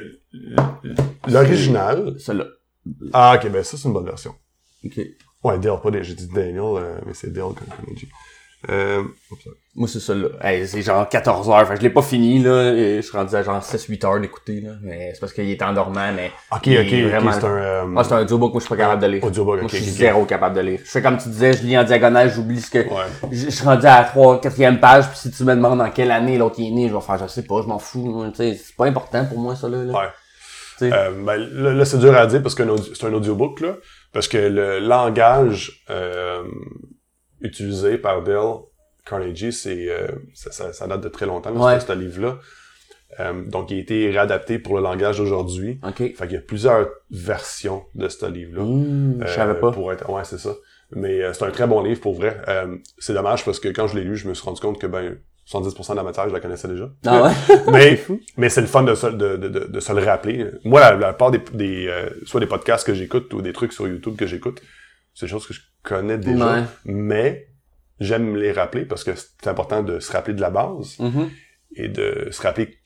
[1.28, 2.16] l'original.
[2.20, 2.46] celle-là.
[3.14, 4.34] Ah, ok, ben ça, c'est une bonne version.
[4.86, 5.00] Ok.
[5.44, 8.10] Ouais, Dale, pas Dale, j'ai dit Daniel, euh, mais c'est Dale Carnegie.
[8.70, 9.04] Euh,
[9.74, 10.30] Moi c'est celle-là.
[10.42, 13.16] Hey, c'est genre 14 heures, fait que je l'ai pas fini là, et je suis
[13.16, 14.72] rendu à genre 6-8 heures d'écouter là.
[14.82, 16.32] Mais c'est parce qu'il est endormant, mais.
[16.52, 17.48] ok, ok, est ok, vraiment- c'est un...
[17.58, 19.24] Euh, Ah, c'est un audiobook, moi je suis pas capable de lire.
[19.24, 20.80] audiobook, Moi, je suis zéro capable de lire.
[20.84, 22.80] Je fais comme tu disais, je lis en diagonale, j'oublie ce que...
[22.80, 23.06] Ouais.
[23.32, 26.12] Je suis rendu à la 3 4 page, puis si tu me demandes dans quelle
[26.12, 28.26] année l'autre est né, je vais faire, je sais pas, je m'en fous.
[28.36, 29.84] C'est pas important pour moi, ça, là.
[29.86, 29.94] là.
[29.94, 30.08] Ouais.
[30.82, 33.76] Euh, ben, là, là, c'est dur à dire parce que c'est un audiobook, là.
[34.14, 36.44] Parce que le langage euh,
[37.42, 38.60] utilisé par Dale
[39.06, 41.80] Carnegie, c'est euh, ça, ça, ça date de très longtemps, Ouais.
[41.80, 42.38] ce, livre-là.
[43.20, 45.80] Euh, donc, il a été réadapté pour le langage d'aujourd'hui.
[45.88, 45.98] OK.
[45.98, 48.64] Fait qu'il y a plusieurs versions de ce livre-là.
[48.64, 49.72] Mmh, je Euh, savais pas.
[49.72, 50.10] Pour être...
[50.10, 50.54] Ouais, c'est ça.
[50.92, 52.40] Mais euh, c'est un très bon livre, pour vrai.
[52.48, 54.88] Euh, c'est dommage parce que quand je l'ai lu, je me suis rendu compte que
[54.88, 55.18] ben
[55.52, 56.92] 70% de la matière, je la connaissais déjà.
[57.06, 57.32] Ah ouais?
[57.72, 58.00] mais
[58.38, 60.46] mais c'est le fun de se, de, de, de, de se le rappeler.
[60.64, 63.74] Moi, la, la part des, des euh, soit des podcasts que j'écoute ou des trucs
[63.74, 64.62] sur YouTube que j'écoute,
[65.16, 66.54] c'est des choses que je connais déjà.
[66.54, 66.64] Ouais.
[66.86, 67.48] Mais
[68.00, 71.30] j'aime les rappeler parce que c'est important de se rappeler de la base Mhm.
[71.76, 72.78] et de se rappeler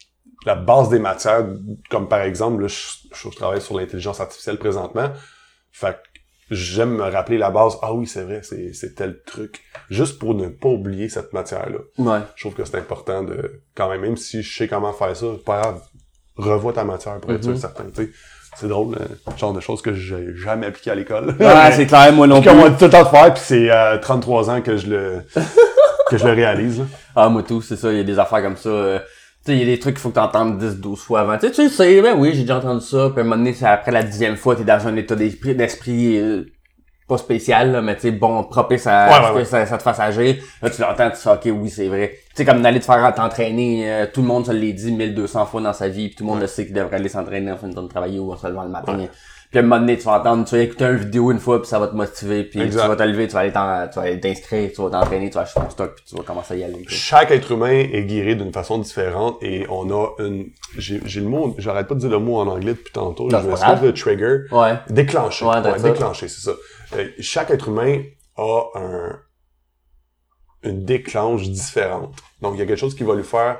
[0.45, 1.45] la base des matières,
[1.89, 2.77] comme par exemple, là, je,
[3.13, 5.09] je travaille sur l'intelligence artificielle présentement.
[5.71, 5.97] Fait
[6.51, 7.77] j'aime me rappeler la base.
[7.81, 9.61] Ah oui, c'est vrai, c'est, tel truc.
[9.89, 11.79] Juste pour ne pas oublier cette matière-là.
[11.97, 12.19] Ouais.
[12.35, 15.27] Je trouve que c'est important de, quand même, même si je sais comment faire ça,
[15.45, 15.81] pas grave,
[16.35, 17.57] revois ta matière pour être Mhm.
[17.57, 17.85] sûr certain.
[18.55, 21.27] C'est drôle, euh, le genre de choses que j'ai jamais appliqué à l'école.
[21.29, 22.57] Ouais, Mais- c'est clair, moi non puis plus.
[22.57, 24.87] qu'on m'a dit tout le temps de faire, puis c'est à 33 ans que je
[24.87, 25.21] le,
[26.09, 26.79] que je le réalise.
[26.79, 26.85] là.
[27.15, 28.69] Ah, moi tout, c'est ça, il y a des affaires comme ça.
[28.69, 28.99] euh,
[29.45, 31.37] tu sais, il y a des trucs qu'il faut que t'entendes 10, 12 fois avant.
[31.37, 33.09] Tu sais, tu sais, ben oui, j'ai déjà entendu ça.
[33.09, 35.53] Puis à un moment donné, c'est après la dixième fois, t'es dans un état d'esprit,
[35.53, 36.45] d'esprit euh,
[37.07, 39.45] pas spécial, là, mais tu sais, bon, propice à Ouais, ouais, ce que ouais.
[39.45, 40.35] Ça, ça te fasse agir.
[40.61, 42.13] Là, tu l'entends, tu sais, ok, oui, c'est vrai.
[42.29, 45.45] Tu sais, comme d'aller te faire t'entraîner, euh, tout le monde se l'est dit 1200
[45.45, 47.57] fois dans sa vie, puis tout le monde le sait qu'il devrait aller s'entraîner en
[47.57, 48.97] fin de temps de travailler ou en se levant le matin.
[49.51, 51.61] Puis à un moment donné, tu vas entendre, tu vas écouter une vidéo une fois,
[51.61, 52.81] puis ça va te motiver, puis Exact.
[52.81, 55.69] tu vas te lever, tu vas aller t'inscrire, tu vas t'entraîner, tu vas acheter ton
[55.69, 56.83] stock, puis tu vas commencer à y aller.
[56.87, 60.47] Chaque être humain est guéri d'une façon différente et on a une,
[60.79, 63.43] j'ai, le mot, j'arrête pas de dire le mot en anglais depuis tantôt, je c'est
[63.43, 63.85] me pas souviens grave.
[63.85, 64.37] de trigger.
[64.51, 64.73] Ouais.
[64.89, 65.45] Déclencher.
[65.45, 66.51] Ouais, Ouais, c'est ça.
[66.95, 68.01] Euh, chaque être humain
[68.37, 69.19] a un,
[70.63, 72.15] une déclenche différente.
[72.41, 73.59] Donc, il y a quelque chose qui va lui faire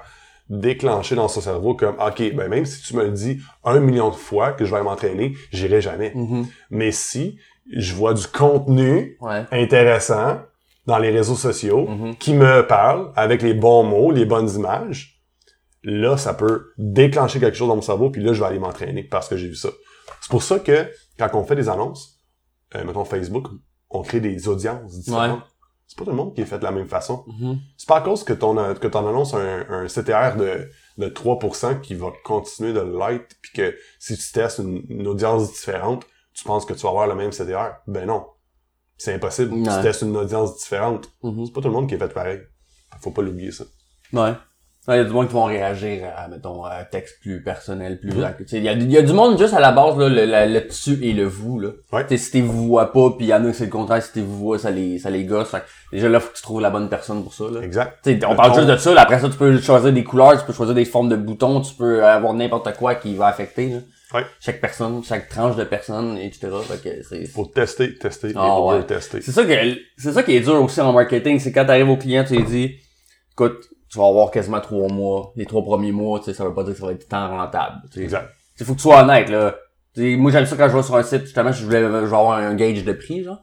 [0.49, 4.09] déclencher dans son cerveau comme, OK, ben même si tu me le dis un million
[4.09, 6.11] de fois que je vais m'entraîner, j'irai jamais.
[6.15, 6.47] Mhm.
[6.69, 7.37] Mais si
[7.71, 9.45] je vois du contenu Ouais.
[9.51, 10.41] intéressant
[10.85, 12.15] dans les réseaux sociaux Mhm.
[12.17, 15.21] qui me parle avec les bons mots, les bonnes images,
[15.81, 19.03] là, ça peut déclencher quelque chose dans mon cerveau, puis là, je vais aller m'entraîner
[19.03, 19.69] parce que j'ai vu ça.
[20.21, 22.12] C'est pour ça que quand on fait des annonces,
[22.75, 23.47] euh, mettons Facebook,
[23.89, 25.39] on crée des audiences différentes.
[25.39, 25.45] Ouais.
[25.87, 27.23] C'est pas tout le monde qui est fait de la même façon.
[27.27, 27.59] Mhm.
[27.77, 31.81] C'est pas à cause que ton que ton annonce un, un CTR de, de 3%
[31.81, 36.43] qui va continuer de l'être, puis que si tu testes une, une audience différente, tu
[36.45, 37.81] penses que tu vas avoir le même CTR.
[37.87, 38.25] Ben non.
[38.97, 39.53] C'est impossible.
[39.53, 39.63] Ouais.
[39.63, 41.09] Tu testes une audience différente.
[41.21, 41.45] Mhm.
[41.45, 42.39] C'est pas tout le monde qui est fait pareil.
[42.99, 43.65] Faut pas l'oublier, ça.
[44.13, 44.33] Ouais.
[44.89, 47.99] Il y a du monde qui vont réagir à, mettons, à un texte plus personnel,
[48.01, 48.11] plus...
[48.11, 48.33] Mhm.
[48.51, 50.67] Il y, a, y a du monde juste à la base, là, le, le, le
[50.67, 51.69] tu et le vous, là.
[51.93, 52.03] Ouais.
[52.05, 53.69] Tu sais, si t'es vous vois pas, puis il y en a que c'est le
[53.71, 55.51] contraire, si t'es vous vois, ça les, ça les gosse.
[55.51, 57.61] Fait que déjà là, faut que tu trouves la bonne personne pour ça, là.
[57.61, 57.97] Exact.
[58.05, 58.55] On Le parle ton.
[58.57, 59.01] juste de ça, là.
[59.03, 61.73] après ça, tu peux choisir des couleurs, tu peux choisir des formes de boutons, tu
[61.75, 63.77] peux avoir n'importe quoi qui va affecter, là.
[64.13, 64.25] Ouais.
[64.41, 66.49] Chaque personne, chaque tranche de personne, etc.
[66.67, 67.25] Fait que c'est...
[67.25, 68.83] Faut tester, tester et Ah, ouais.
[68.83, 69.21] tester.
[69.21, 69.53] C'est ça que
[69.97, 72.43] c'est ça qui est dur aussi en marketing, c'est quand t'arrives au client, tu lui
[72.43, 72.75] dis
[73.31, 73.55] écoute,
[73.93, 76.63] tu vas avoir quasiment trois mois, les trois premiers mois, tu sais, ça veut pas
[76.63, 77.75] dire que ça va être tant rentable.
[77.95, 78.27] Exact.
[78.59, 79.55] Il faut que tu sois honnête là.
[79.95, 82.31] Moi j'aime ça quand je vais sur un site, justement, je voulais je voulais avoir
[82.39, 83.37] un gauge de prix, genre.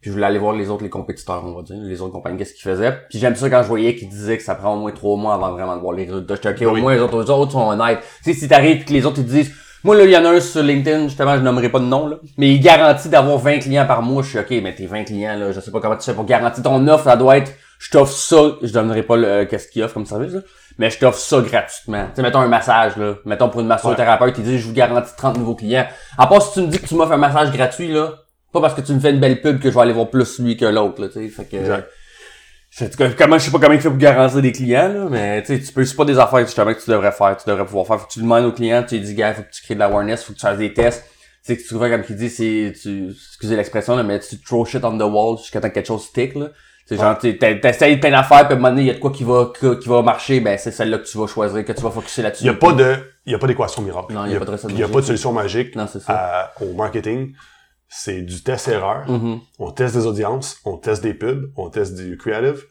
[0.00, 2.38] Puis je voulais aller voir les autres, les compétiteurs, on va dire, les autres compagnies,
[2.38, 2.96] qu'est-ce qu'ils faisaient.
[3.10, 5.34] Puis j'aime ça quand je voyais qu'ils disaient que ça prend au moins trois mois
[5.34, 6.36] avant vraiment de voir les résultats.
[6.36, 6.82] J'étais ok, au Oui.
[6.82, 7.98] moins les autres, les autres sont honnêtes.
[8.22, 9.52] Tu sais, si t'arrives que les autres ils disent
[9.82, 12.08] moi, là, il y en a un sur LinkedIn, justement, je nommerai pas de nom,
[12.08, 12.16] là.
[12.38, 14.22] Mais il garantit d'avoir 20 clients par mois.
[14.22, 16.24] Je suis OK, mais tes 20 clients, là, je sais pas comment tu fais pour
[16.24, 17.04] garantir ton offre.
[17.04, 20.06] Ça doit être, je t'offre ça, je donnerai pas le, euh, qu'est-ce qu'il offre comme
[20.06, 20.40] service, là.
[20.78, 22.04] Mais je t'offre ça gratuitement.
[22.08, 23.14] Tu sais, mettons un massage, là.
[23.24, 25.86] Mettons pour une massothérapeute, il dit, je vous garantis 30 nouveaux clients.
[26.18, 28.12] À part si tu me dis que tu m'offres un massage gratuit, là.
[28.52, 30.38] Pas parce que tu me fais une belle pub que je vais aller voir plus
[30.38, 31.28] lui que l'autre, là, tu sais.
[31.28, 31.88] Fait que, Exact.
[32.70, 35.42] c'est que- comment je sais pas comment il fait pour garantir des clients là, mais
[35.42, 37.64] tu sais tu peux c'est pas des affaires justement que tu devrais faire, tu devrais
[37.64, 38.00] pouvoir faire.
[38.00, 39.80] Faut que tu demandes aux clients, tu lui dis gars, faut que tu crées de
[39.80, 41.04] l'awareness, faut que tu fasses des tests.
[41.44, 44.64] Tu sais que souvent comme il dit c'est tu excusez l'expression là, mais tu throw
[44.66, 46.48] shit on the wall jusqu'à temps que quelque chose stick là.
[46.88, 49.10] C'est genre t'essayes plein d'affaires puis à un moment donné il y a de quoi
[49.10, 51.90] qui va qui, va marcher, ben c'est celle-là que tu vas choisir, que tu vas
[51.90, 52.44] focuser là-dessus.
[52.44, 52.94] Il y a pas de,
[53.26, 54.12] il y a pas d'équation miracle.
[54.14, 56.00] Non, il y a pas de il y a pas de solution magique Non, c'est
[56.00, 56.12] ça.
[56.14, 57.32] à- au marketing.
[57.88, 59.08] C'est du test-erreur.
[59.08, 59.40] Mhm.
[59.58, 62.64] On teste des audiences, on teste des pubs, on teste du creative.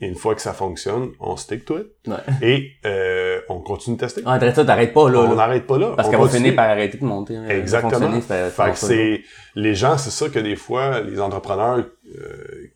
[0.00, 1.86] Et une fois que ça fonctionne, on stick to it.
[2.06, 2.16] Ouais.
[2.42, 4.22] Et euh, on continue de tester.
[4.26, 5.20] Ah, ça, t'arrêtes pas là.
[5.20, 5.92] on n'arrête pas là.
[5.96, 7.36] Parce on qu'elle va finir par arrêter de monter.
[7.36, 7.44] hein.
[7.48, 8.20] Exactement.
[8.20, 9.22] Fait que c'est
[9.54, 11.78] les gens, c'est ça que des fois les entrepreneurs
[12.18, 12.70] euh,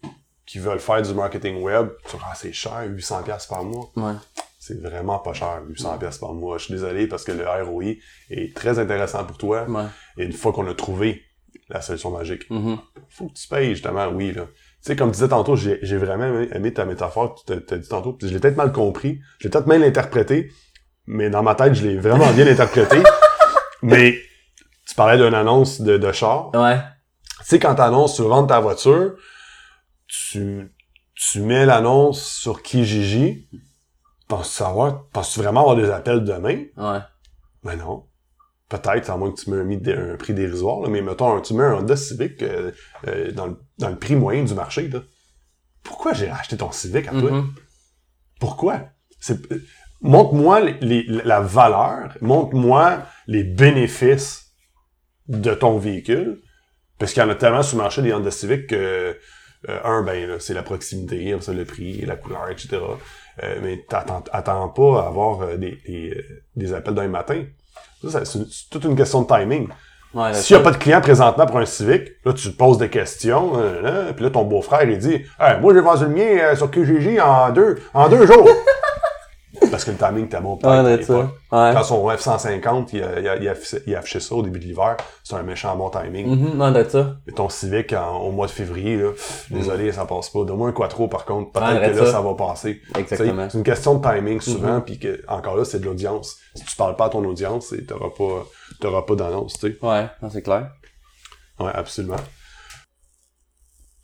[0.48, 3.90] qui veulent faire du marketing web, tu ah, c'est cher, 800 pièces par mois.
[3.96, 4.14] Ouais.
[4.58, 6.58] C'est vraiment pas cher, 800 pièces par mois.
[6.58, 7.94] Je suis désolé parce que le ROI
[8.30, 9.64] est très intéressant pour toi.
[9.68, 9.84] Ouais.
[10.16, 11.22] Et une fois qu'on a trouvé
[11.68, 12.78] la solution magique, Mhm.
[13.10, 14.44] faut que tu payes justement, oui là.
[14.46, 17.88] Tu sais, comme tu disais tantôt, j'ai vraiment aimé, ta métaphore que tu t'as- dit
[17.88, 18.12] tantôt.
[18.14, 20.50] puis Je l'ai peut-être mal compris, je l'ai peut-être mal interprété,
[21.06, 22.96] mais dans ma tête, je l'ai vraiment bien interprété.
[23.82, 24.18] mais
[24.86, 26.50] tu parlais d'une annonce de, de char.
[26.54, 26.78] Ouais.
[27.40, 29.14] Tu sais, quand tu veux vendre ta voiture,
[30.08, 30.74] tu,
[31.14, 33.48] tu mets l'annonce sur Kijiji.
[34.26, 36.64] Penses-tu savoir, penses-tu vraiment avoir des appels demain?
[36.76, 36.98] Ouais.
[37.62, 38.04] Ben non.
[38.68, 41.54] Peut-être, à moins que tu mets un, mis- un prix dérisoire, là, mais mettons, tu
[41.54, 42.70] mets un Honda Civic euh,
[43.06, 44.88] euh, dans, le, dans le prix moyen du marché.
[44.88, 45.00] Là.
[45.82, 47.30] Pourquoi j'ai acheté ton Civic à toi?
[47.30, 47.54] Mhm.
[48.38, 48.82] Pourquoi?
[49.30, 49.36] Euh,
[50.02, 54.52] montre-moi la valeur, montre-moi les bénéfices
[55.28, 56.42] de ton véhicule,
[56.98, 59.18] parce qu'il y en a tellement sur le marché des Honda Civic que,
[59.68, 62.78] euh, un, ben, là, c'est la proximité, ça, le prix, la couleur, etc.
[63.42, 67.44] Euh, mais t'attends, attends pas à avoir euh, des, des, euh, des appels d'un matin.
[68.08, 69.68] Ça, c'est, c'est toute une question de timing.
[70.14, 72.78] Ouais, S'il n'y a pas de client présentement pour un Civic, là, tu te poses
[72.78, 76.10] des questions, euh, là, puis là, ton beau-frère, il dit hey, Moi, j'ai vendu le
[76.10, 78.48] mien euh, sur QGG en deux, en deux jours.
[79.70, 80.70] Parce que le timing était bon pour
[81.52, 81.70] Ouais.
[81.74, 83.36] Quand son F-150, il, a- il, a-
[84.20, 86.54] ça au début de l'hiver, c'est un méchant bon timing.
[86.56, 87.16] Non, d'être ça.
[87.26, 90.44] Et ton Civic, en- au mois de février, là, pff, désolé, ça passe pas.
[90.44, 91.52] Donne-moi un Quattro, par contre.
[91.52, 92.12] Peut-être que là, ça.
[92.12, 92.80] ça va passer.
[92.96, 93.48] Exactement.
[93.50, 94.82] C'est une question de timing souvent, Mhm.
[94.82, 96.36] puis que, encore là, c'est de l'audience.
[96.54, 98.44] Si tu parles pas à ton audience, t'auras pas,
[98.80, 99.78] t'auras pas d'annonce, tu sais.
[99.82, 100.70] Ouais, c'est clair.
[101.60, 102.16] Ouais, absolument.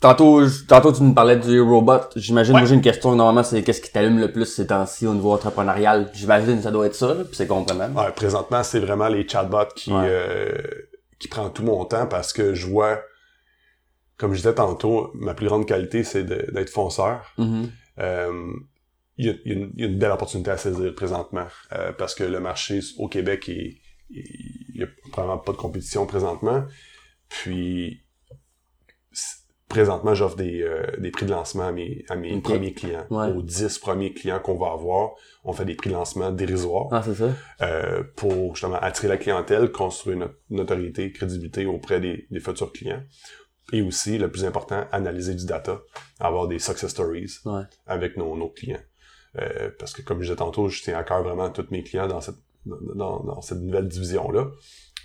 [0.05, 2.01] Tantôt, tantôt, tu nous parlais du robot.
[2.15, 2.61] J'imagine, Ouais.
[2.61, 3.17] moi, j'ai une question.
[3.17, 6.11] Normalement, c'est qu'est-ce qui t'allume le plus ces temps-ci au niveau entrepreneurial?
[6.13, 7.97] J'imagine que ça doit être ça, là, puis c'est comprenable.
[7.99, 10.03] Ouais, présentement, c'est vraiment les chatbots qui, Ouais.
[10.05, 10.59] euh,
[11.19, 13.01] qui prennent tout mon temps parce que je vois,
[14.19, 17.33] comme je disais tantôt, ma plus grande qualité, c'est d'être fonceur.
[17.39, 17.71] Mhm.
[18.01, 18.31] Euh,
[19.17, 20.93] Il y, a, il y a une- il y a une belle opportunité à saisir
[20.95, 23.77] présentement euh, parce que le marché au Québec, est-
[24.11, 26.65] il y a probablement pas de compétition présentement.
[27.29, 28.03] Puis,
[29.69, 33.07] présentement, j'offre des, euh, des prix de lancement à mes, à mes premiers clients.
[33.11, 33.29] Ouais.
[33.33, 35.13] Aux 10 premiers clients qu'on va avoir,
[35.45, 37.31] on fait des prix de lancement dérisoires Ah, c'est ça?
[37.63, 43.03] euh, pour justement attirer la clientèle, construire une notoriété, crédibilité auprès des, des futurs clients.
[43.73, 45.81] et aussi, le plus important, analyser du data,
[46.21, 47.63] avoir des success stories Ouais.
[47.87, 48.83] avec nos, nos clients.
[49.41, 52.07] Euh, parce que comme je disais tantôt, je tiens à cœur vraiment tous mes clients
[52.07, 52.37] dans cette,
[52.67, 54.51] dans, dans cette nouvelle division-là.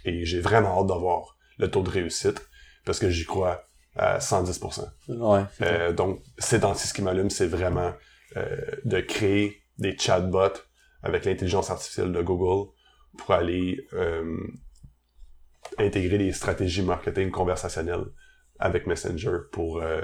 [0.06, 2.40] Et j'ai vraiment hâte d'avoir le taux de réussite
[2.86, 3.64] parce que j'y crois
[4.00, 4.86] à 110%.
[5.10, 5.44] Ouais.
[5.62, 7.94] Euh, donc, c'est dans ce qui m'allume, c'est vraiment
[8.38, 8.56] euh,
[8.86, 10.60] de créer des chatbots
[11.04, 12.70] avec l'intelligence artificielle de Google
[13.18, 14.38] pour aller euh,
[15.78, 18.06] intégrer des stratégies marketing conversationnelles
[18.60, 20.02] avec Messenger pour euh,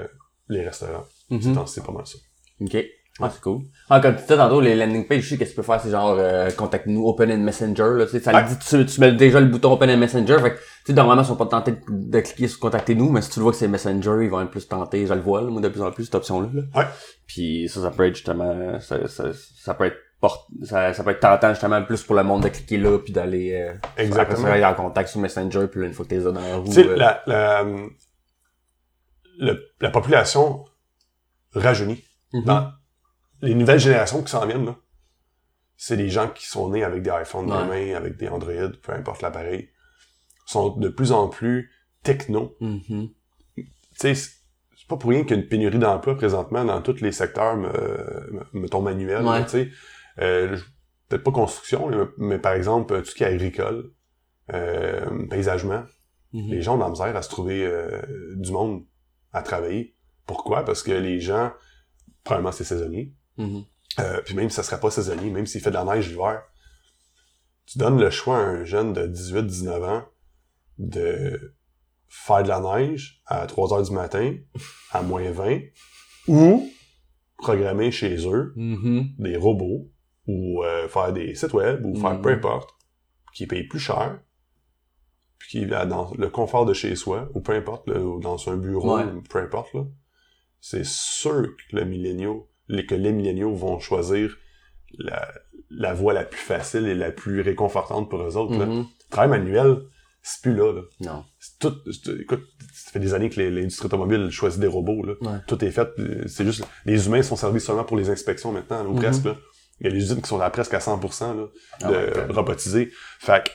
[0.48, 1.06] les restaurants.
[1.30, 1.40] Mhm.
[1.42, 2.18] C'est dans- C'est pas mal ça.
[2.60, 2.76] OK.
[3.20, 3.62] Ah, c'est cool.
[3.88, 5.80] Ah, comme tu disais tantôt, les landing pages, je sais qu'est-ce que tu peux faire,
[5.80, 9.00] c'est genre, euh, contacte-nous, open in messenger, là, tu sais, ça le dit, tu, tu
[9.00, 11.46] mets déjà le bouton open in messenger, fait que, tu sais, normalement, ils sont pas
[11.46, 14.28] tentés de, de cliquer sur contacter-nous, mais si tu le vois que c'est messenger, ils
[14.28, 16.48] vont être plus tentés, je le vois, là, moi, de plus en plus, cette option-là,
[16.52, 16.62] là.
[16.74, 16.86] Ouais.
[17.26, 19.96] Puis ça, ça peut être justement, ça, ça, ça peut être
[20.64, 23.52] ça, ça peut être tentant justement plus pour le monde de cliquer là puis d'aller
[23.52, 24.46] euh, Exactement.
[24.48, 26.72] après en contact sur Messenger puis là, une fois que t'es dans la roue Tu
[26.72, 27.64] sais, euh, la, la,
[29.38, 30.64] le- la population
[31.54, 32.02] rajeunit.
[32.32, 32.44] mhm.
[32.44, 32.70] Dans
[33.42, 34.76] les nouvelles générations qui s'en viennent, là,
[35.76, 38.52] c'est des gens qui sont nés avec des iPhones dans les mains, avec des Android,
[38.82, 39.68] peu importe l'appareil,
[40.46, 41.70] sont de plus en plus
[42.02, 42.56] techno.
[42.60, 43.08] Mhm.
[43.56, 43.64] Tu
[43.94, 47.12] sais, c'est pas pour rien qu'il y a une pénurie d'emploi présentement dans tous les
[47.12, 48.82] secteurs, me- mettons
[49.24, 49.38] Ouais.
[49.40, 49.70] là, tu sais.
[50.20, 50.56] Euh,
[51.08, 53.92] Peut-être pas construction, mais, mais par exemple, tout ce qui est agricole,
[54.52, 55.84] euh, paysagement,
[56.32, 56.48] Mhm.
[56.50, 58.02] les gens ont de la misère à se trouver euh,
[58.34, 58.84] du monde
[59.32, 59.94] à travailler.
[60.26, 60.64] Pourquoi?
[60.64, 61.52] Parce que les gens,
[62.24, 63.14] premièrement, c'est saisonnier.
[63.38, 63.64] Mhm.
[63.98, 66.42] Euh, puis même si ça serait pas saisonnier, même s'il fait de la neige l'hiver,
[67.66, 70.04] tu donnes le choix à un jeune de 18-19 ans
[70.78, 71.54] de
[72.08, 74.36] faire de la neige à 3 heures du matin,
[74.92, 75.60] à moins 20,
[76.28, 76.70] ou
[77.38, 79.14] programmer chez eux Mhm.
[79.18, 79.90] des robots,
[80.26, 82.22] ou euh, faire des sites web, ou faire Mhm.
[82.22, 82.70] peu importe,
[83.34, 84.20] qui payent plus cher,
[85.38, 88.48] puis qui va dans le confort de chez soi, ou peu importe, là, ou dans
[88.48, 89.04] un bureau, Ouais.
[89.04, 89.84] ou peu importe, là,
[90.60, 94.36] c'est sûr que le milléniaux, que les milléniaux vont choisir
[94.98, 95.28] la,
[95.70, 98.56] la voie la plus facile et la plus réconfortante pour eux autres.
[98.58, 98.66] là.
[98.66, 98.86] Mhm.
[99.10, 99.78] Travail manuel,
[100.22, 100.72] c'est plus là.
[100.72, 100.82] là.
[101.00, 101.24] Non.
[101.60, 101.74] Tout,
[102.20, 105.04] écoute, ça fait des années que l'industrie automobile choisit des robots.
[105.04, 105.14] Là.
[105.20, 105.38] Ouais.
[105.46, 105.88] Tout est fait.
[105.98, 108.96] euh, C'est juste, les humains sont servis seulement pour les inspections maintenant, ou Mhm.
[109.00, 109.24] presque.
[109.24, 109.36] Là.
[109.80, 111.46] Il y a les usines qui sont là presque à 100% là,
[111.82, 112.90] Ah de ouais, robotisés.
[113.20, 113.50] Fait que,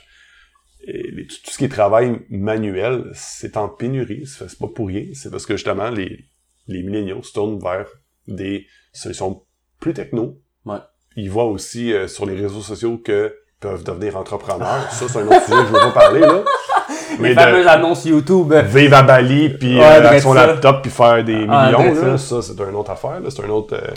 [0.87, 4.25] et tout, tout ce qui est travail manuel, c'est en pénurie.
[4.27, 5.05] C'est c'est pas pour rien.
[5.13, 6.25] C'est parce que justement, les,
[6.67, 7.87] les milléniaux se tournent vers
[8.27, 9.41] des solutions
[9.79, 10.37] plus techno.
[10.65, 10.77] Ouais.
[11.15, 14.91] Ils voient aussi euh, sur les réseaux sociaux que peuvent devenir entrepreneurs.
[14.91, 16.41] Ça, c'est un autre sujet que je veux pas parler, là.
[17.19, 18.53] Les de- fameuses annonces YouTube.
[18.53, 20.47] vivre à Bali puis Ouais, euh, avec son ça.
[20.47, 23.49] laptop puis faire des Ah, millions là, ça c'est une autre affaire là, c'est un
[23.49, 23.91] autre euh,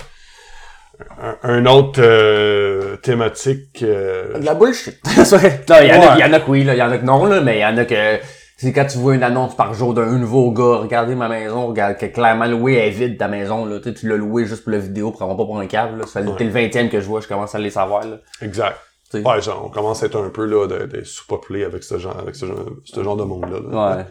[1.23, 4.99] un, un autre euh, thématique euh, De la bullshit.
[5.07, 6.07] Il y, en a- Ouais.
[6.17, 7.59] il y en a que oui, là, il y en a que non, là, mais
[7.59, 8.19] il y en a que...
[8.57, 11.97] C'est quand tu vois une annonce par jour d'un nouveau gars, regardez ma maison, regarde
[11.99, 13.79] que clairement loué est vide ta maison, là.
[13.79, 16.07] Tu sais, tu l'as loué juste pour la vidéo, prends pas pour un câble, là.
[16.07, 16.45] Ça fait Ouais.
[16.45, 18.19] le 20e que je vois, je commence à les savoir, là.
[18.43, 18.79] exact
[19.13, 22.19] ouais genre on commence à être un peu là de, de sous-peuplé avec ce genre
[22.19, 24.05] avec ce genre, ce genre de monde là, Ouais.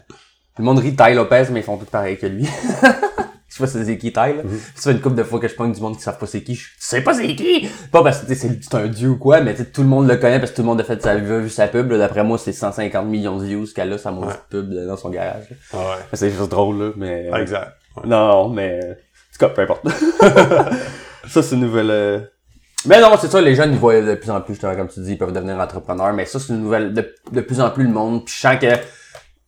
[0.57, 2.47] Le monde rit Ty Lopez, mais ils font tout pareil que lui.
[3.59, 4.34] Pas si c'est qui Ty, là.
[4.75, 6.41] Ça fait une couple de fois que je pogne du monde qui savent pas c'est
[6.43, 6.55] qui.
[6.55, 7.67] Je tu sais pas c'est qui!
[7.91, 10.15] Pas parce que tu c'est un dieu ou quoi, mais tu tout le monde le
[10.17, 11.91] connaît parce que tout le monde a fait sa, vu sa pub.
[11.91, 11.97] là.
[11.99, 14.39] D'après moi, c'est 150 millions de views qu'elle a, sa maudite Ouais.
[14.49, 15.45] pub là, dans son garage.
[15.73, 17.30] Ah ouais C'est juste drôle, là, mais...
[17.31, 18.03] Ah, exact Ouais.
[18.07, 18.80] Non, mais...
[18.80, 19.85] En tout cas, peu importe.
[21.27, 21.91] ça, c'est une nouvelle...
[21.91, 22.19] euh,
[22.85, 24.99] Mais non, c'est ça, les jeunes, ils voient de plus en plus, justement, comme tu
[25.01, 26.93] dis, ils peuvent devenir entrepreneurs, mais ça, c'est une nouvelle...
[26.93, 28.67] De, de plus en plus, le monde, puis je sens que...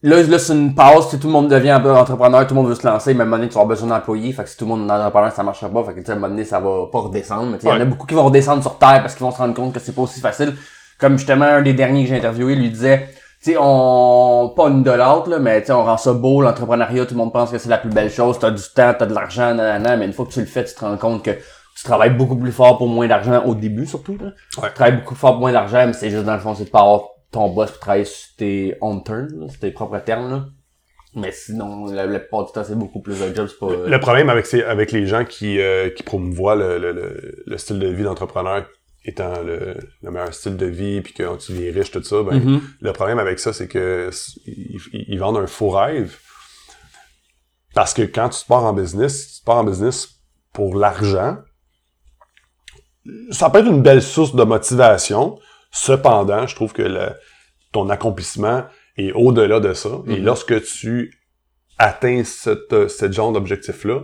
[0.06, 2.70] Là, là c'est une pause, tout le monde devient un peu entrepreneur, tout le monde
[2.70, 4.56] veut se lancer, mais à un moment donné, tu avoir besoin d'employés, fait que si
[4.56, 6.30] tout le monde est entrepreneur, ça marchera pas, fait que tu sais, à un moment
[6.30, 8.78] donné, ça va pas redescendre, mais il y en a beaucoup qui vont redescendre sur
[8.78, 10.54] Terre parce qu'ils vont se rendre compte que c'est pas aussi facile.
[11.00, 13.10] Comme justement, un des derniers que j'ai interviewé, lui disait,
[13.44, 16.40] tu sais, on, pas une de l'autre, là, mais tu sais, on rend ça beau,
[16.40, 19.08] l'entrepreneuriat, tout le monde pense que c'est la plus belle chose, t'as du temps, t'as
[19.08, 21.32] de l'argent, nanana, mais une fois que tu le fais, tu te rends compte que
[21.32, 24.28] tu travailles beaucoup plus fort pour moins d'argent au début, surtout, là.
[24.62, 24.68] Ouais.
[24.68, 26.70] Tu travailles beaucoup fort pour moins d'argent, mais c'est juste dans le fond, c'est de
[26.70, 30.46] pas avoir ton boss pour travailler sur tes turn, là, sur tes propres termes, là.
[31.18, 33.68] Mais sinon, la, la plupart du temps, c'est beaucoup plus de job, c'est pas...
[33.72, 37.44] euh, le problème avec ces, avec les gens qui euh, qui promouvoient le, le, le,
[37.46, 38.66] le style de vie d'entrepreneur
[39.06, 42.40] étant le, le meilleur style de vie puis que tu vis riche tout ça ben
[42.40, 42.62] Mhm.
[42.82, 44.10] Le problème avec ça, c'est que
[44.46, 44.78] ils,
[45.14, 46.18] ils- vendent un faux rêve.
[47.76, 50.10] Parce que quand tu pars en business, tu pars en business
[50.54, 51.38] pour l'argent.
[53.32, 55.38] Ça peut être une belle source de motivation.
[55.76, 57.12] Cependant, je trouve que le-
[57.72, 58.64] ton accomplissement
[58.98, 59.90] est au-delà de ça.
[60.08, 60.24] Et Mhm.
[60.26, 61.14] lorsque tu
[61.78, 64.02] atteins cette, cette genre d'objectif-là,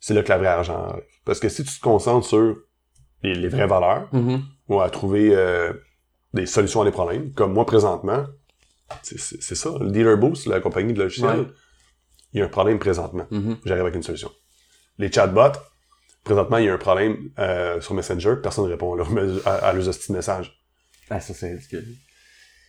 [0.00, 1.02] c'est là que la vraie argent arrive.
[1.24, 2.56] Parce que si tu te concentres sur
[3.22, 4.42] les, les vraies valeurs, Mhm.
[4.68, 5.72] ou à trouver euh,
[6.34, 7.32] des solutions à des problèmes.
[7.32, 8.26] Comme moi, présentement,
[9.02, 9.70] c'est- ça.
[9.80, 11.46] Le Dealer Boost, la compagnie de logiciels, Ouais.
[12.34, 13.26] il y a un problème présentement.
[13.30, 13.56] Mhm.
[13.64, 14.30] J'arrive avec une solution.
[14.98, 15.58] Les chatbots,
[16.24, 19.08] présentement, il y a un problème euh, sur Messenger, personne ne répond à leur,
[19.46, 20.52] à, à leurs hosties de messages.
[21.10, 21.86] Ah, ça, c'est ridicule.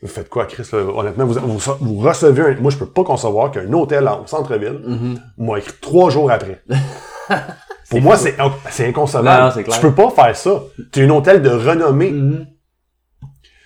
[0.01, 0.63] Vous faites quoi, Chris?
[0.71, 0.79] là?
[0.79, 2.55] Honnêtement, vous, vous, vous recevez un...
[2.61, 5.19] Moi, je peux pas concevoir qu'un hôtel en centre-ville Mhm.
[5.39, 6.61] m'a écrit trois jours après.
[7.89, 8.35] Pour moi, c'est
[8.69, 9.27] c'est inconcevable.
[9.39, 9.75] Non, non, c'est clair.
[9.79, 10.61] Tu peux pas faire ça.
[10.91, 12.11] Tu es un hôtel de renommée.
[12.11, 12.47] Mhm.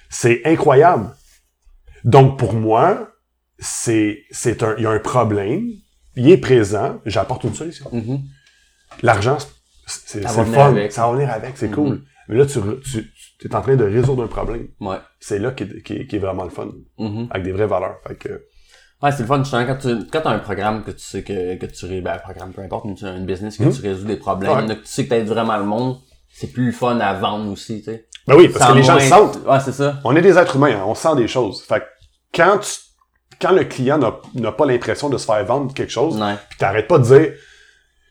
[0.10, 1.10] C'est incroyable.
[2.04, 3.10] Donc, pour moi,
[3.60, 5.66] c'est, c'est un, il y a un problème.
[6.16, 7.00] Il est présent.
[7.06, 7.88] J'apporte une solution.
[7.92, 8.20] Mhm.
[9.02, 9.38] L'argent,
[9.88, 10.68] c'est, Ça fun.
[10.68, 10.92] avec.
[10.92, 11.58] Ça va venir avec.
[11.58, 12.04] C'est cool.
[12.28, 13.12] Mais là, tu, tu,
[13.42, 14.68] tu es en train de résoudre un problème.
[14.80, 14.98] Ouais.
[15.20, 16.70] C'est là qui est, qui, est- vraiment le fun.
[17.00, 17.28] Mhm.
[17.32, 17.98] Avec des vraies valeurs.
[18.08, 18.30] Fait que,
[19.04, 21.66] Ouais, c'est le fun, quand tu, quand t'as un programme que tu sais que, que
[21.66, 23.74] tu ben, un programme, peu importe, mais tu as une business que Mhm.
[23.74, 24.68] tu résous des problèmes, Ouais.
[24.68, 25.98] là, que tu sais que t'aides vraiment le monde,
[26.32, 28.06] c'est plus le fun à vendre aussi, tu sais.
[28.28, 29.40] ben oui, parce Sans que les gens le sentent.
[29.48, 30.00] Ouais, c'est ça.
[30.04, 31.64] On est des êtres humains, hein, on sent des choses.
[31.64, 31.86] Fait que
[32.36, 32.70] quand tu,
[33.42, 36.36] quand le client n'a, n'a pas l'impression de se faire vendre quelque chose, Ouais.
[36.50, 37.34] puis t'arrêtes pas de dire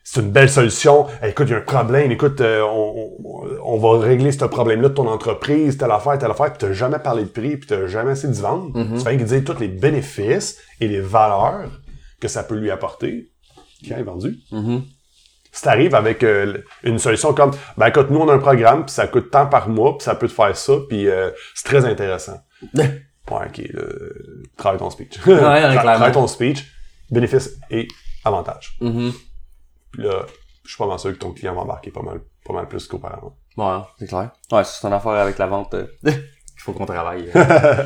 [0.02, 3.98] c'est une belle solution, Hey, écoute, il y a un problème, écoute, euh, on, va
[4.04, 7.28] régler ce problème-là de ton entreprise, telle affaire, telle affaire, puis t'as jamais parlé de
[7.28, 8.76] prix, puis t'as jamais essayé d'y vendre.
[8.76, 8.98] Mhm.
[8.98, 11.70] Tu fais que dire tous les bénéfices et les valeurs
[12.20, 13.30] que ça peut lui apporter.
[13.82, 14.38] Qui est vendu?
[14.52, 14.82] Mhm.
[15.52, 18.94] Si t'arrives avec euh, une solution comme, ben écoute, nous on a un programme, puis
[18.94, 21.84] ça coûte tant par mois, puis ça peut te faire ça, puis euh, c'est très
[21.84, 22.40] intéressant.
[23.30, 23.62] Ouais, ok,
[24.56, 25.18] travaille ton speech.
[25.20, 25.80] Tra- clairement.
[25.82, 26.66] travaille ton speech,
[27.12, 27.86] bénéfices et
[28.24, 28.76] avantages.
[28.80, 29.12] Mhm.
[29.92, 30.26] Puis là,
[30.64, 32.86] je suis pas mal sûr que ton client va embarquer pas mal, pas mal plus
[32.86, 33.34] qu'auparavant.
[33.56, 34.30] Ouais, c'est clair.
[34.52, 35.74] Ouais, c'est une affaire avec la vente.
[35.74, 37.30] euh, qu'il faut qu'on travaille.
[37.34, 37.44] euh.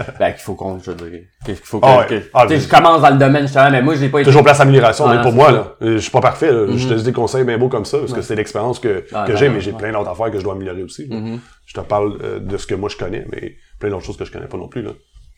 [0.18, 2.06] ben, qu'il faut qu'on, je veux dire, qu'il faut que, Ah ouais.
[2.06, 4.20] que- Ah, tu sais, mais- je commence dans le domaine, justement, mais moi, j'ai pas
[4.20, 4.26] été...
[4.28, 6.66] Toujours place d'amélioration, Ouais, mais pour moi, là, je suis pas parfait, là.
[6.76, 6.98] je te Mhm.
[6.98, 8.22] dis des conseils bien beaux comme ça, parce que Ouais.
[8.22, 9.78] c'est l'expérience que, Ah, que j'ai, mais j'ai ouais.
[9.78, 11.06] plein d'autres affaires que je dois améliorer aussi.
[11.08, 11.38] Mhm.
[11.66, 14.24] Je te parle euh, de ce que moi je connais, mais plein d'autres choses que
[14.24, 14.82] je connais pas non plus.
[14.82, 14.90] là.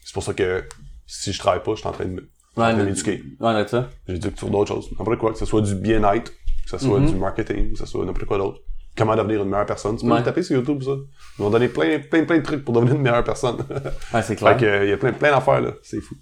[0.05, 0.65] C'est pour ça que
[1.07, 3.23] si je travaille pas, je suis en train de m'éduquer.
[3.39, 3.89] Ouais, ça.
[4.09, 4.91] J'éduque sur d'autres choses.
[4.99, 6.33] N'importe quoi, que ce soit du bien-être,
[6.69, 7.07] que ce soit Mhm.
[7.11, 8.59] du marketing, que ce soit n'importe quoi d'autre.
[8.99, 9.97] Comment devenir une meilleure personne.
[9.97, 10.19] Tu peux Ouais.
[10.19, 10.91] le taper sur YouTube, ça.
[11.39, 13.57] Ils vont donner plein, plein, plein de trucs pour devenir une meilleure personne.
[14.15, 14.57] Ouais, c'est fait clair.
[14.57, 15.71] que, euh, il y a plein, plein d'affaires, là.
[15.83, 16.15] C'est fou.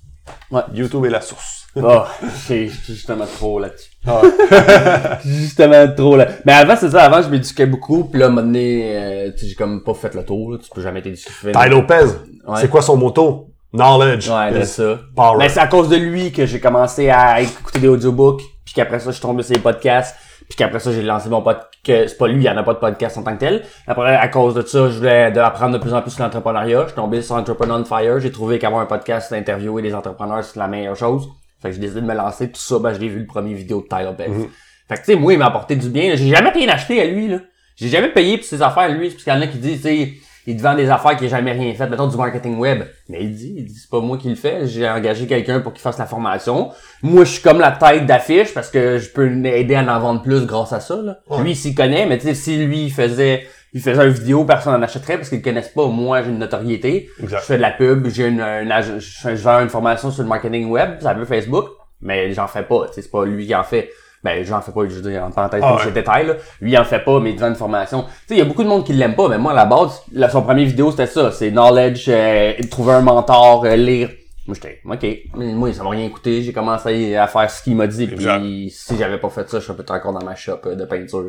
[0.50, 0.62] Ouais.
[0.74, 1.66] YouTube est la source.
[1.82, 2.06] Ah,
[2.48, 3.90] j'ai justement trop là-dessus.
[4.06, 4.22] Ah.
[5.24, 6.28] justement trop là.
[6.44, 9.30] Mais avant, c'est ça, avant, je m'éduquais beaucoup, puis là, à un moment donné, euh,
[9.36, 10.58] j'ai comme pas fait le tour, là.
[10.62, 11.30] Tu peux jamais t'éduquer.
[11.52, 12.04] Ty Lopez,
[12.46, 12.60] Ouais.
[12.60, 13.50] c'est quoi son motto?
[13.72, 14.28] Knowledge.
[14.30, 15.00] Ouais, is ça.
[15.16, 15.36] power.
[15.38, 19.00] Mais c'est à cause de lui que j'ai commencé à écouter des audiobooks, puis qu'après
[19.00, 20.14] ça, je suis tombé sur les podcasts,
[20.48, 21.72] puis qu'après ça, j'ai lancé mon podcast.
[21.84, 23.64] C'est pas lui, il y en a pas de podcast en tant que tel.
[23.86, 26.82] Après, à cause de ça, je voulais apprendre de plus en plus sur l'entrepreneuriat.
[26.82, 28.20] Je suis tombé sur Entrepreneur on Fire.
[28.20, 31.28] J'ai trouvé qu'avoir un podcast, d'interviewer des entrepreneurs, c'est la meilleure chose.
[31.60, 32.50] Fait que j'ai décidé de me lancer.
[32.50, 34.28] Tout ça, ben, je l'ai vu le premier vidéo de Tyler Beck.
[34.28, 34.48] Mhm.
[34.88, 36.14] Fait que, tu sais, moi, il m'a apporté du bien.
[36.14, 37.38] J'ai jamais rien acheté à lui, là.
[37.76, 39.10] J'ai jamais payé pour ses affaires, lui.
[39.10, 40.12] Parce qu'il y en a qui disent, tu sais,
[40.46, 41.86] il te vend des affaires qu'il a jamais rien fait.
[41.88, 42.84] Mettons du marketing web.
[43.08, 44.66] Mais il dit, il dit, c'est pas moi qui le fais.
[44.66, 46.70] J'ai engagé quelqu'un pour qu'il fasse la formation.
[47.02, 50.22] Moi, je suis comme la tête d'affiche parce que je peux l'aider à en vendre
[50.22, 51.18] plus grâce à ça, là.
[51.30, 51.42] Ouais.
[51.42, 54.44] Lui, il s'y connaît, mais tu sais, si lui, il faisait, il faisait une vidéo,
[54.44, 55.86] personne n'en achèterait parce qu'ils le connaissent pas.
[55.86, 57.08] Moi, j'ai une notoriété.
[57.22, 57.40] Exact.
[57.40, 60.28] Je fais de la pub, j'ai une, une ag- je vends une formation sur le
[60.28, 61.66] marketing web, ça veut Facebook,
[62.02, 63.90] mais j'en fais pas, c'est pas lui qui en fait.
[64.24, 65.82] Ben, j'en fais pas, je veux dire, en parenthèse, Ah ouais.
[65.84, 66.34] je détaille, là.
[66.62, 68.02] Lui, il en fait pas, mais vend une formation.
[68.04, 69.66] Tu sais, il y a beaucoup de monde qui l'aime pas, mais moi, à la
[69.66, 71.30] base, la- son premier vidéo, c'était ça.
[71.30, 74.08] C'est knowledge, euh, trouver un mentor, euh, lire.
[74.46, 75.06] Moi, j'étais, ok.
[75.36, 76.42] Mais moi, ça m'a rien coûté.
[76.42, 79.64] J'ai commencé à faire ce qu'il m'a dit, puis si j'avais pas fait ça, je
[79.66, 81.24] serais peut-être encore dans ma shop euh, de peinture,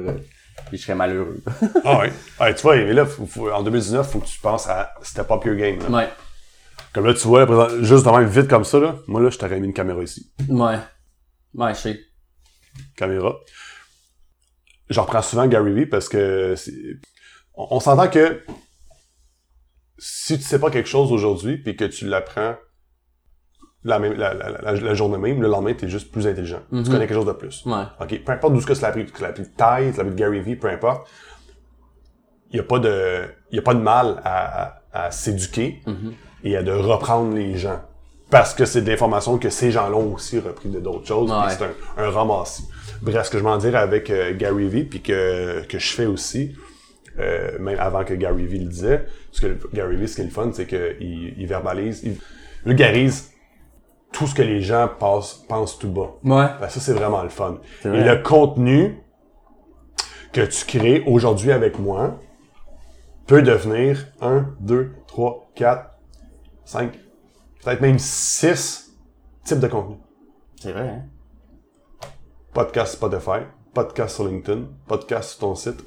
[0.69, 1.37] puis je serais malheureux.
[1.83, 2.11] Ah ouais.
[2.39, 5.29] Ouais, tu vois, mais là, faut- faut- en 2019, faut que tu penses à Step
[5.31, 5.79] Up Your Game.
[5.89, 5.97] là.
[5.97, 6.07] ouais.
[6.93, 9.59] Comme là, tu vois, là, juste même vite comme ça, là, moi là, je t'aurais
[9.59, 10.31] mis une caméra ici.
[10.49, 10.75] Ouais.
[11.53, 11.99] Ouais, je sais.
[12.95, 13.35] Caméra.
[14.89, 16.55] Je reprends souvent Gary Vee parce que
[17.55, 18.41] on, on s'entend que
[19.97, 22.55] si tu sais pas quelque chose aujourd'hui puis que tu l'apprends
[23.83, 26.61] la, même, la, la, la, la journée même, le lendemain, t'es juste plus intelligent.
[26.71, 26.83] Mhm.
[26.83, 27.63] Tu connais quelque chose de plus.
[27.65, 27.83] Ouais.
[28.25, 30.01] Peu importe d'où ce que tu l'as appris, tu l'as appris de taille, tu l'as
[30.01, 31.07] appris de Gary Vee, peu importe.
[32.49, 36.13] Il n'y a pas de, y a pas de mal à, à, à s'éduquer Mhm.
[36.43, 37.81] et à de reprendre les gens.
[38.29, 41.31] Parce que c'est des informations que ces gens-là ont aussi repris de d'autres choses.
[41.31, 41.49] Ouais.
[41.49, 42.67] C'est un, un ramassis.
[43.01, 46.05] Bref, ce que je m'en dire avec euh, Gary Vee, puis que, que je fais
[46.05, 46.55] aussi,
[47.19, 50.25] euh, même avant que Gary Vee le disait, parce que Gary Vee, ce qui est
[50.25, 52.17] le fun, c'est qu'il il verbalise, il
[52.65, 53.31] vulgarise
[54.11, 56.15] tout ce que les gens passent, pensent tout bas.
[56.23, 56.47] Ouais.
[56.59, 57.59] Ben, ça, c'est vraiment le fun.
[57.83, 58.97] Et le contenu
[60.31, 62.17] que tu crées aujourd'hui avec moi
[63.27, 65.89] peut devenir 1, 2, 3, 4,
[66.63, 66.91] 5,
[67.65, 68.95] peut-être même 6
[69.43, 69.95] types de contenu.
[70.61, 71.03] C'est vrai, hein?
[72.53, 73.41] Podcast Spotify,
[73.73, 75.83] podcast sur LinkedIn, podcast sur ton site,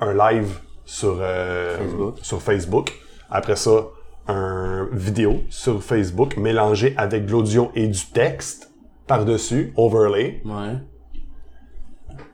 [0.00, 2.18] un live sur, euh, Facebook.
[2.22, 2.92] sur Facebook.
[3.28, 3.88] Après ça,
[4.28, 8.72] un vidéo sur Facebook mélangé avec de l'audio et du texte
[9.06, 10.76] par-dessus, overlay, Ouais.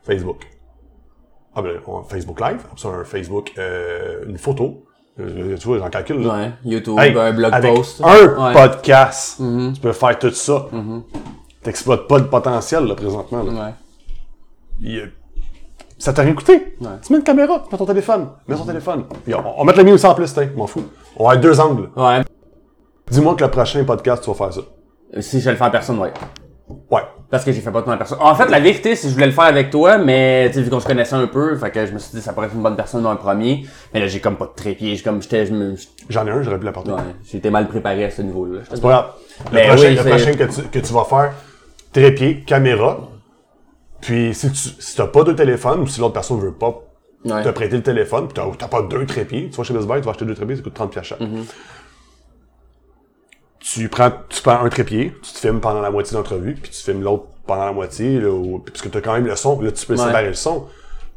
[0.02, 0.46] Facebook.
[1.54, 4.84] Ah ben, on- Facebook Live, après ça, un Facebook, euh, une photo.
[5.20, 6.34] Euh, tu vois, j'en calcule, là.
[6.34, 6.52] Ouais.
[6.64, 8.00] YouTube, Hey, un blog avec post.
[8.02, 8.26] un Ouais.
[8.26, 8.52] Mm-hmm.
[8.52, 9.42] podcast,
[9.74, 10.66] tu peux faire tout ça.
[11.62, 13.42] T'exploites pas le potentiel, là, présentement.
[13.44, 13.52] Là.
[13.52, 13.74] Ouais.
[14.80, 15.12] Il,
[15.98, 16.76] ça t'a rien coûté.
[16.80, 16.88] Ouais.
[17.06, 19.04] Tu mets une caméra, tu mets ton téléphone, mets ton téléphone.
[19.24, 20.82] Puis on, on va mettre le mien aussi en plus, t'sais, m'en fous.
[21.16, 21.90] On va avoir deux angles.
[21.96, 22.22] Ouais.
[23.08, 24.60] Dis-moi que le prochain podcast, tu vas faire ça.
[25.20, 26.12] Si je le fais en personne, ouais.
[26.90, 27.02] Ouais.
[27.30, 28.18] Parce que j'ai fait pas de en personne.
[28.20, 30.70] En fait, la vérité, c'est que je voulais le faire avec toi, mais tu vu
[30.70, 32.62] qu'on se connaissait un peu, fait que je me suis dit ça pourrait être une
[32.62, 33.66] bonne personne dans un premier.
[33.92, 34.94] Mais là, j'ai comme pas de trépied.
[34.94, 36.92] J'ai comme j'étais, je me, je- J'en ai un, j'aurais pu l'apporter.
[36.92, 36.98] ouais,
[37.32, 38.60] été mal préparé à ce niveau-là.
[38.70, 39.06] C'est pas grave.
[39.50, 41.32] Le Mais prochain, oui, le c'est- prochain que, tu, que tu vas faire,
[41.92, 43.00] trépied, caméra.
[44.00, 46.80] Puis si tu si t'as pas deux téléphones ou si l'autre personne veut pas
[47.24, 47.42] Ouais.
[47.42, 49.96] te prêter le téléphone, puis t'as t'as pas deux trépieds, tu vas chez Best Buy,
[50.00, 51.20] tu vas acheter deux trépieds, ça coûte 30 pièces chaque.
[51.20, 51.44] Mm-hmm.
[53.72, 56.82] Tu prends, tu prends un trépied, tu te filmes pendant la moitié d'entrevue, puis tu
[56.82, 59.72] filmes l'autre pendant la moitié, là, ou- parce que t'as quand même le son, là
[59.72, 60.04] tu peux Ouais.
[60.04, 60.66] séparer le son.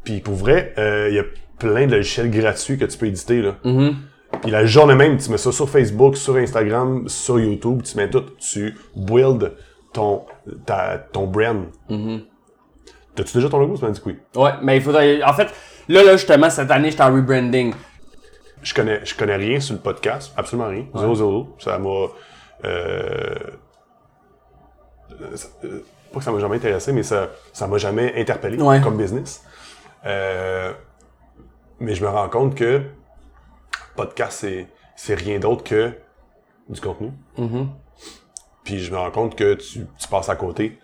[0.02, 1.24] Puis pour vrai, il y a
[1.58, 3.56] plein de logiciels gratuits que tu peux éditer là.
[3.64, 3.94] Mm-hmm.
[4.42, 8.08] Puis la journée même, tu mets ça sur Facebook, sur Instagram, sur YouTube, tu mets
[8.08, 9.52] tout, tu build
[9.92, 10.22] ton,
[10.64, 11.66] ta, ton brand.
[11.90, 12.20] Mm-hmm.
[13.14, 13.76] T'as-tu déjà ton logo?
[13.76, 14.16] Tu m'as dit que oui.
[14.36, 15.22] Ouais, mais il faudrait.
[15.22, 15.48] En fait,
[15.88, 17.74] là, là, justement, cette année, j'étais en rebranding.
[18.62, 20.84] Je connais, je connais rien sur le podcast, absolument rien.
[20.94, 21.48] Zéro, zéro.
[21.58, 22.08] Ça m'a, euh, euh,
[26.12, 28.80] pas que ça m'a jamais intéressé, mais ça, ça m'a jamais interpellé Ouais.
[28.80, 29.44] comme business.
[30.06, 30.72] Euh,
[31.80, 32.82] mais je me rends compte que
[33.96, 34.46] podcast,
[34.96, 35.92] c'est, rien d'autre que
[36.68, 37.12] du contenu.
[38.64, 40.78] Puis je me rends compte que tu, tu passes à côté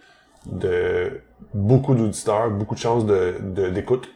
[0.47, 1.21] de
[1.53, 4.09] beaucoup d'auditeurs, beaucoup de chances de, de- d'écoute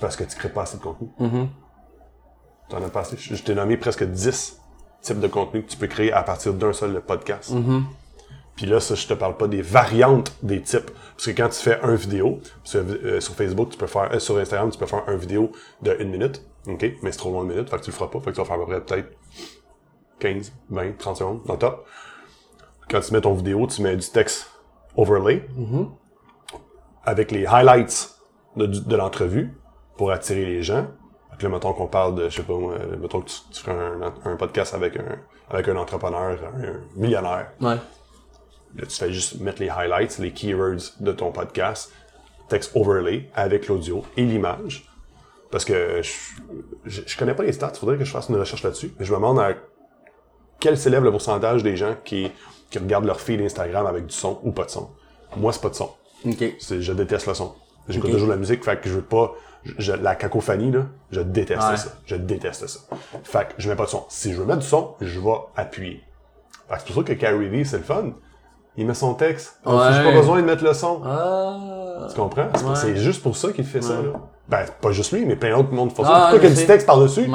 [0.00, 1.08] parce que tu crées pas assez de contenu.
[2.68, 3.16] T'en as pas assez.
[3.16, 4.59] Je, je t'ai nommé presque 10
[5.02, 7.52] types de contenu que tu peux créer à partir d'un seul podcast.
[8.56, 10.90] Puis là, ça, je te parle pas des variantes des types.
[11.16, 14.18] Parce que quand tu fais un vidéo, sur, euh, sur Facebook, tu peux faire, euh,
[14.18, 15.50] sur Instagram, tu peux faire un vidéo
[15.80, 16.44] de une minute.
[16.66, 16.84] OK?
[17.02, 18.20] Mais c'est trop loin de minute, fait que tu le feras pas.
[18.20, 19.16] Fait que tu vas faire à peu près peut-être
[20.18, 21.86] 15, 20, 30 secondes dans le top.
[22.90, 24.50] Quand tu mets ton vidéo, tu mets du texte
[24.96, 25.46] overlay
[27.04, 28.14] avec les highlights
[28.56, 29.54] de, de l'entrevue
[29.96, 30.86] pour attirer les gens.
[31.40, 34.12] Que là, mettons qu'on parle de, je sais pas moi, mettons que tu, tu un,
[34.26, 35.18] un podcast avec un,
[35.48, 37.52] avec un entrepreneur, un millionnaire.
[37.62, 37.76] Ouais.
[38.76, 41.92] Là, tu fais juste mettre les highlights, les keywords de ton podcast,
[42.48, 44.86] texte overlay avec l'audio et l'image.
[45.50, 48.92] Parce que je, je, connais pas les stats, faudrait que je fasse une recherche là-dessus.
[48.98, 49.54] Mais je me demande à
[50.60, 52.30] quel s'élève le pourcentage des gens qui,
[52.70, 54.90] qui regardent leur feed Instagram avec du son ou pas de son.
[55.38, 55.90] Moi, c'est pas de son.
[56.26, 56.44] Ok.
[56.58, 57.54] C'est, je déteste le son.
[57.88, 59.34] J'écoute toujours de la musique, fait que je veux pas,
[59.64, 61.76] je- je- la cacophonie, là, je déteste Ouais.
[61.76, 61.90] ça.
[62.06, 62.80] Je déteste ça.
[63.24, 64.04] Fait que je mets pas de son.
[64.08, 66.02] Si je veux mettre du son, je vais appuyer.
[66.68, 68.10] Fait que c'est pour ça que Carrie V, c'est le fun.
[68.76, 69.58] Il met son texte.
[69.66, 69.74] Ouais.
[69.92, 71.02] J'ai pas besoin de mettre le son.
[71.04, 72.06] Ah.
[72.08, 72.48] Tu comprends?
[72.74, 72.96] C'est, Ouais.
[72.96, 74.12] juste pour ça qu'il fait ça, là.
[74.48, 76.10] Ben, pas juste lui, mais plein d'autres monde font ça.
[76.12, 77.28] Ah, Pourquoi qu'il y a du texte par-dessus?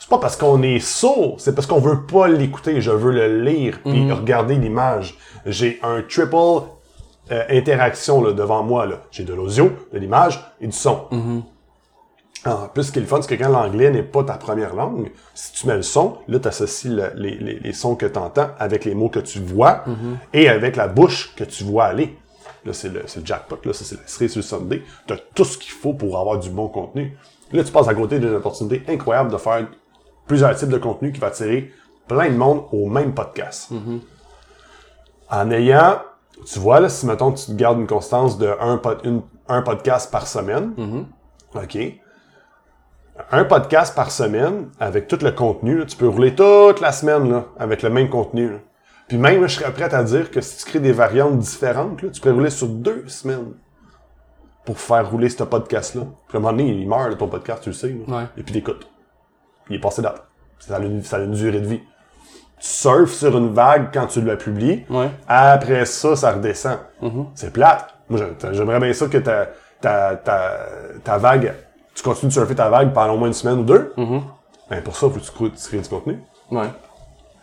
[0.00, 2.80] C'est pas parce qu'on est sourd, c'est parce qu'on veut pas l'écouter.
[2.80, 4.12] Je veux le lire puis Mhm.
[4.12, 5.16] regarder l'image.
[5.44, 6.36] J'ai un triple
[7.30, 8.86] euh, interaction là, devant moi.
[8.86, 8.96] là.
[9.10, 11.04] J'ai de l'audio, de l'image et du son.
[11.10, 11.42] Mhm.
[12.46, 14.74] En plus, ce qui est le fun, c'est que quand l'anglais n'est pas ta première
[14.74, 18.06] langue, si tu mets le son, là, tu associes le- les, les, les sons que
[18.06, 20.18] tu entends avec les mots que tu vois Mhm.
[20.32, 22.16] et avec la bouche que tu vois aller.
[22.64, 24.82] Là, c'est le, c'est le jackpot, là, ça, c'est la cerise sur le Sunday.
[25.06, 27.16] Tu as tout ce qu'il faut pour avoir du bon contenu.
[27.52, 29.66] Là, tu passes à côté d'une opportunité incroyable de faire
[30.26, 31.72] plusieurs types de contenu qui va attirer
[32.06, 33.70] plein de monde au même podcast.
[35.30, 35.98] En ayant,
[36.46, 39.62] tu vois, là, si mettons tu te gardes une constance de un, pod- une- un
[39.62, 40.72] podcast par semaine,
[41.54, 41.78] OK?
[43.32, 47.30] Un podcast par semaine, avec tout le contenu, là, tu peux rouler toute la semaine
[47.30, 48.48] là, avec le même contenu.
[48.50, 48.58] là.
[49.08, 52.10] Puis même, je serais prêt à dire que si tu crées des variantes différentes, là,
[52.10, 53.54] tu peux rouler sur deux semaines
[54.64, 56.02] pour faire rouler ce podcast-là.
[56.28, 57.92] Puis à un moment donné, il meurt, ton podcast, tu le sais.
[58.06, 58.24] Ouais.
[58.36, 58.86] Et puis t'écoutes.
[59.70, 60.22] Il est passé date.
[60.58, 61.80] Ça a une durée de vie.
[62.60, 64.84] Tu surfes sur une vague quand tu la publies.
[64.90, 65.10] Ouais.
[65.28, 66.78] Après ça, ça redescend.
[67.34, 67.94] C'est plate.
[68.10, 69.46] Moi, j'ai- j'aimerais bien ça que ta,
[69.80, 70.50] ta, ta,
[71.04, 71.54] ta vague,
[71.94, 73.92] tu continues de surfer ta vague pendant au moins une semaine ou deux.
[74.70, 76.18] Ben, pour ça, il faut que tu crées, du contenu.
[76.50, 76.66] Ouais.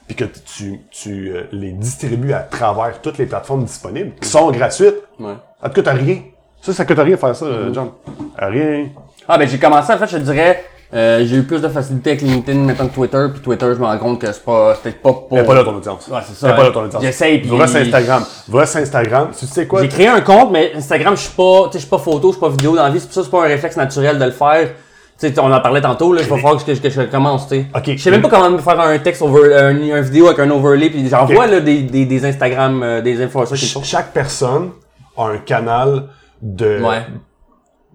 [0.07, 4.51] Puis que tu, tu euh, les distribues à travers toutes les plateformes disponibles, qui sont
[4.51, 5.01] gratuites.
[5.19, 5.33] Ouais.
[5.61, 6.17] Ça te coûte rien.
[6.61, 7.89] Ça, ça coûte rien faire ça, euh, John.
[8.37, 8.89] Rien.
[9.27, 10.63] Ah ben j'ai commencé en fait je dirais
[10.95, 13.85] euh, j'ai eu plus de facilité avec LinkedIn maintenant que Twitter puis Twitter je me
[13.85, 16.07] rends compte que c'est pas c'était pas pour est pas là ton audience.
[16.07, 17.03] Ouais, c'est ça, est pas là ton audience.
[17.03, 18.23] J'essaye, puis- Va sur Instagram.
[18.47, 19.27] Sur Instagram.
[19.37, 19.81] Tu sais quoi?
[19.81, 22.29] J'ai créé un compte mais Instagram je suis pas tu sais je suis pas photo,
[22.29, 23.75] je suis pas vidéo dans la vie, c'est pour ça que c'est pas un réflexe
[23.77, 24.69] naturel de le faire.
[25.17, 27.47] Tu sais, on en parlait tantôt, là, il va falloir que, je- que je commence,
[27.47, 27.65] tu sais.
[27.73, 27.83] Ok.
[27.95, 30.49] Je sais même pas comment me faire un texte over, un, un vidéo avec un
[30.51, 33.57] overlay, puis j'en vois, là, des, des, des Instagram, euh, des influenceurs.
[33.57, 34.71] Ch- Chaque personne
[35.17, 36.07] a un canal
[36.41, 37.03] de, Ouais.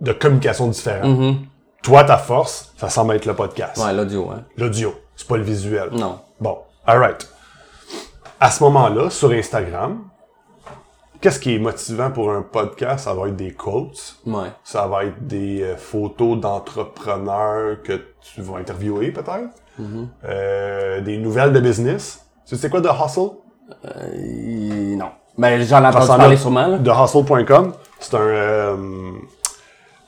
[0.01, 1.07] de communication différent.
[1.07, 1.37] Mhm.
[1.83, 3.79] Toi, ta force, ça semble être le podcast.
[3.83, 4.45] Ouais, l'audio, hein.
[4.59, 5.89] L'audio, c'est pas le visuel.
[5.93, 6.19] Non.
[6.41, 7.27] Bon, alright.
[8.39, 10.01] À ce moment-là, sur Instagram,
[11.21, 13.05] qu'est-ce qui est motivant pour un podcast?
[13.05, 14.49] Ça va être des quotes, Ouais.
[14.63, 19.49] ça va être des euh, photos d'entrepreneurs que tu vas interviewer peut-être,
[19.81, 20.07] Mm-hmm.
[20.25, 22.27] Euh, des nouvelles de business.
[22.47, 23.31] Tu sais quoi de Hustle?
[23.87, 25.09] Euh, non.
[25.39, 26.77] Ben, j'en ai entendu parler sûrement, là.
[26.77, 28.77] De hustle.com, c'est un euh,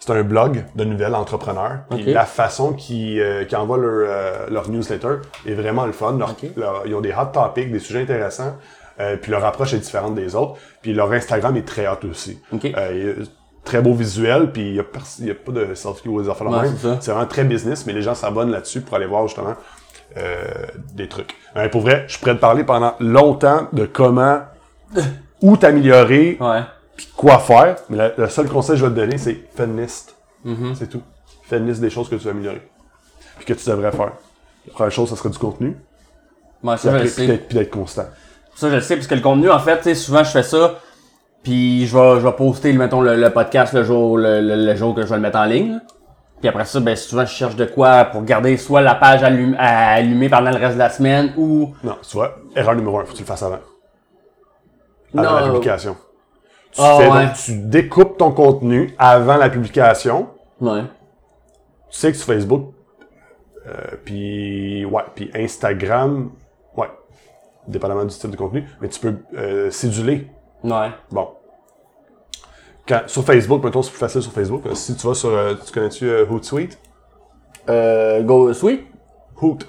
[0.04, 1.80] c'est un blog de nouvelles entrepreneurs.
[1.90, 2.06] Puis Ok.
[2.08, 6.16] la façon qu'ils euh, envoient leur, euh, leur newsletter est vraiment le fun.
[6.18, 6.46] Leur- Ok.
[6.56, 8.56] leur- ils ont des hot topics, des sujets intéressants.
[9.00, 10.56] euh, puis leur approche est différente des autres.
[10.82, 12.40] Puis leur Instagram est très hot aussi.
[12.52, 12.66] Ok.
[12.76, 13.14] Euh,
[13.64, 16.74] très beau visuel, puis il y a, a pas de selfie ou des affaires même.
[17.00, 19.54] c'est vraiment très business, mais les gens s'abonnent là-dessus pour aller voir justement
[20.18, 20.44] euh,
[20.94, 21.34] des trucs.
[21.70, 24.40] Pour vrai, je pourrais te parler pendant longtemps de comment
[25.42, 26.60] où t'améliorer, Ouais.
[26.96, 27.76] Puis quoi faire.
[27.90, 30.16] Mais la- le seul conseil que je vais te donner, c'est fais une liste.
[30.46, 30.74] Mm-hmm.
[30.74, 31.02] C'est tout.
[31.44, 32.62] Fais une liste des choses que tu veux améliorer.
[33.36, 34.12] Puis que tu devrais faire.
[34.66, 35.76] La première chose, ça serait du contenu.
[36.62, 37.38] Puis ça, après, sais.
[37.38, 38.04] puis d'être- constant.
[38.54, 40.42] Ça, je le sais, parce que le contenu, en fait, tu sais, souvent, je fais
[40.42, 40.78] ça,
[41.42, 44.76] puis je vais, je vais poster, mettons, le, le podcast le jour, le, le- le
[44.76, 45.80] jour que je vais le mettre en ligne.
[46.40, 49.56] Puis après ça, ben, souvent, je cherche de quoi pour garder soit la page allum-
[49.58, 51.72] allumée pendant le reste de la semaine, ou...
[51.82, 53.58] Non, tu vois, erreur numéro un, faut que tu le fasses avant.
[55.16, 55.36] Avant Non.
[55.36, 55.96] la publication.
[56.72, 57.24] Tu, Ah, fais- ouais.
[57.26, 60.28] donc, tu découpes ton contenu avant la publication.
[60.60, 60.82] Ouais.
[61.90, 62.72] Tu sais que sur Facebook,
[63.66, 66.30] euh, puis ouais, puis Instagram,
[66.76, 66.88] ouais,
[67.68, 70.28] dépendamment du type de contenu, mais tu peux euh, céduler.
[70.64, 70.88] Ouais.
[71.10, 71.28] Bon.
[72.88, 74.62] Quand, sur Facebook, mettons, c'est plus facile sur Facebook.
[74.66, 76.78] Euh, Si tu vas sur, euh, tu connais-tu euh, Hootsuite?
[77.68, 78.86] Euh, Go Sweet?
[79.40, 79.66] Hoot.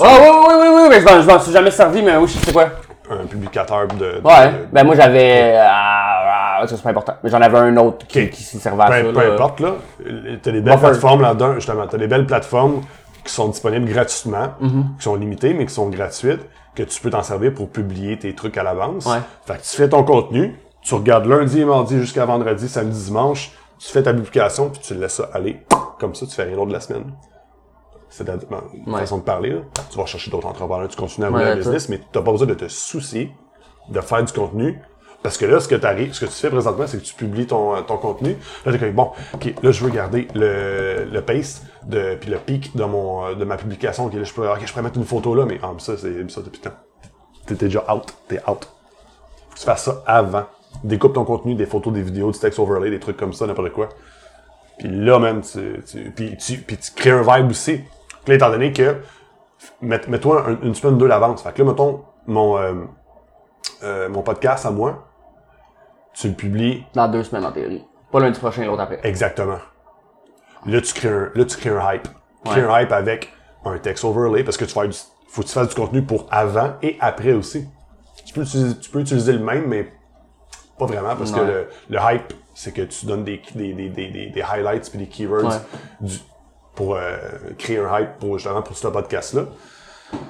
[0.00, 2.52] Oh, oui, oui, oui, oui, oui, je m'en, suis jamais servi, mais oui, je sais
[2.52, 2.70] quoi.
[3.10, 3.94] Un publicateur de...
[3.94, 4.50] de- Ouais.
[4.52, 5.56] de- Ben, moi, j'avais...
[5.60, 6.15] Ah,
[6.60, 7.14] ah, c'est pas important.
[7.22, 9.34] Mais j'en avais un autre qui, s'y servait à ça, peu, peu là.
[9.34, 9.74] importe, là.
[10.42, 10.78] T'as des belles Buffer.
[10.88, 11.86] plateformes là-dedans, justement.
[11.86, 12.82] T'as des belles plateformes
[13.24, 14.96] qui sont disponibles gratuitement, Mm-hmm.
[14.98, 16.40] qui sont limitées, mais qui sont gratuites,
[16.74, 19.06] que tu peux t'en servir pour publier tes trucs à l'avance.
[19.06, 19.18] Ouais.
[19.46, 23.50] Fait que tu fais ton contenu, tu regardes lundi et mardi jusqu'à vendredi, samedi, dimanche,
[23.78, 25.60] tu fais ta publication, puis tu laisses ça aller.
[25.98, 27.12] Comme ça, tu fais rien d'autre de la semaine.
[28.08, 28.38] C'est ben,
[28.86, 29.00] une Ouais.
[29.00, 29.50] façon de parler.
[29.50, 29.58] Là.
[29.90, 32.30] Tu vas chercher d'autres entrepreneurs, tu continues à rouler Ouais, la business, mais tu pas
[32.30, 33.32] besoin de te soucier
[33.88, 34.80] de faire du contenu.
[35.26, 38.36] Parce que là, ce que, tu fais présentement, c'est que tu publies ton, euh, contenu.
[38.64, 42.76] Là, comme, bon, OK, là, je veux garder le, le pace, de, puis le pic
[42.76, 44.06] de, mon, euh, de ma publication.
[44.06, 46.60] OK, je peux, je pourrais mettre une photo là, mais ah, ça, c'est ça depuis
[46.64, 46.70] le.
[47.44, 48.04] T'es déjà out.
[48.28, 48.68] T'es out.
[49.48, 50.44] Faut que tu fasses ça avant.
[50.84, 53.72] Découpe ton contenu, des photos, des vidéos, du text overlay, des trucs comme ça, n'importe
[53.72, 53.88] quoi.
[54.78, 57.80] Puis là même, tu, tu, puis tu, puis tu crées un vibe aussi.
[58.28, 58.94] Là, étant donné que,
[59.82, 61.42] mets- mets-toi un- une semaine deux d'avance.
[61.42, 62.58] Fait que là, mettons, mon,
[63.82, 65.05] euh, mon podcast à moi,
[66.18, 67.84] tu le publies Dans deux semaines, en théorie.
[68.10, 69.00] Pas lundi prochain, l'autre après.
[69.04, 69.58] exactement.
[70.66, 72.02] Là, tu crées un, là, tu crées un hype.
[72.44, 72.72] Tu crées Ouais.
[72.72, 73.32] un hype avec
[73.64, 74.96] un text overlay parce que tu fais du,
[75.28, 77.66] faut que tu fasses du contenu pour avant et après aussi.
[78.24, 79.92] Tu peux utiliser, tu peux utiliser le même, mais
[80.78, 84.08] pas vraiment parce que le, le hype, c'est que tu donnes des, des, des, des,
[84.08, 85.56] des, des highlights puis des keywords Ouais.
[86.00, 86.18] du-
[86.74, 87.16] pour euh,
[87.58, 89.42] créer un hype pour justement pour ce podcast-là.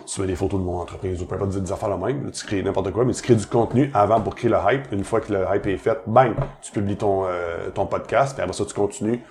[0.07, 2.47] Tu mets des photos de mon entreprise ou peu importe des affaires la même, tu
[2.47, 4.93] crées n'importe quoi, mais tu crées du contenu avant pour créer le hype.
[4.93, 8.43] Une fois que le hype est fait, bang, tu publies ton, euh, ton podcast, puis
[8.43, 9.23] après ça, tu continues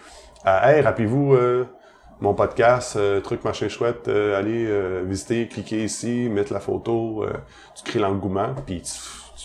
[0.43, 1.65] à Hey, rappelez-vous euh,
[2.22, 7.26] mon podcast, euh, truc machin chouette, euh, allez euh, visiter, cliquer ici, mettre la photo,
[7.76, 8.91] tu crées l'engouement, puis tu,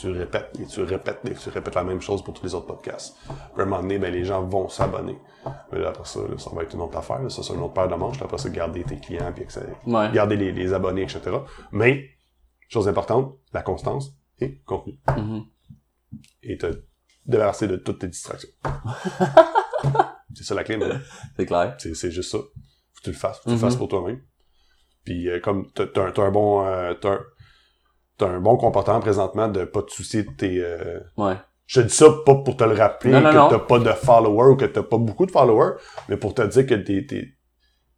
[0.01, 2.67] tu répètes et tu répètes et tu répètes la même chose pour tous les autres
[2.67, 3.17] podcasts.
[3.27, 5.19] Puis à un moment donné, ben, les gens vont s'abonner.
[5.71, 7.23] Mais là, après ça, là, ça va être une autre affaire.
[7.23, 7.29] là.
[7.29, 8.21] Ça, c'est une autre paire de manches.
[8.23, 9.45] Après ça, garder tes clients, puis.
[9.87, 10.11] Ouais.
[10.13, 11.21] garder les, les abonnés, etc.
[11.73, 12.09] Mais,
[12.69, 14.99] chose importante, la constance et contenu.
[15.17, 15.45] Mhm.
[16.43, 16.83] Et te
[17.27, 18.51] débarrasser de toutes tes distractions.
[20.35, 20.87] c'est ça la clé, mais
[21.37, 21.77] C'est clair.
[21.79, 22.39] c'est, juste ça.
[22.39, 23.39] Faut que tu le fasses.
[23.39, 24.23] Faut que tu le fasses pour toi-même.
[25.05, 27.21] Puis euh, comme t'as, t'as un, bon euh, un,
[28.21, 31.35] t'as un bon comportement présentement de pas te soucier de tes euh, Ouais.
[31.67, 33.91] je te dis ça pas pour te le rappeler Non, non, que t'as pas de
[33.93, 35.75] followers ou que t'as pas beaucoup de followers,
[36.09, 37.29] mais pour te dire que t'es, t'es-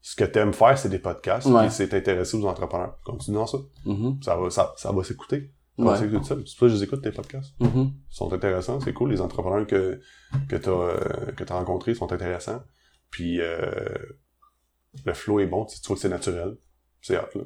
[0.00, 1.66] ce que t'aimes faire, c'est des podcasts, Ouais.
[1.66, 2.98] et c'est t'intéresser aux entrepreneurs.
[3.04, 3.58] Continue dans ça.
[3.86, 4.18] Mhm.
[4.22, 5.52] Ça va, ça, ça va s'écouter.
[5.78, 5.96] Ouais.
[5.96, 7.54] C'est pour ça que je les écoute, tes podcasts.
[7.60, 7.92] Mhm.
[8.10, 9.10] Ils sont intéressants, c'est cool.
[9.12, 10.00] Les entrepreneurs que,
[10.48, 10.98] que t'as, euh,
[11.36, 12.62] que t'as rencontrés sont intéressants.
[13.10, 13.94] Puis, euh,
[15.04, 16.56] le flow est bon, tu vois que c'est naturel.
[17.00, 17.42] C'est hot, là.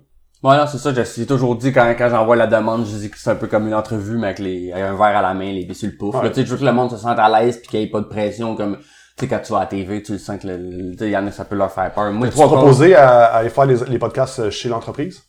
[0.47, 0.93] Ouais, non, c'est ça.
[0.95, 3.47] J'ai j'ai toujours dit quand, quand j'envoie la demande, je dis que c'est un peu
[3.47, 5.89] comme une entrevue, mais avec, les, avec un verre à la main, les pieds sur
[5.91, 6.15] le pouf.
[6.15, 6.29] Ouais.
[6.31, 7.91] Tu sais, je veux que le monde se sente à l'aise puis qu'il n'y ait
[7.91, 8.55] pas de pression.
[8.55, 8.79] Comme,
[9.19, 11.17] sais, quand tu vas à la TV, tu le sens que le- tu il y
[11.17, 12.13] en a, ça peut leur faire peur.
[12.13, 15.23] Moi, Tu proposé à, à aller faire les, les podcasts chez l'entreprise?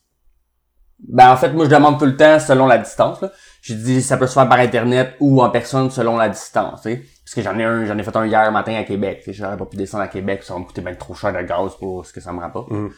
[1.07, 3.31] Ben, en fait, moi, je demande tout le temps selon la distance, là.
[3.61, 6.89] Je dis, ça peut se faire par Internet ou en personne selon la distance, tu
[6.91, 7.03] sais.
[7.23, 9.33] Parce que j'en ai un, j'en ai fait un hier matin à Québec, tu sais.
[9.33, 11.73] J'aurais pas pu descendre à Québec, ça va me coûter bien trop cher de gaz
[11.79, 12.71] pour ce que ça me rapporte.
[12.71, 12.89] Mm.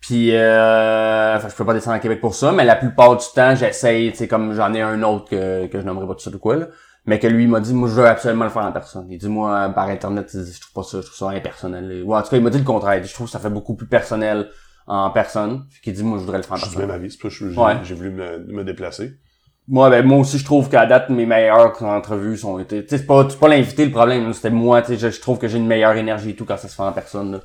[0.00, 3.24] Puis, euh, enfin, je peux pas descendre à Québec pour ça, mais la plupart du
[3.34, 6.20] temps, j'essaye, tu sais, comme j'en ai un autre que, que je nommerai pas tout
[6.20, 6.66] ça de quoi, là.
[7.06, 9.06] Mais que lui il m'a dit, moi, je veux absolument le faire en personne.
[9.10, 12.02] Il dit, moi, par Internet, je trouve pas ça, je trouve ça impersonnel.
[12.04, 13.02] Ou en tout cas, il m'a dit le contraire.
[13.02, 14.48] Je trouve que ça fait beaucoup plus personnel
[14.88, 15.66] en personne.
[15.70, 16.88] Puis il dit, moi, je voudrais le faire en Je suis personne.
[16.88, 19.20] même avis, c'est pour j'ai voulu me, me déplacer.
[19.68, 22.98] Moi, ben, moi aussi, je trouve qu'à date, mes meilleures entrevues sont été, tu sais,
[22.98, 25.48] c'est pas, c'est pas l'invité le problème, c'était moi, tu sais, je, je trouve que
[25.48, 27.40] j'ai une meilleure énergie et tout quand ça se fait en personne, là.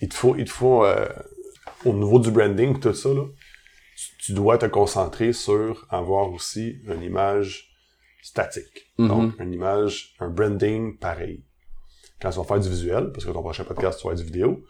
[0.00, 1.06] Il te faut, il te faut euh,
[1.84, 3.24] au niveau du branding, tout ça, là,
[3.96, 7.68] tu, tu dois te concentrer sur avoir aussi une image
[8.22, 8.92] statique.
[8.98, 9.08] Mhm.
[9.08, 11.44] Donc, une image, un branding pareil.
[12.20, 14.30] Quand tu vas faire du visuel, parce que ton prochain podcast, tu vas faire du
[14.30, 14.64] vidéo,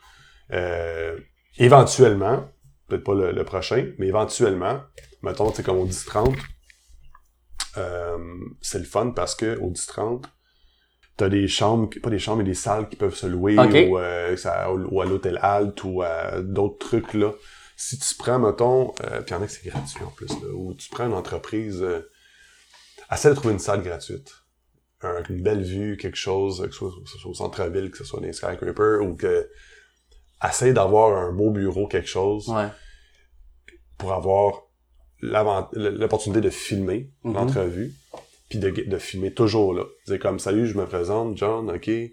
[0.53, 1.19] euh,
[1.57, 2.49] éventuellement,
[2.87, 4.81] peut-être pas le, le prochain, mais éventuellement,
[5.23, 6.37] mettons, c'est comme au 10-30,
[7.77, 8.19] euh,
[8.61, 10.25] c'est le fun parce que au 10-30,
[11.19, 13.57] t'as des chambres, pas des chambres, mais des salles qui peuvent se louer
[13.89, 17.33] ou, euh, ça- ou à l'hôtel Alt ou à d'autres trucs là.
[17.77, 20.29] Si tu prends, mettons, euh, puis il y en a que c'est gratuit en plus,
[20.29, 22.01] là, ou tu prends une entreprise, euh,
[23.13, 24.33] essaie de trouver une salle gratuite.
[25.03, 27.99] Un- une belle vue, quelque chose, que ce soit, que ce soit au centre-ville, que
[27.99, 29.49] ce soit dans les skyscrapers, ou que
[30.49, 32.67] essaie d'avoir un beau bureau, quelque chose, Ouais.
[33.97, 34.63] pour avoir
[35.21, 37.35] l'opportunité de filmer Mhm.
[37.35, 37.93] l'entrevue,
[38.49, 39.85] puis de, de filmer toujours là.
[40.07, 42.11] C'est comme, salut, je me présente, John, ok, je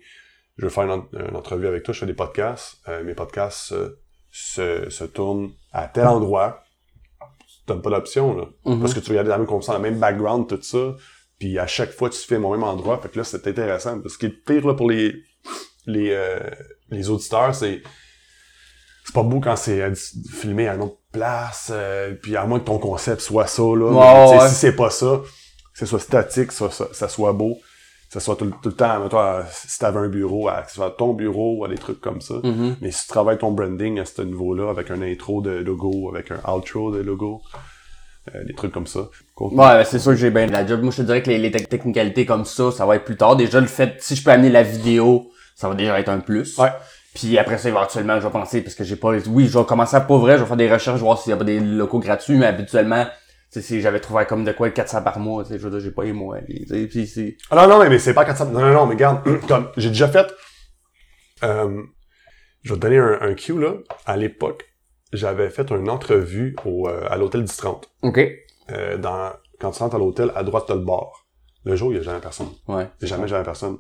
[0.64, 3.72] veux faire une, en- une entrevue avec toi, je fais des podcasts, Euh, mes podcasts
[3.72, 4.00] euh,
[4.32, 6.64] se, se tournent à tel endroit,
[7.48, 8.46] tu donnes pas d'option, là.
[8.66, 8.80] Mhm.
[8.82, 10.96] Parce que tu regardes la même conversation, le même background, tout ça,
[11.40, 14.02] puis à chaque fois, tu filmes au même endroit, fait que là, c'est intéressant.
[14.08, 15.14] Ce qui est pire, là, pour les,
[15.86, 16.40] les, euh,
[16.90, 17.82] les auditeurs, c'est
[19.06, 22.60] c'est pas beau quand c'est euh, filmé à une autre place, euh, puis à moins
[22.60, 23.92] que ton concept soit ça, là.
[23.92, 24.50] Mais, ouais.
[24.50, 25.22] Si c'est pas ça,
[25.76, 27.56] que ce soit statique, ça, ça, ça soit beau,
[28.08, 30.70] que ce soit tout, le- tout le temps, toi, si t'avais un bureau, à, que
[30.70, 32.36] ce soit ton bureau ou à des trucs comme ça.
[32.44, 32.78] Mhm.
[32.82, 36.32] Mais si tu travailles ton branding à ce niveau-là, avec un intro de logo, avec
[36.32, 37.42] un outro de logo,
[38.34, 39.02] euh, des trucs comme ça.
[39.40, 40.82] Ouais, ben, c'est sûr que j'ai bien de la job.
[40.82, 43.18] Moi, je te dirais que les, les tec- technicalités comme ça, ça va être plus
[43.18, 43.36] tard.
[43.36, 46.58] Déjà, le fait, si je peux amener la vidéo, ça va déjà être un plus.
[46.58, 46.70] Ouais.
[47.14, 49.96] Puis après ça, éventuellement, je vais penser, parce que j'ai pas, oui, je vais commencer
[49.96, 52.00] à pas vrai, je vais faire des recherches, voir s'il y a pas des locaux
[52.00, 53.06] gratuits, mais habituellement,
[53.62, 55.92] si j'avais trouvé comme de quoi 400 par mois, tu sais, je veux dire, j'ai
[55.92, 56.04] pas
[56.88, 58.46] puis c'est, Ah non, non, mais, mais c'est pas 400.
[58.52, 60.34] Non, non, non, mais regarde, comme j'ai déjà fait.
[61.44, 61.84] Euh,
[62.64, 63.74] je vais te donner un, un cue, là.
[64.06, 64.66] À l'époque,
[65.14, 67.90] j'avais fait une entrevue au, euh, à l'hôtel 1030.
[68.02, 68.20] ok.
[68.72, 71.28] Euh, dans, quand tu rentres à l'hôtel, à droite, t'as le bar.
[71.66, 72.50] Le jour, il y a jamais personne.
[72.68, 72.88] Ouais.
[73.00, 73.78] Il a jamais, jamais personne.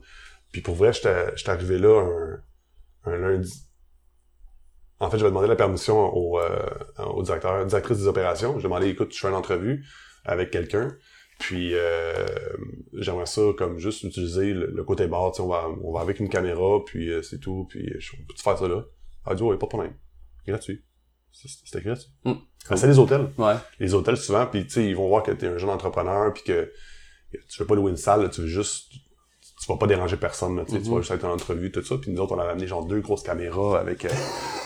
[0.51, 2.03] Puis pour vrai, j'étais arrivé là
[3.05, 3.64] un, un lundi.
[4.99, 6.57] En fait, j'avais demandé la permission au, euh,
[7.13, 8.57] au directeur, directrice des opérations.
[8.59, 9.85] J'ai demandé, écoute, je fais une entrevue
[10.23, 10.95] avec quelqu'un.
[11.37, 12.25] Puis euh,
[12.93, 15.37] j'aimerais ça comme juste utiliser le, le côté bar.
[15.39, 17.67] On va, on va avec une caméra, puis euh, c'est tout.
[17.69, 18.85] Puis je peux faire ça là?
[19.25, 19.93] Elle a dit, ouais, pas de problème.
[20.47, 20.81] Gratuit.
[21.33, 22.07] C'était gratuit.
[22.23, 22.33] Mm.
[22.69, 23.55] Ben, c'est les hôtels Ouais.
[23.79, 26.43] les hôtels souvent, puis tu sais, ils vont voir que t'es un jeune entrepreneur, puis
[26.43, 26.71] que
[27.49, 28.93] tu veux pas louer une salle, là, tu veux juste,
[29.65, 31.81] tu vas pas déranger personne, là, tu sais, tu vas juste être en entrevue, tout
[31.83, 34.09] ça, puis nous autres, on avait amené genre deux grosses caméras avec, euh,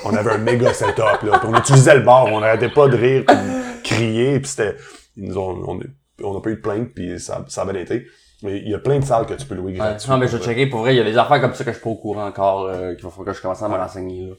[0.03, 2.97] on avait un méga setup, là, puis on utilisait le bar, on arrêtait pas de
[2.97, 4.75] rire, puis de crier, puis c'était,
[5.15, 5.79] ils nous ont, on,
[6.21, 8.05] on a pas eu de plainte, puis ça, ça a bien été,
[8.43, 9.77] mais il y a plein de salles que tu peux louer Ouais.
[9.77, 10.15] gratuitement.
[10.15, 11.71] Non, mais je vais checker pour vrai, il y a des affaires comme ça que
[11.71, 13.75] je suis pas au courant encore, euh, qu'il va falloir que je commence à me
[13.75, 14.33] renseigner, là.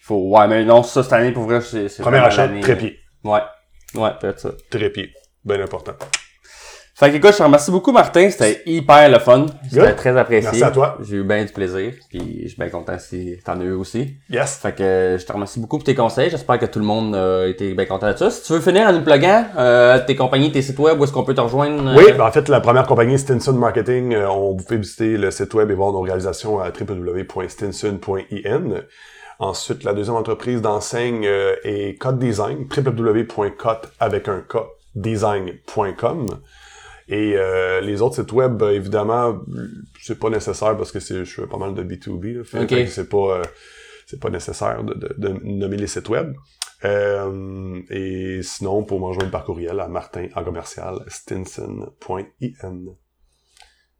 [0.00, 3.38] Faut, ouais, mais non, ça, cette année, pour vrai, c'est, Première l'année, trépied, Ouais.
[3.94, 4.50] Ouais, peut-être ça.
[4.68, 5.12] trépied,
[5.44, 5.92] bien important.
[7.02, 9.46] Fait que écoute, je te remercie beaucoup Martin, c'était hyper le fun.
[9.68, 10.50] C'était très apprécié.
[10.52, 10.98] Merci à toi.
[11.02, 14.14] J'ai eu bien du plaisir, puis je suis bien content si t'en as eu aussi.
[14.30, 14.60] Yes!
[14.62, 16.30] Fait que euh, je te remercie beaucoup pour tes conseils.
[16.30, 18.30] J'espère que tout le monde euh, a été bien content de ça.
[18.30, 21.12] Si tu veux finir en nous pluguant, euh, tes compagnies, tes sites web, où est-ce
[21.12, 21.88] qu'on peut te rejoindre?
[21.88, 21.96] euh?
[21.96, 25.32] Oui, ben, en fait, la première compagnie, Stinson Marketing, euh, on vous fait visiter le
[25.32, 28.62] site web et voir nos réalisations à www.stinson.in.
[29.40, 34.58] Ensuite, la deuxième entreprise d'enseigne euh, est Code Design, www.code avec un K,
[34.94, 36.26] design.com.
[37.08, 39.40] Et euh, les autres sites web, euh, évidemment,
[40.00, 42.38] c'est pas nécessaire parce que c'est, je fais pas mal de B2B.
[42.38, 42.68] Là, fait, Ok.
[42.70, 43.42] fait que c'est pas, euh,
[44.06, 46.32] c'est pas nécessaire de, de- de nommer les sites web.
[46.84, 52.78] Euh, et sinon, pour me par courriel à martin en commercial stinson.in.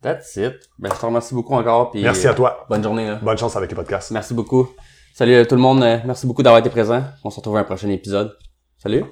[0.01, 0.55] That's it.
[0.79, 1.93] Ben, je te remercie beaucoup encore.
[1.93, 2.67] Puis, Merci à toi.
[2.69, 3.07] Bonne journée.
[3.07, 3.21] Là.
[3.23, 4.11] Bonne chance avec les podcasts.
[4.11, 4.69] Merci beaucoup.
[5.15, 5.83] Salut à tout le monde.
[5.83, 7.05] euh, Merci beaucoup d'avoir été présent.
[7.23, 8.37] On se retrouve à un prochain épisode.
[8.79, 9.05] Salut.